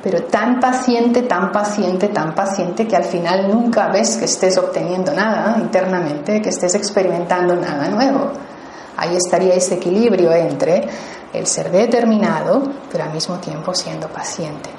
Pero 0.04 0.26
tan 0.26 0.60
paciente, 0.60 1.24
tan 1.24 1.52
paciente, 1.52 2.10
tan 2.10 2.36
paciente 2.36 2.88
que 2.88 2.96
al 2.96 3.06
final 3.06 3.50
nunca 3.50 3.88
ves 3.88 4.18
que 4.18 4.26
estés 4.26 4.60
obteniendo 4.60 5.12
nada 5.12 5.58
internamente, 5.58 6.40
que 6.40 6.50
estés 6.50 6.76
experimentando 6.76 7.56
nada 7.56 7.88
nuevo. 7.88 8.32
Ahí 8.96 9.16
estaría 9.16 9.56
ese 9.56 9.76
equilibrio 9.76 10.32
entre 10.34 10.88
el 11.34 11.48
ser 11.48 11.72
determinado, 11.72 12.62
pero 12.92 13.06
al 13.06 13.12
mismo 13.12 13.38
tiempo 13.38 13.74
siendo 13.74 14.08
paciente. 14.10 14.70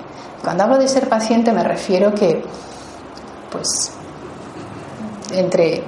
Cuando 0.41 0.63
hablo 0.63 0.79
de 0.79 0.87
ser 0.87 1.09
paciente 1.09 1.51
me 1.51 1.65
refiero 1.65 2.15
que, 2.15 2.45
pues, 3.51 3.91
entre 5.33 5.83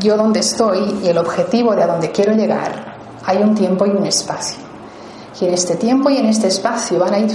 yo 0.00 0.16
donde 0.16 0.40
estoy 0.40 1.00
y 1.02 1.08
el 1.08 1.18
objetivo 1.18 1.76
de 1.76 1.82
a 1.82 1.86
donde 1.86 2.10
quiero 2.12 2.32
llegar, 2.32 2.95
hay 3.26 3.38
un 3.38 3.54
tiempo 3.54 3.84
y 3.86 3.90
un 3.90 4.06
espacio. 4.06 4.58
Y 5.40 5.44
en 5.44 5.54
este 5.54 5.76
tiempo 5.76 6.08
y 6.08 6.16
en 6.16 6.26
este 6.26 6.46
espacio 6.46 6.98
van 6.98 7.14
a 7.14 7.18
ir 7.18 7.30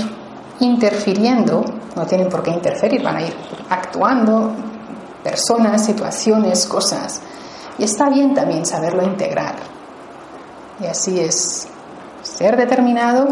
interfiriendo, 0.60 1.64
no 1.96 2.06
tienen 2.06 2.30
por 2.30 2.42
qué 2.42 2.52
interferir, 2.52 3.04
van 3.04 3.18
a 3.18 3.22
ir 3.22 3.34
actuando 3.70 4.52
personas, 5.24 5.86
situaciones, 5.86 6.66
cosas. 6.66 7.22
Y 7.78 7.84
está 7.84 8.10
bien 8.10 8.34
también 8.34 8.66
saberlo 8.66 9.04
integrar. 9.04 9.56
Y 10.80 10.88
así 10.88 11.20
es 11.20 11.68
ser 12.24 12.58
determinado, 12.58 13.28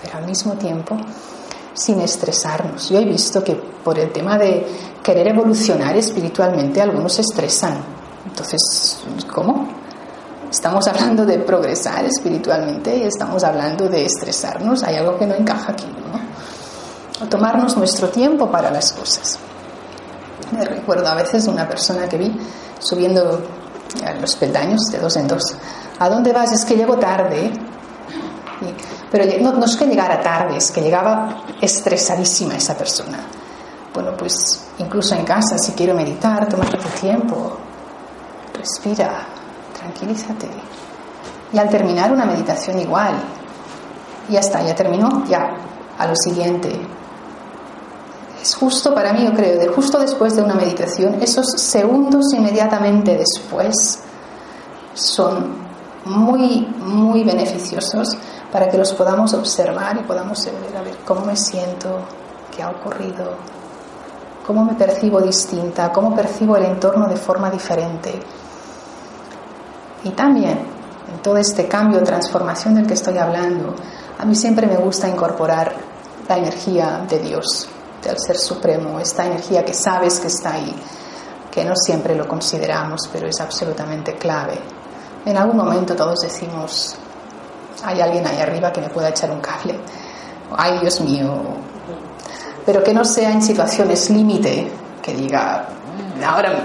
pero 0.00 0.18
al 0.18 0.26
mismo 0.26 0.54
tiempo 0.54 0.96
sin 1.74 2.00
estresarnos. 2.00 2.90
Yo 2.90 2.98
he 2.98 3.04
visto 3.04 3.42
que 3.42 3.54
por 3.54 3.98
el 3.98 4.12
tema 4.12 4.38
de 4.38 4.66
querer 5.02 5.28
evolucionar 5.28 5.96
espiritualmente 5.96 6.80
algunos 6.80 7.14
se 7.14 7.22
estresan. 7.22 7.78
Entonces, 8.26 9.02
¿cómo? 9.32 9.81
Estamos 10.52 10.86
hablando 10.86 11.24
de 11.24 11.38
progresar 11.38 12.04
espiritualmente 12.04 12.94
y 12.94 13.04
estamos 13.04 13.42
hablando 13.42 13.88
de 13.88 14.04
estresarnos. 14.04 14.82
Hay 14.82 14.96
algo 14.96 15.16
que 15.16 15.26
no 15.26 15.34
encaja 15.34 15.72
aquí, 15.72 15.86
¿no? 15.86 17.24
O 17.24 17.26
tomarnos 17.26 17.74
nuestro 17.78 18.10
tiempo 18.10 18.50
para 18.50 18.70
las 18.70 18.92
cosas. 18.92 19.38
Me 20.50 20.62
recuerdo 20.66 21.08
a 21.08 21.14
veces 21.14 21.46
una 21.46 21.66
persona 21.66 22.06
que 22.06 22.18
vi 22.18 22.38
subiendo 22.80 23.40
los 24.20 24.36
peldaños 24.36 24.82
de 24.92 24.98
dos 24.98 25.16
en 25.16 25.26
dos. 25.26 25.54
¿A 25.98 26.10
dónde 26.10 26.34
vas? 26.34 26.52
Es 26.52 26.66
que 26.66 26.76
llego 26.76 26.98
tarde. 26.98 27.50
pero 29.10 29.24
no, 29.40 29.52
no 29.54 29.64
es 29.64 29.74
que 29.74 29.86
llegara 29.86 30.20
tarde, 30.20 30.58
es 30.58 30.70
que 30.70 30.82
llegaba 30.82 31.44
estresadísima 31.62 32.56
esa 32.56 32.76
persona. 32.76 33.20
Bueno, 33.94 34.14
pues 34.18 34.66
incluso 34.76 35.14
en 35.14 35.24
casa, 35.24 35.56
si 35.56 35.72
quiero 35.72 35.94
meditar, 35.94 36.46
tómate 36.46 36.76
tu 36.76 36.88
tiempo, 37.00 37.56
respira, 38.52 39.31
tranquilízate. 39.82 40.48
Y 41.52 41.58
al 41.58 41.68
terminar 41.68 42.12
una 42.12 42.24
meditación 42.24 42.78
igual, 42.78 43.14
ya 44.28 44.40
está, 44.40 44.62
ya 44.62 44.74
terminó, 44.74 45.24
ya, 45.26 45.56
a 45.98 46.06
lo 46.06 46.14
siguiente. 46.16 46.70
Es 48.40 48.54
justo 48.54 48.94
para 48.94 49.12
mí, 49.12 49.24
yo 49.24 49.32
creo, 49.32 49.58
de 49.58 49.68
justo 49.68 49.98
después 49.98 50.34
de 50.34 50.42
una 50.42 50.54
meditación, 50.54 51.22
esos 51.22 51.46
segundos 51.60 52.32
inmediatamente 52.32 53.16
después 53.16 54.02
son 54.94 55.62
muy, 56.04 56.66
muy 56.78 57.22
beneficiosos 57.22 58.16
para 58.50 58.68
que 58.68 58.78
los 58.78 58.92
podamos 58.94 59.32
observar 59.34 59.96
y 59.98 60.02
podamos 60.02 60.44
ver 60.44 60.76
a 60.76 60.82
ver 60.82 60.96
cómo 61.06 61.24
me 61.24 61.36
siento, 61.36 62.00
qué 62.54 62.62
ha 62.62 62.70
ocurrido, 62.70 63.36
cómo 64.46 64.64
me 64.64 64.74
percibo 64.74 65.20
distinta, 65.20 65.92
cómo 65.92 66.14
percibo 66.14 66.56
el 66.56 66.64
entorno 66.64 67.06
de 67.06 67.16
forma 67.16 67.50
diferente. 67.50 68.20
Y 70.04 70.10
también 70.10 70.58
en 71.12 71.22
todo 71.22 71.36
este 71.36 71.68
cambio, 71.68 72.02
transformación 72.02 72.74
del 72.74 72.86
que 72.86 72.94
estoy 72.94 73.18
hablando, 73.18 73.74
a 74.18 74.24
mí 74.24 74.34
siempre 74.34 74.66
me 74.66 74.76
gusta 74.76 75.08
incorporar 75.08 75.74
la 76.28 76.38
energía 76.38 77.04
de 77.08 77.18
Dios, 77.18 77.68
del 78.02 78.18
Ser 78.18 78.36
Supremo, 78.36 78.98
esta 78.98 79.26
energía 79.26 79.64
que 79.64 79.74
sabes 79.74 80.20
que 80.20 80.28
está 80.28 80.54
ahí, 80.54 80.74
que 81.50 81.64
no 81.64 81.74
siempre 81.76 82.14
lo 82.14 82.26
consideramos, 82.26 83.08
pero 83.12 83.26
es 83.26 83.40
absolutamente 83.40 84.14
clave. 84.14 84.58
En 85.24 85.36
algún 85.36 85.56
momento 85.56 85.94
todos 85.94 86.20
decimos, 86.20 86.96
hay 87.84 88.00
alguien 88.00 88.26
ahí 88.26 88.40
arriba 88.40 88.72
que 88.72 88.80
me 88.80 88.88
pueda 88.88 89.10
echar 89.10 89.30
un 89.30 89.40
cable, 89.40 89.78
ay 90.56 90.78
Dios 90.80 91.00
mío, 91.00 91.32
pero 92.64 92.82
que 92.82 92.94
no 92.94 93.04
sea 93.04 93.32
en 93.32 93.42
situaciones 93.42 94.08
límite, 94.10 94.70
que 95.02 95.14
diga, 95.14 95.68
ahora 96.26 96.64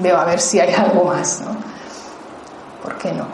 veo 0.00 0.16
a 0.16 0.24
ver 0.24 0.40
si 0.40 0.60
hay 0.60 0.72
algo 0.72 1.04
más, 1.04 1.40
¿no? 1.40 1.63
¿Por 2.84 2.98
qué 2.98 3.12
no? 3.12 3.26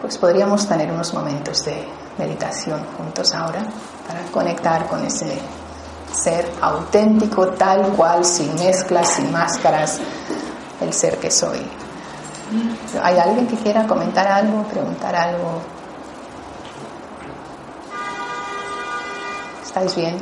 Pues 0.00 0.16
podríamos 0.16 0.66
tener 0.66 0.90
unos 0.90 1.12
momentos 1.12 1.62
de 1.66 1.86
meditación 2.16 2.82
juntos 2.96 3.34
ahora 3.34 3.62
para 4.08 4.22
conectar 4.32 4.86
con 4.88 5.04
ese 5.04 5.38
ser 6.10 6.50
auténtico, 6.62 7.48
tal 7.50 7.92
cual, 7.92 8.24
sin 8.24 8.54
mezclas, 8.54 9.10
sin 9.10 9.30
máscaras, 9.30 10.00
el 10.80 10.94
ser 10.94 11.18
que 11.18 11.30
soy. 11.30 11.60
¿Hay 13.02 13.18
alguien 13.18 13.46
que 13.46 13.56
quiera 13.56 13.86
comentar 13.86 14.26
algo, 14.26 14.62
preguntar 14.64 15.14
algo? 15.14 15.60
¿Estáis 19.62 19.94
bien? 19.94 20.16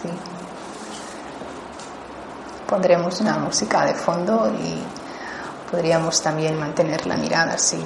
Sí. 0.00 0.08
Pondremos 2.68 3.20
una 3.20 3.38
música 3.38 3.84
de 3.86 3.94
fondo 3.94 4.48
y 4.50 4.99
Podríamos 5.70 6.20
también 6.20 6.58
mantener 6.58 7.06
la 7.06 7.16
mirada 7.16 7.54
así, 7.54 7.78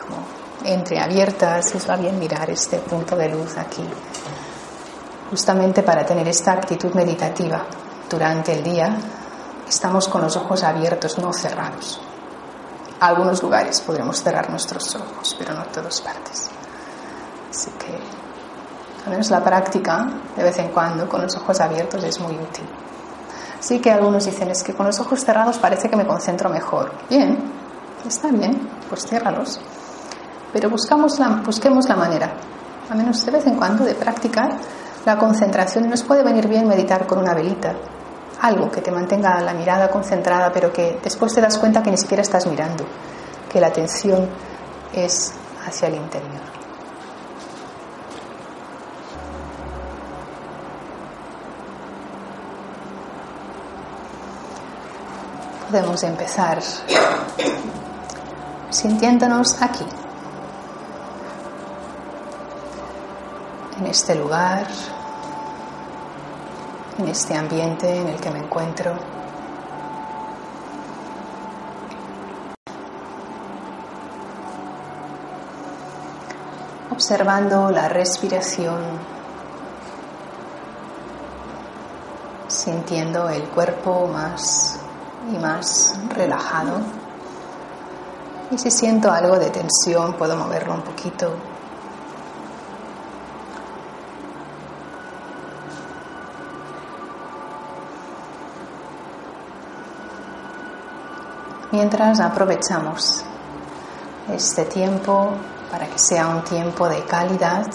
como 0.00 0.18
entreabierta, 0.64 1.62
si 1.62 1.76
os 1.76 1.88
va 1.88 1.96
bien 1.96 2.18
mirar 2.18 2.50
este 2.50 2.78
punto 2.78 3.14
de 3.16 3.28
luz 3.28 3.56
aquí, 3.56 3.84
justamente 5.30 5.82
para 5.82 6.04
tener 6.04 6.26
esta 6.28 6.52
actitud 6.52 6.92
meditativa 6.94 7.64
durante 8.10 8.52
el 8.52 8.64
día. 8.64 8.96
Estamos 9.68 10.08
con 10.08 10.22
los 10.22 10.36
ojos 10.36 10.62
abiertos, 10.64 11.18
no 11.18 11.32
cerrados. 11.32 12.00
algunos 13.00 13.42
lugares 13.42 13.80
podremos 13.82 14.22
cerrar 14.22 14.48
nuestros 14.48 14.94
ojos, 14.96 15.36
pero 15.38 15.54
no 15.54 15.64
todas 15.66 16.00
partes. 16.00 16.48
Así 17.50 17.70
que, 17.72 17.98
al 19.04 19.10
menos 19.10 19.30
la 19.30 19.44
práctica, 19.44 20.06
de 20.34 20.42
vez 20.42 20.58
en 20.58 20.68
cuando, 20.68 21.08
con 21.08 21.22
los 21.22 21.36
ojos 21.36 21.60
abiertos, 21.60 22.02
es 22.04 22.18
muy 22.20 22.34
útil. 22.34 22.66
Así 23.66 23.80
que 23.80 23.90
algunos 23.90 24.24
dicen, 24.24 24.48
es 24.48 24.62
que 24.62 24.74
con 24.74 24.86
los 24.86 25.00
ojos 25.00 25.24
cerrados 25.24 25.58
parece 25.58 25.90
que 25.90 25.96
me 25.96 26.06
concentro 26.06 26.48
mejor. 26.48 26.92
Bien, 27.10 27.36
está 28.06 28.28
bien, 28.28 28.56
pues 28.88 29.04
ciérralos. 29.08 29.60
Pero 30.52 30.70
busquemos 30.70 31.18
la 31.18 31.96
manera, 31.96 32.32
al 32.88 32.96
menos 32.96 33.26
de 33.26 33.32
vez 33.32 33.44
en 33.44 33.56
cuando, 33.56 33.84
de 33.84 33.96
practicar 33.96 34.56
la 35.04 35.18
concentración. 35.18 35.90
Nos 35.90 36.04
puede 36.04 36.22
venir 36.22 36.46
bien 36.46 36.68
meditar 36.68 37.08
con 37.08 37.18
una 37.18 37.34
velita, 37.34 37.74
algo 38.40 38.70
que 38.70 38.82
te 38.82 38.92
mantenga 38.92 39.40
la 39.40 39.52
mirada 39.52 39.90
concentrada, 39.90 40.52
pero 40.52 40.72
que 40.72 41.00
después 41.02 41.34
te 41.34 41.40
das 41.40 41.58
cuenta 41.58 41.82
que 41.82 41.90
ni 41.90 41.98
siquiera 41.98 42.22
estás 42.22 42.46
mirando, 42.46 42.84
que 43.52 43.60
la 43.60 43.66
atención 43.66 44.28
es 44.92 45.32
hacia 45.66 45.88
el 45.88 45.96
interior. 45.96 46.55
Podemos 55.76 56.02
empezar 56.04 56.58
sintiéndonos 58.70 59.60
aquí, 59.60 59.84
en 63.78 63.86
este 63.86 64.14
lugar 64.14 64.66
en 66.96 67.08
este 67.08 67.36
ambiente 67.36 67.94
en 67.94 68.08
el 68.08 68.18
que 68.18 68.30
me 68.30 68.38
encuentro. 68.38 68.94
Observando 76.90 77.70
la 77.70 77.90
respiración, 77.90 78.80
sintiendo 82.48 83.28
el 83.28 83.42
cuerpo 83.50 84.08
más 84.10 84.80
y 85.32 85.38
más 85.38 85.94
relajado. 86.14 86.78
Y 88.50 88.58
si 88.58 88.70
siento 88.70 89.10
algo 89.10 89.38
de 89.38 89.50
tensión, 89.50 90.14
puedo 90.14 90.36
moverlo 90.36 90.74
un 90.74 90.82
poquito 90.82 91.32
mientras 101.76 102.20
aprovechamos 102.20 103.22
este 104.32 104.64
tiempo 104.64 105.32
para 105.70 105.86
que 105.86 105.98
sea 105.98 106.26
un 106.28 106.42
tiempo 106.42 106.88
de 106.88 107.04
calidad, 107.04 107.66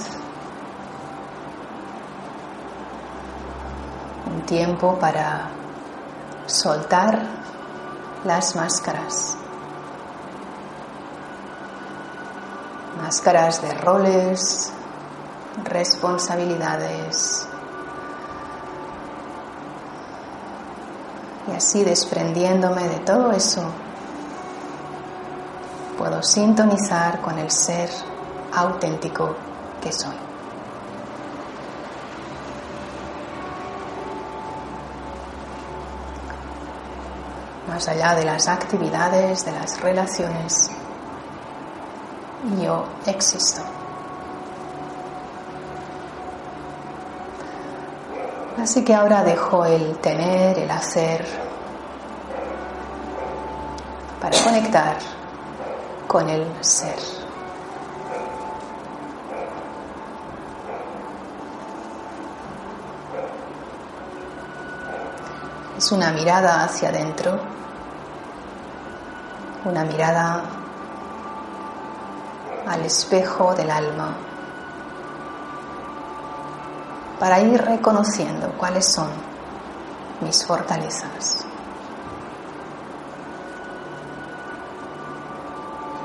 un 4.26 4.42
tiempo 4.42 4.98
para 5.00 5.52
soltar 6.46 7.20
las 8.26 8.56
máscaras, 8.56 9.38
máscaras 13.02 13.62
de 13.62 13.74
roles, 13.76 14.72
responsabilidades, 15.64 17.48
y 21.48 21.56
así 21.56 21.84
desprendiéndome 21.84 22.88
de 22.88 23.00
todo 23.00 23.32
eso 23.32 23.64
puedo 25.98 26.24
sintonizar 26.24 27.22
con 27.22 27.38
el 27.38 27.52
ser 27.52 27.90
auténtico 28.54 29.36
que 29.82 29.92
soy. 29.92 30.31
Más 37.72 37.88
allá 37.88 38.16
de 38.16 38.26
las 38.26 38.50
actividades, 38.50 39.46
de 39.46 39.54
las 39.54 39.80
relaciones, 39.80 40.70
yo 42.62 42.84
existo. 43.06 43.62
Así 48.62 48.84
que 48.84 48.94
ahora 48.94 49.24
dejo 49.24 49.64
el 49.64 49.98
tener, 50.00 50.60
el 50.60 50.70
hacer, 50.70 51.26
para 54.20 54.38
conectar 54.44 54.98
con 56.08 56.30
el 56.30 56.46
ser. 56.60 57.21
Es 65.82 65.92
una 65.92 66.12
mirada 66.12 66.64
hacia 66.64 66.90
adentro, 66.90 67.40
una 69.66 69.84
mirada 69.84 70.44
al 72.68 72.82
espejo 72.86 73.56
del 73.56 73.72
alma, 73.72 74.16
para 77.20 77.40
ir 77.40 77.60
reconociendo 77.60 78.54
cuáles 78.60 78.94
son 78.94 79.08
mis 80.24 80.46
fortalezas. 80.46 81.48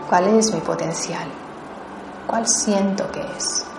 ¿Cuál 0.08 0.38
es 0.38 0.54
mi 0.54 0.60
potencial? 0.62 1.28
¿Cuál 2.26 2.48
siento 2.48 3.12
que 3.12 3.20
es? 3.20 3.75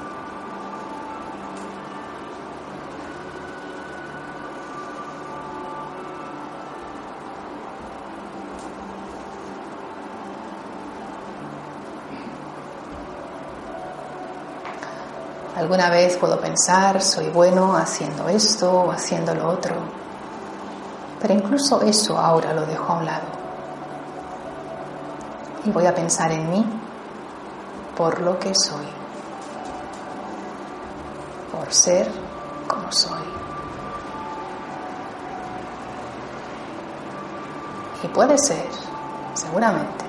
Alguna 15.68 15.90
vez 15.90 16.16
puedo 16.16 16.40
pensar, 16.40 17.02
soy 17.02 17.28
bueno 17.28 17.76
haciendo 17.76 18.30
esto 18.30 18.72
o 18.72 18.90
haciendo 18.90 19.36
lo 19.36 19.50
otro, 19.50 19.76
pero 21.20 21.34
incluso 21.34 21.82
eso 21.82 22.18
ahora 22.18 22.54
lo 22.54 22.66
dejo 22.66 22.94
a 22.94 22.98
un 23.00 23.06
lado 23.06 23.26
y 25.66 25.70
voy 25.70 25.86
a 25.86 25.94
pensar 25.94 26.32
en 26.32 26.50
mí 26.50 26.66
por 27.98 28.22
lo 28.22 28.40
que 28.40 28.56
soy, 28.56 28.88
por 31.52 31.74
ser 31.74 32.10
como 32.66 32.90
soy. 32.90 33.28
Y 38.04 38.08
puede 38.08 38.38
ser, 38.38 38.70
seguramente. 39.34 40.07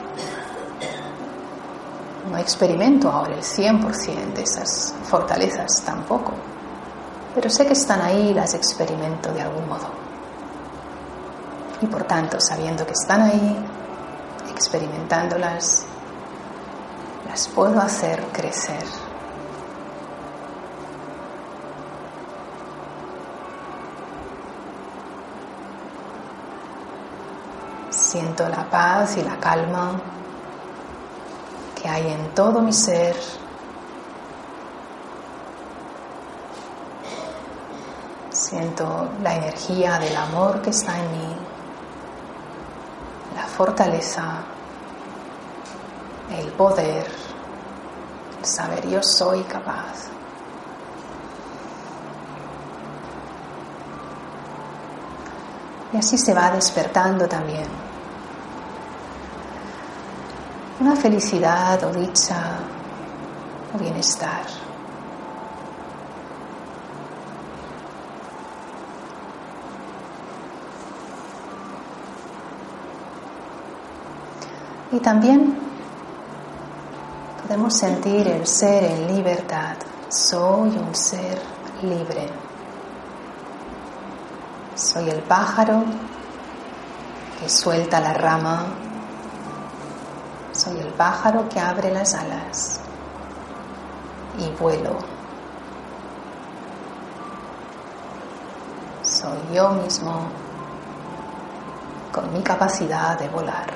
No 2.30 2.36
experimento 2.36 3.10
ahora 3.10 3.34
el 3.34 3.42
100% 3.42 4.34
de 4.34 4.42
esas 4.42 4.94
fortalezas 5.04 5.82
tampoco, 5.82 6.32
pero 7.34 7.48
sé 7.48 7.66
que 7.66 7.72
están 7.72 8.02
ahí 8.02 8.30
y 8.30 8.34
las 8.34 8.52
experimento 8.52 9.32
de 9.32 9.40
algún 9.40 9.66
modo. 9.66 9.88
Y 11.80 11.86
por 11.86 12.04
tanto, 12.04 12.38
sabiendo 12.40 12.84
que 12.84 12.92
están 12.92 13.22
ahí, 13.22 13.56
experimentándolas, 14.50 15.86
las 17.26 17.48
puedo 17.48 17.80
hacer 17.80 18.22
crecer. 18.32 18.84
Siento 27.88 28.48
la 28.48 28.68
paz 28.68 29.16
y 29.16 29.22
la 29.22 29.38
calma 29.38 30.17
que 31.80 31.88
hay 31.88 32.10
en 32.10 32.34
todo 32.34 32.60
mi 32.60 32.72
ser. 32.72 33.16
Siento 38.30 39.08
la 39.22 39.34
energía 39.36 39.98
del 39.98 40.16
amor 40.16 40.62
que 40.62 40.70
está 40.70 40.98
en 40.98 41.12
mí 41.12 41.36
fortaleza, 43.58 44.22
el 46.30 46.46
poder, 46.52 47.08
el 48.38 48.44
saber 48.44 48.88
yo 48.88 49.02
soy 49.02 49.42
capaz. 49.42 50.06
Y 55.92 55.96
así 55.96 56.16
se 56.16 56.32
va 56.32 56.52
despertando 56.52 57.26
también. 57.26 57.87
Una 60.80 60.94
felicidad 60.94 61.82
o 61.82 61.92
dicha 61.92 62.58
o 63.74 63.78
bienestar. 63.78 64.44
Y 74.92 75.00
también 75.00 75.58
podemos 77.42 77.74
sentir 77.74 78.28
el 78.28 78.46
ser 78.46 78.84
en 78.84 79.16
libertad. 79.16 79.76
Soy 80.08 80.70
un 80.70 80.94
ser 80.94 81.38
libre. 81.82 82.28
Soy 84.76 85.10
el 85.10 85.22
pájaro 85.22 85.82
que 87.40 87.48
suelta 87.48 88.00
la 88.00 88.14
rama. 88.14 88.87
Soy 90.58 90.80
el 90.80 90.92
pájaro 90.94 91.48
que 91.48 91.60
abre 91.60 91.92
las 91.92 92.16
alas 92.16 92.80
y 94.40 94.50
vuelo. 94.60 94.98
Soy 99.04 99.38
yo 99.54 99.68
mismo 99.68 100.26
con 102.10 102.32
mi 102.32 102.42
capacidad 102.42 103.16
de 103.16 103.28
volar. 103.28 103.68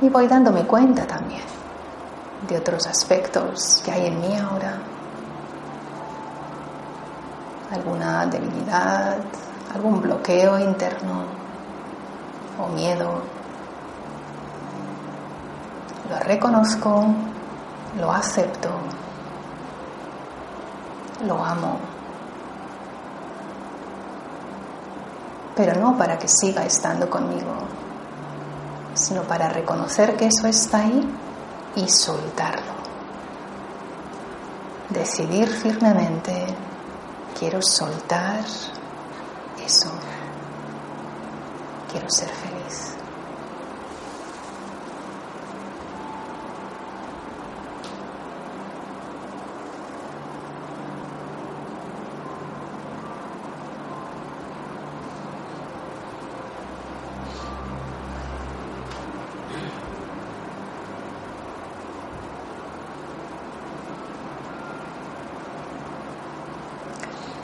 Y 0.00 0.08
voy 0.08 0.28
dándome 0.28 0.64
cuenta 0.64 1.06
también 1.06 1.42
de 2.46 2.56
otros 2.56 2.86
aspectos 2.86 3.82
que 3.84 3.90
hay 3.90 4.06
en 4.06 4.20
mí 4.20 4.36
ahora. 4.36 4.78
Alguna 7.72 8.26
debilidad, 8.26 9.18
algún 9.74 10.00
bloqueo 10.00 10.58
interno 10.58 11.24
o 12.58 12.68
miedo. 12.68 13.22
Lo 16.08 16.18
reconozco, 16.20 17.06
lo 17.98 18.12
acepto, 18.12 18.70
lo 21.26 21.44
amo. 21.44 21.78
Pero 25.54 25.74
no 25.74 25.98
para 25.98 26.18
que 26.18 26.28
siga 26.28 26.64
estando 26.64 27.10
conmigo, 27.10 27.52
sino 28.98 29.22
para 29.22 29.48
reconocer 29.48 30.16
que 30.16 30.26
eso 30.26 30.46
está 30.46 30.78
ahí 30.78 31.08
y 31.76 31.88
soltarlo. 31.88 32.78
Decidir 34.90 35.48
firmemente, 35.48 36.46
quiero 37.38 37.62
soltar 37.62 38.44
eso, 39.64 39.90
quiero 41.90 42.10
ser 42.10 42.28
feliz. 42.28 42.98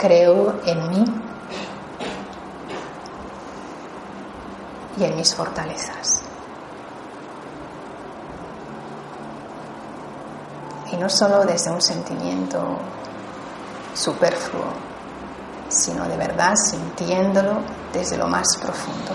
creo 0.04 0.60
en 0.74 0.90
mí 0.90 1.04
y 4.98 5.04
en 5.04 5.16
mis 5.16 5.34
fortalezas. 5.34 6.22
Y 10.92 10.96
no 10.96 11.08
solo 11.08 11.44
desde 11.44 11.70
un 11.70 11.80
sentimiento 11.80 12.78
superfluo, 13.94 14.66
sino 15.68 16.08
de 16.08 16.16
verdad 16.16 16.54
sintiéndolo 16.54 17.60
desde 17.92 18.16
lo 18.16 18.28
más 18.28 18.56
profundo. 18.60 19.12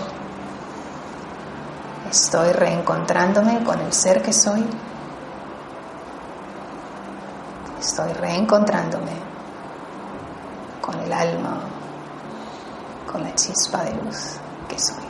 Estoy 2.10 2.52
reencontrándome 2.52 3.62
con 3.62 3.78
el 3.80 3.92
ser 3.92 4.20
que 4.20 4.32
soy. 4.32 4.66
Estoy 7.78 8.12
reencontrándome 8.14 9.12
con 9.12 9.29
el 11.10 11.12
alma, 11.12 11.58
con 13.10 13.22
la 13.24 13.34
chispa 13.34 13.82
de 13.82 13.94
luz 13.94 14.38
que 14.68 14.78
soy. 14.78 15.04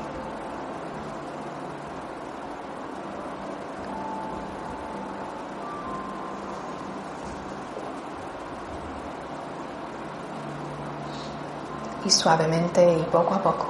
Y 12.07 12.11
suavemente 12.11 12.95
y 12.95 13.03
poco 13.13 13.35
a 13.35 13.43
poco, 13.43 13.67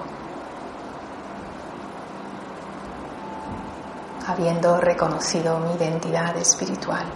habiendo 4.28 4.80
reconocido 4.80 5.58
mi 5.58 5.74
identidad 5.74 6.36
espiritual, 6.36 7.06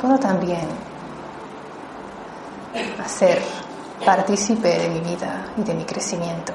puedo 0.00 0.18
también 0.18 0.85
hacer 3.06 3.40
partícipe 4.04 4.68
de 4.68 4.88
mi 4.88 5.00
vida 5.00 5.46
y 5.56 5.62
de 5.62 5.74
mi 5.74 5.84
crecimiento 5.84 6.52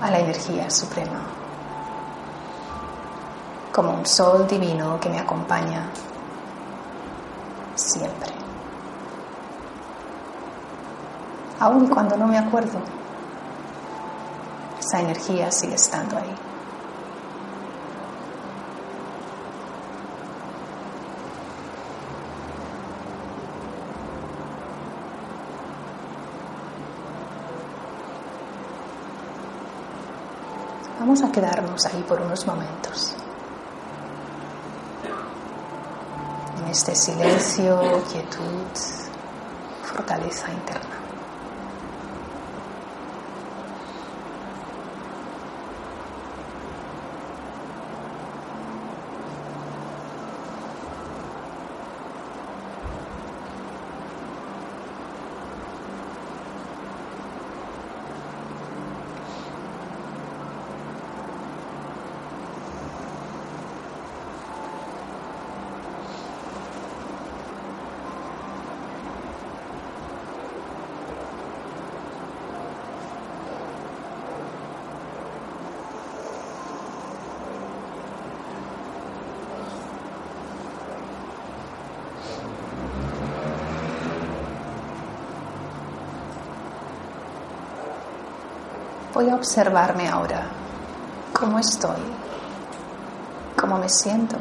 a 0.00 0.08
la 0.08 0.20
energía 0.20 0.70
suprema, 0.70 1.20
como 3.72 3.92
un 3.92 4.06
sol 4.06 4.46
divino 4.46 4.98
que 5.00 5.10
me 5.10 5.18
acompaña 5.18 5.90
siempre. 7.74 8.30
Aun 11.58 11.88
cuando 11.88 12.16
no 12.16 12.28
me 12.28 12.38
acuerdo, 12.38 12.78
esa 14.78 15.00
energía 15.00 15.50
sigue 15.50 15.74
estando 15.74 16.16
ahí. 16.16 16.49
Vamos 31.10 31.24
a 31.24 31.32
quedarnos 31.32 31.84
ahí 31.86 32.04
por 32.06 32.20
unos 32.20 32.46
momentos. 32.46 33.16
En 36.62 36.68
este 36.70 36.94
silencio, 36.94 37.80
quietud, 38.12 38.62
fortaleza 39.82 40.52
interna. 40.52 40.99
Voy 89.20 89.28
a 89.28 89.34
observarme 89.34 90.08
ahora 90.08 90.48
cómo 91.34 91.58
estoy, 91.58 92.00
cómo 93.54 93.76
me 93.76 93.86
siento. 93.86 94.38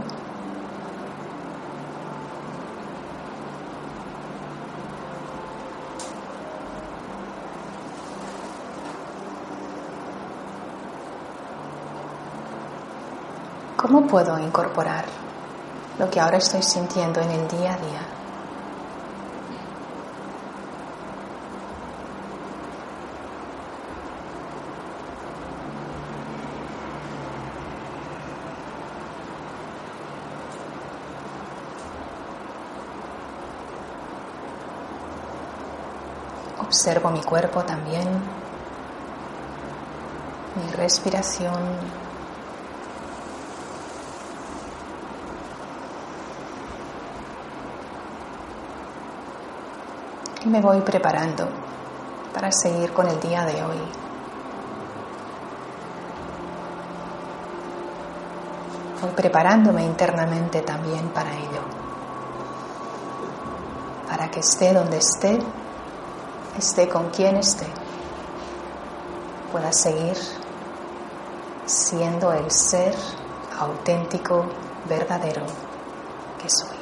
¿Cómo 13.76 14.08
puedo 14.08 14.40
incorporar 14.40 15.04
lo 15.98 16.10
que 16.10 16.22
ahora 16.22 16.38
estoy 16.38 16.64
sintiendo 16.64 17.20
en 17.20 17.32
el 17.32 17.48
día 17.50 17.74
a 17.74 17.78
día? 17.78 18.19
Observo 36.90 37.12
mi 37.12 37.22
cuerpo 37.22 37.62
también, 37.64 38.08
mi 40.56 40.72
respiración. 40.72 41.54
Y 50.44 50.50
me 50.50 50.60
voy 50.62 50.82
preparando 50.82 51.48
para 52.34 52.52
seguir 52.52 52.92
con 52.92 53.08
el 53.08 53.20
día 53.20 53.46
de 53.46 53.64
hoy. 53.64 53.82
Voy 59.00 59.12
preparándome 59.12 59.86
internamente 59.86 60.64
también 60.64 61.10
para 61.10 61.36
ello. 61.36 61.62
Para 64.10 64.32
que 64.32 64.40
esté 64.40 64.74
donde 64.74 64.98
esté, 64.98 65.40
esté 66.58 66.88
con 66.90 67.10
quien 67.10 67.38
esté, 67.38 67.68
pueda 69.52 69.72
seguir 69.72 70.18
siendo 71.66 72.32
el 72.34 72.50
ser 72.52 72.96
auténtico, 73.60 74.46
verdadero 74.88 75.46
que 76.42 76.50
soy 76.50 76.80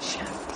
Shanti. 0.00 0.46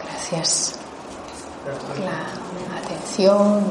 Gracias 0.00 0.76
por 1.64 1.98
la 1.98 2.26
atención 2.78 3.62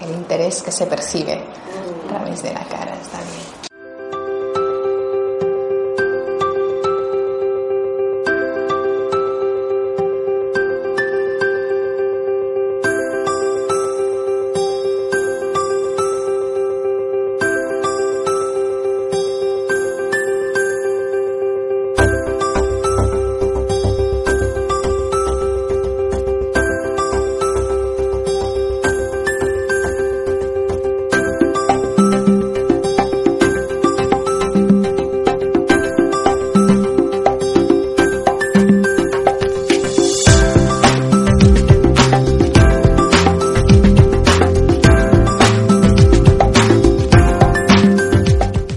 y 0.00 0.04
el 0.04 0.10
interés 0.12 0.49
que 0.62 0.72
se 0.72 0.86
percibe 0.86 1.44
a 2.04 2.08
través 2.08 2.42
de 2.42 2.52
la 2.52 2.64
cara. 2.64 2.94
Está 3.00 3.18
bien. 3.18 3.59